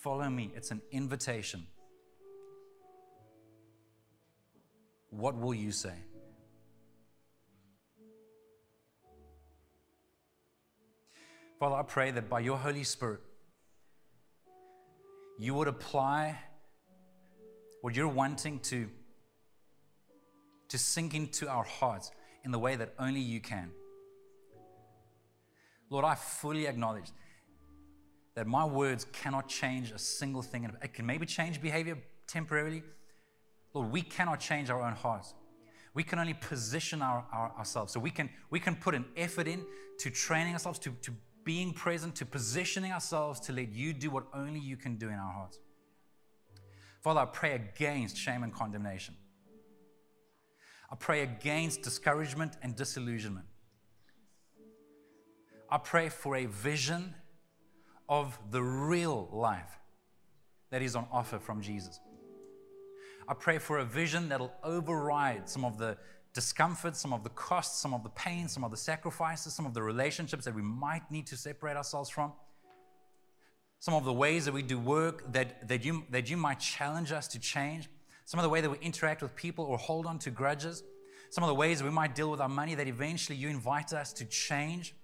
Follow 0.00 0.28
me. 0.28 0.52
It's 0.54 0.70
an 0.70 0.82
invitation. 0.90 1.66
What 5.10 5.36
will 5.36 5.54
you 5.54 5.72
say? 5.72 5.94
Father, 11.62 11.76
I 11.76 11.82
pray 11.82 12.10
that 12.10 12.28
by 12.28 12.40
your 12.40 12.58
Holy 12.58 12.82
Spirit, 12.82 13.20
you 15.38 15.54
would 15.54 15.68
apply 15.68 16.36
what 17.82 17.94
you're 17.94 18.08
wanting 18.08 18.58
to, 18.58 18.88
to 20.70 20.76
sink 20.76 21.14
into 21.14 21.48
our 21.48 21.62
hearts 21.62 22.10
in 22.44 22.50
the 22.50 22.58
way 22.58 22.74
that 22.74 22.92
only 22.98 23.20
you 23.20 23.38
can. 23.40 23.70
Lord, 25.88 26.04
I 26.04 26.16
fully 26.16 26.66
acknowledge 26.66 27.12
that 28.34 28.48
my 28.48 28.64
words 28.64 29.06
cannot 29.12 29.46
change 29.48 29.92
a 29.92 30.00
single 30.00 30.42
thing. 30.42 30.68
It 30.82 30.94
can 30.94 31.06
maybe 31.06 31.26
change 31.26 31.62
behavior 31.62 31.96
temporarily. 32.26 32.82
Lord, 33.72 33.92
we 33.92 34.02
cannot 34.02 34.40
change 34.40 34.68
our 34.68 34.82
own 34.82 34.94
hearts. 34.94 35.34
We 35.94 36.02
can 36.02 36.18
only 36.18 36.34
position 36.34 37.02
our, 37.02 37.24
our, 37.32 37.52
ourselves. 37.56 37.92
So 37.92 38.00
we 38.00 38.10
can, 38.10 38.30
we 38.50 38.58
can 38.58 38.74
put 38.74 38.96
an 38.96 39.04
effort 39.16 39.46
in 39.46 39.64
to 40.00 40.10
training 40.10 40.54
ourselves, 40.54 40.80
to, 40.80 40.90
to 41.02 41.12
being 41.44 41.72
present, 41.72 42.14
to 42.16 42.26
positioning 42.26 42.92
ourselves 42.92 43.40
to 43.40 43.52
let 43.52 43.72
you 43.72 43.92
do 43.92 44.10
what 44.10 44.24
only 44.34 44.60
you 44.60 44.76
can 44.76 44.96
do 44.96 45.08
in 45.08 45.14
our 45.14 45.32
hearts. 45.32 45.58
Father, 47.00 47.20
I 47.20 47.24
pray 47.24 47.54
against 47.54 48.16
shame 48.16 48.42
and 48.42 48.52
condemnation. 48.52 49.16
I 50.90 50.94
pray 50.94 51.22
against 51.22 51.82
discouragement 51.82 52.56
and 52.62 52.76
disillusionment. 52.76 53.46
I 55.70 55.78
pray 55.78 56.10
for 56.10 56.36
a 56.36 56.44
vision 56.46 57.14
of 58.08 58.38
the 58.50 58.62
real 58.62 59.28
life 59.32 59.78
that 60.70 60.82
is 60.82 60.94
on 60.94 61.06
offer 61.10 61.38
from 61.38 61.62
Jesus. 61.62 61.98
I 63.26 63.34
pray 63.34 63.58
for 63.58 63.78
a 63.78 63.84
vision 63.84 64.28
that'll 64.28 64.52
override 64.62 65.48
some 65.48 65.64
of 65.64 65.78
the 65.78 65.96
discomfort, 66.34 66.96
some 66.96 67.12
of 67.12 67.22
the 67.24 67.30
costs, 67.30 67.80
some 67.80 67.92
of 67.92 68.02
the 68.02 68.08
pain, 68.10 68.48
some 68.48 68.64
of 68.64 68.70
the 68.70 68.76
sacrifices, 68.76 69.54
some 69.54 69.66
of 69.66 69.74
the 69.74 69.82
relationships 69.82 70.44
that 70.44 70.54
we 70.54 70.62
might 70.62 71.08
need 71.10 71.26
to 71.26 71.36
separate 71.36 71.76
ourselves 71.76 72.08
from, 72.08 72.32
some 73.80 73.94
of 73.94 74.04
the 74.04 74.12
ways 74.12 74.44
that 74.44 74.54
we 74.54 74.62
do 74.62 74.78
work 74.78 75.30
that, 75.32 75.68
that, 75.68 75.84
you, 75.84 76.04
that 76.10 76.30
you 76.30 76.36
might 76.36 76.60
challenge 76.60 77.12
us 77.12 77.28
to 77.28 77.38
change, 77.38 77.88
some 78.24 78.38
of 78.38 78.44
the 78.44 78.50
way 78.50 78.60
that 78.60 78.70
we 78.70 78.78
interact 78.78 79.22
with 79.22 79.34
people 79.36 79.64
or 79.64 79.76
hold 79.76 80.06
on 80.06 80.18
to 80.20 80.30
grudges, 80.30 80.82
some 81.30 81.44
of 81.44 81.48
the 81.48 81.54
ways 81.54 81.82
we 81.82 81.90
might 81.90 82.14
deal 82.14 82.30
with 82.30 82.40
our 82.40 82.48
money 82.48 82.74
that 82.74 82.86
eventually 82.86 83.36
you 83.36 83.48
invite 83.48 83.92
us 83.92 84.12
to 84.12 84.24
change, 84.24 84.94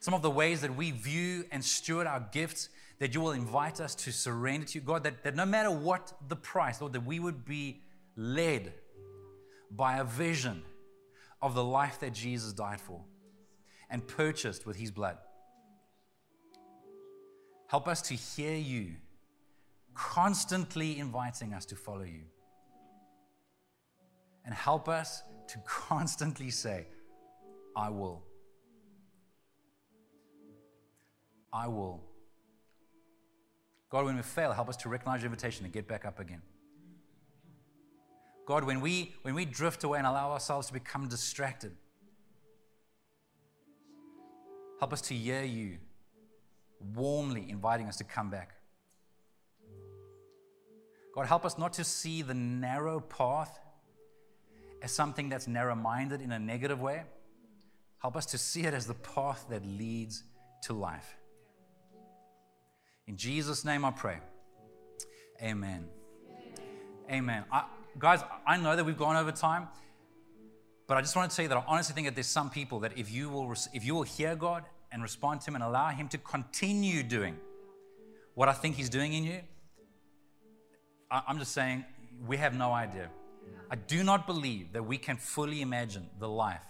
some 0.00 0.14
of 0.14 0.22
the 0.22 0.30
ways 0.30 0.60
that 0.60 0.76
we 0.76 0.90
view 0.90 1.44
and 1.50 1.64
steward 1.64 2.06
our 2.06 2.26
gifts 2.32 2.68
that 2.98 3.14
you 3.14 3.20
will 3.20 3.32
invite 3.32 3.80
us 3.80 3.94
to 3.96 4.12
surrender 4.12 4.66
to 4.66 4.78
you, 4.78 4.84
God, 4.84 5.02
that, 5.04 5.24
that 5.24 5.34
no 5.34 5.46
matter 5.46 5.70
what 5.70 6.12
the 6.28 6.36
price, 6.36 6.80
Lord, 6.80 6.92
that 6.92 7.04
we 7.04 7.18
would 7.18 7.44
be 7.44 7.80
led 8.16 8.72
by 9.74 9.98
a 9.98 10.04
vision 10.04 10.62
of 11.40 11.54
the 11.54 11.64
life 11.64 12.00
that 12.00 12.12
Jesus 12.12 12.52
died 12.52 12.80
for 12.80 13.00
and 13.90 14.06
purchased 14.06 14.66
with 14.66 14.76
his 14.76 14.90
blood. 14.90 15.18
Help 17.68 17.88
us 17.88 18.02
to 18.02 18.14
hear 18.14 18.56
you 18.56 18.96
constantly 19.94 20.98
inviting 20.98 21.54
us 21.54 21.64
to 21.66 21.76
follow 21.76 22.02
you. 22.02 22.24
And 24.44 24.54
help 24.54 24.88
us 24.88 25.22
to 25.48 25.58
constantly 25.64 26.50
say, 26.50 26.86
I 27.76 27.88
will. 27.88 28.22
I 31.52 31.68
will. 31.68 32.02
God, 33.90 34.06
when 34.06 34.16
we 34.16 34.22
fail, 34.22 34.52
help 34.52 34.68
us 34.68 34.76
to 34.78 34.88
recognize 34.88 35.20
your 35.20 35.26
invitation 35.26 35.64
and 35.64 35.72
get 35.72 35.86
back 35.86 36.04
up 36.04 36.18
again. 36.18 36.42
God, 38.46 38.64
when 38.64 38.80
we, 38.80 39.14
when 39.22 39.34
we 39.34 39.44
drift 39.44 39.84
away 39.84 39.98
and 39.98 40.06
allow 40.06 40.32
ourselves 40.32 40.66
to 40.66 40.72
become 40.72 41.08
distracted, 41.08 41.72
help 44.80 44.92
us 44.92 45.00
to 45.02 45.14
hear 45.14 45.44
you 45.44 45.78
warmly 46.94 47.46
inviting 47.48 47.86
us 47.86 47.96
to 47.98 48.04
come 48.04 48.30
back. 48.30 48.56
God, 51.14 51.26
help 51.26 51.44
us 51.44 51.58
not 51.58 51.74
to 51.74 51.84
see 51.84 52.22
the 52.22 52.34
narrow 52.34 53.00
path 53.00 53.60
as 54.82 54.90
something 54.90 55.28
that's 55.28 55.46
narrow 55.46 55.74
minded 55.74 56.20
in 56.20 56.32
a 56.32 56.38
negative 56.38 56.80
way. 56.80 57.02
Help 57.98 58.16
us 58.16 58.26
to 58.26 58.38
see 58.38 58.62
it 58.62 58.74
as 58.74 58.86
the 58.86 58.94
path 58.94 59.46
that 59.50 59.64
leads 59.64 60.24
to 60.62 60.72
life. 60.72 61.16
In 63.06 63.16
Jesus' 63.16 63.64
name 63.64 63.84
I 63.84 63.90
pray. 63.92 64.18
Amen. 65.40 65.86
Amen. 67.10 67.44
I, 67.52 67.64
guys, 67.98 68.20
I 68.46 68.56
know 68.56 68.76
that 68.76 68.84
we've 68.84 68.96
gone 68.96 69.16
over 69.16 69.32
time, 69.32 69.68
but 70.86 70.96
I 70.96 71.00
just 71.00 71.16
want 71.16 71.30
to 71.30 71.36
tell 71.36 71.44
you 71.44 71.48
that 71.48 71.58
I 71.58 71.64
honestly 71.66 71.94
think 71.94 72.06
that 72.06 72.14
there's 72.14 72.26
some 72.26 72.50
people 72.50 72.80
that 72.80 72.96
if 72.96 73.10
you 73.10 73.30
will, 73.30 73.54
if 73.72 73.84
you 73.84 73.94
will 73.94 74.02
hear 74.02 74.34
God 74.34 74.64
and 74.90 75.02
respond 75.02 75.40
to 75.42 75.50
Him 75.50 75.54
and 75.56 75.64
allow 75.64 75.88
Him 75.88 76.08
to 76.08 76.18
continue 76.18 77.02
doing 77.02 77.36
what 78.34 78.48
I 78.48 78.52
think 78.52 78.76
He's 78.76 78.88
doing 78.88 79.12
in 79.12 79.24
you, 79.24 79.40
I'm 81.10 81.38
just 81.38 81.52
saying 81.52 81.84
we 82.26 82.38
have 82.38 82.54
no 82.54 82.72
idea. 82.72 83.08
I 83.70 83.76
do 83.76 84.02
not 84.02 84.26
believe 84.26 84.72
that 84.72 84.82
we 84.82 84.98
can 84.98 85.16
fully 85.16 85.62
imagine 85.62 86.08
the 86.18 86.28
life 86.28 86.64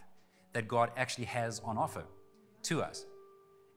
that 0.53 0.69
God 0.69 0.91
actually 0.97 1.25
has 1.27 1.61
on 1.61 1.79
offer 1.79 2.05
to 2.65 2.83
us. 2.83 3.05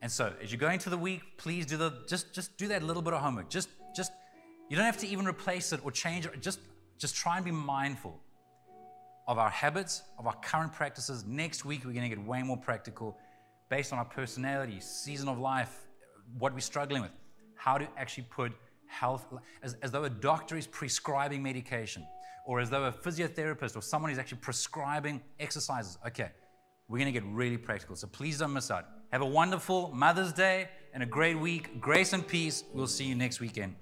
And 0.01 0.11
so, 0.11 0.33
as 0.41 0.51
you 0.51 0.57
go 0.57 0.69
into 0.69 0.89
the 0.89 0.97
week, 0.97 1.21
please 1.37 1.65
do 1.65 1.77
the 1.77 2.03
just 2.07 2.33
just 2.33 2.57
do 2.57 2.67
that 2.67 2.83
little 2.83 3.01
bit 3.01 3.13
of 3.13 3.21
homework. 3.21 3.49
Just 3.49 3.69
just 3.95 4.11
you 4.69 4.75
don't 4.75 4.85
have 4.85 4.97
to 4.97 5.07
even 5.07 5.25
replace 5.25 5.73
it 5.73 5.79
or 5.83 5.91
change 5.91 6.25
it. 6.25 6.41
Just 6.41 6.59
just 6.97 7.15
try 7.15 7.35
and 7.37 7.45
be 7.45 7.51
mindful 7.51 8.19
of 9.27 9.37
our 9.37 9.49
habits, 9.49 10.03
of 10.17 10.27
our 10.27 10.35
current 10.35 10.73
practices. 10.73 11.25
Next 11.25 11.65
week, 11.65 11.83
we're 11.85 11.93
going 11.93 12.09
to 12.09 12.15
get 12.15 12.25
way 12.25 12.43
more 12.43 12.57
practical 12.57 13.17
based 13.69 13.91
on 13.91 13.99
our 13.99 14.05
personality, 14.05 14.79
season 14.79 15.27
of 15.27 15.39
life, 15.39 15.87
what 16.37 16.53
we're 16.53 16.59
struggling 16.59 17.01
with, 17.01 17.11
how 17.55 17.77
to 17.77 17.87
actually 17.97 18.27
put 18.29 18.53
health, 18.87 19.25
as, 19.63 19.75
as 19.81 19.91
though 19.91 20.03
a 20.03 20.09
doctor 20.09 20.55
is 20.55 20.67
prescribing 20.67 21.41
medication, 21.41 22.05
or 22.45 22.59
as 22.59 22.69
though 22.69 22.85
a 22.85 22.91
physiotherapist 22.91 23.75
or 23.75 23.81
someone 23.81 24.11
is 24.11 24.19
actually 24.19 24.37
prescribing 24.37 25.21
exercises. 25.39 25.97
Okay, 26.05 26.29
we're 26.87 26.99
going 26.99 27.11
to 27.11 27.19
get 27.19 27.27
really 27.31 27.57
practical. 27.57 27.95
So 27.95 28.07
please 28.07 28.37
don't 28.37 28.53
miss 28.53 28.69
out. 28.69 28.85
Have 29.11 29.21
a 29.21 29.25
wonderful 29.25 29.91
Mother's 29.93 30.33
Day 30.33 30.69
and 30.93 31.01
a 31.01 31.05
great 31.05 31.39
week. 31.39 31.81
Grace 31.81 32.13
and 32.13 32.25
peace. 32.25 32.63
We'll 32.73 32.87
see 32.87 33.05
you 33.05 33.15
next 33.15 33.39
weekend. 33.39 33.75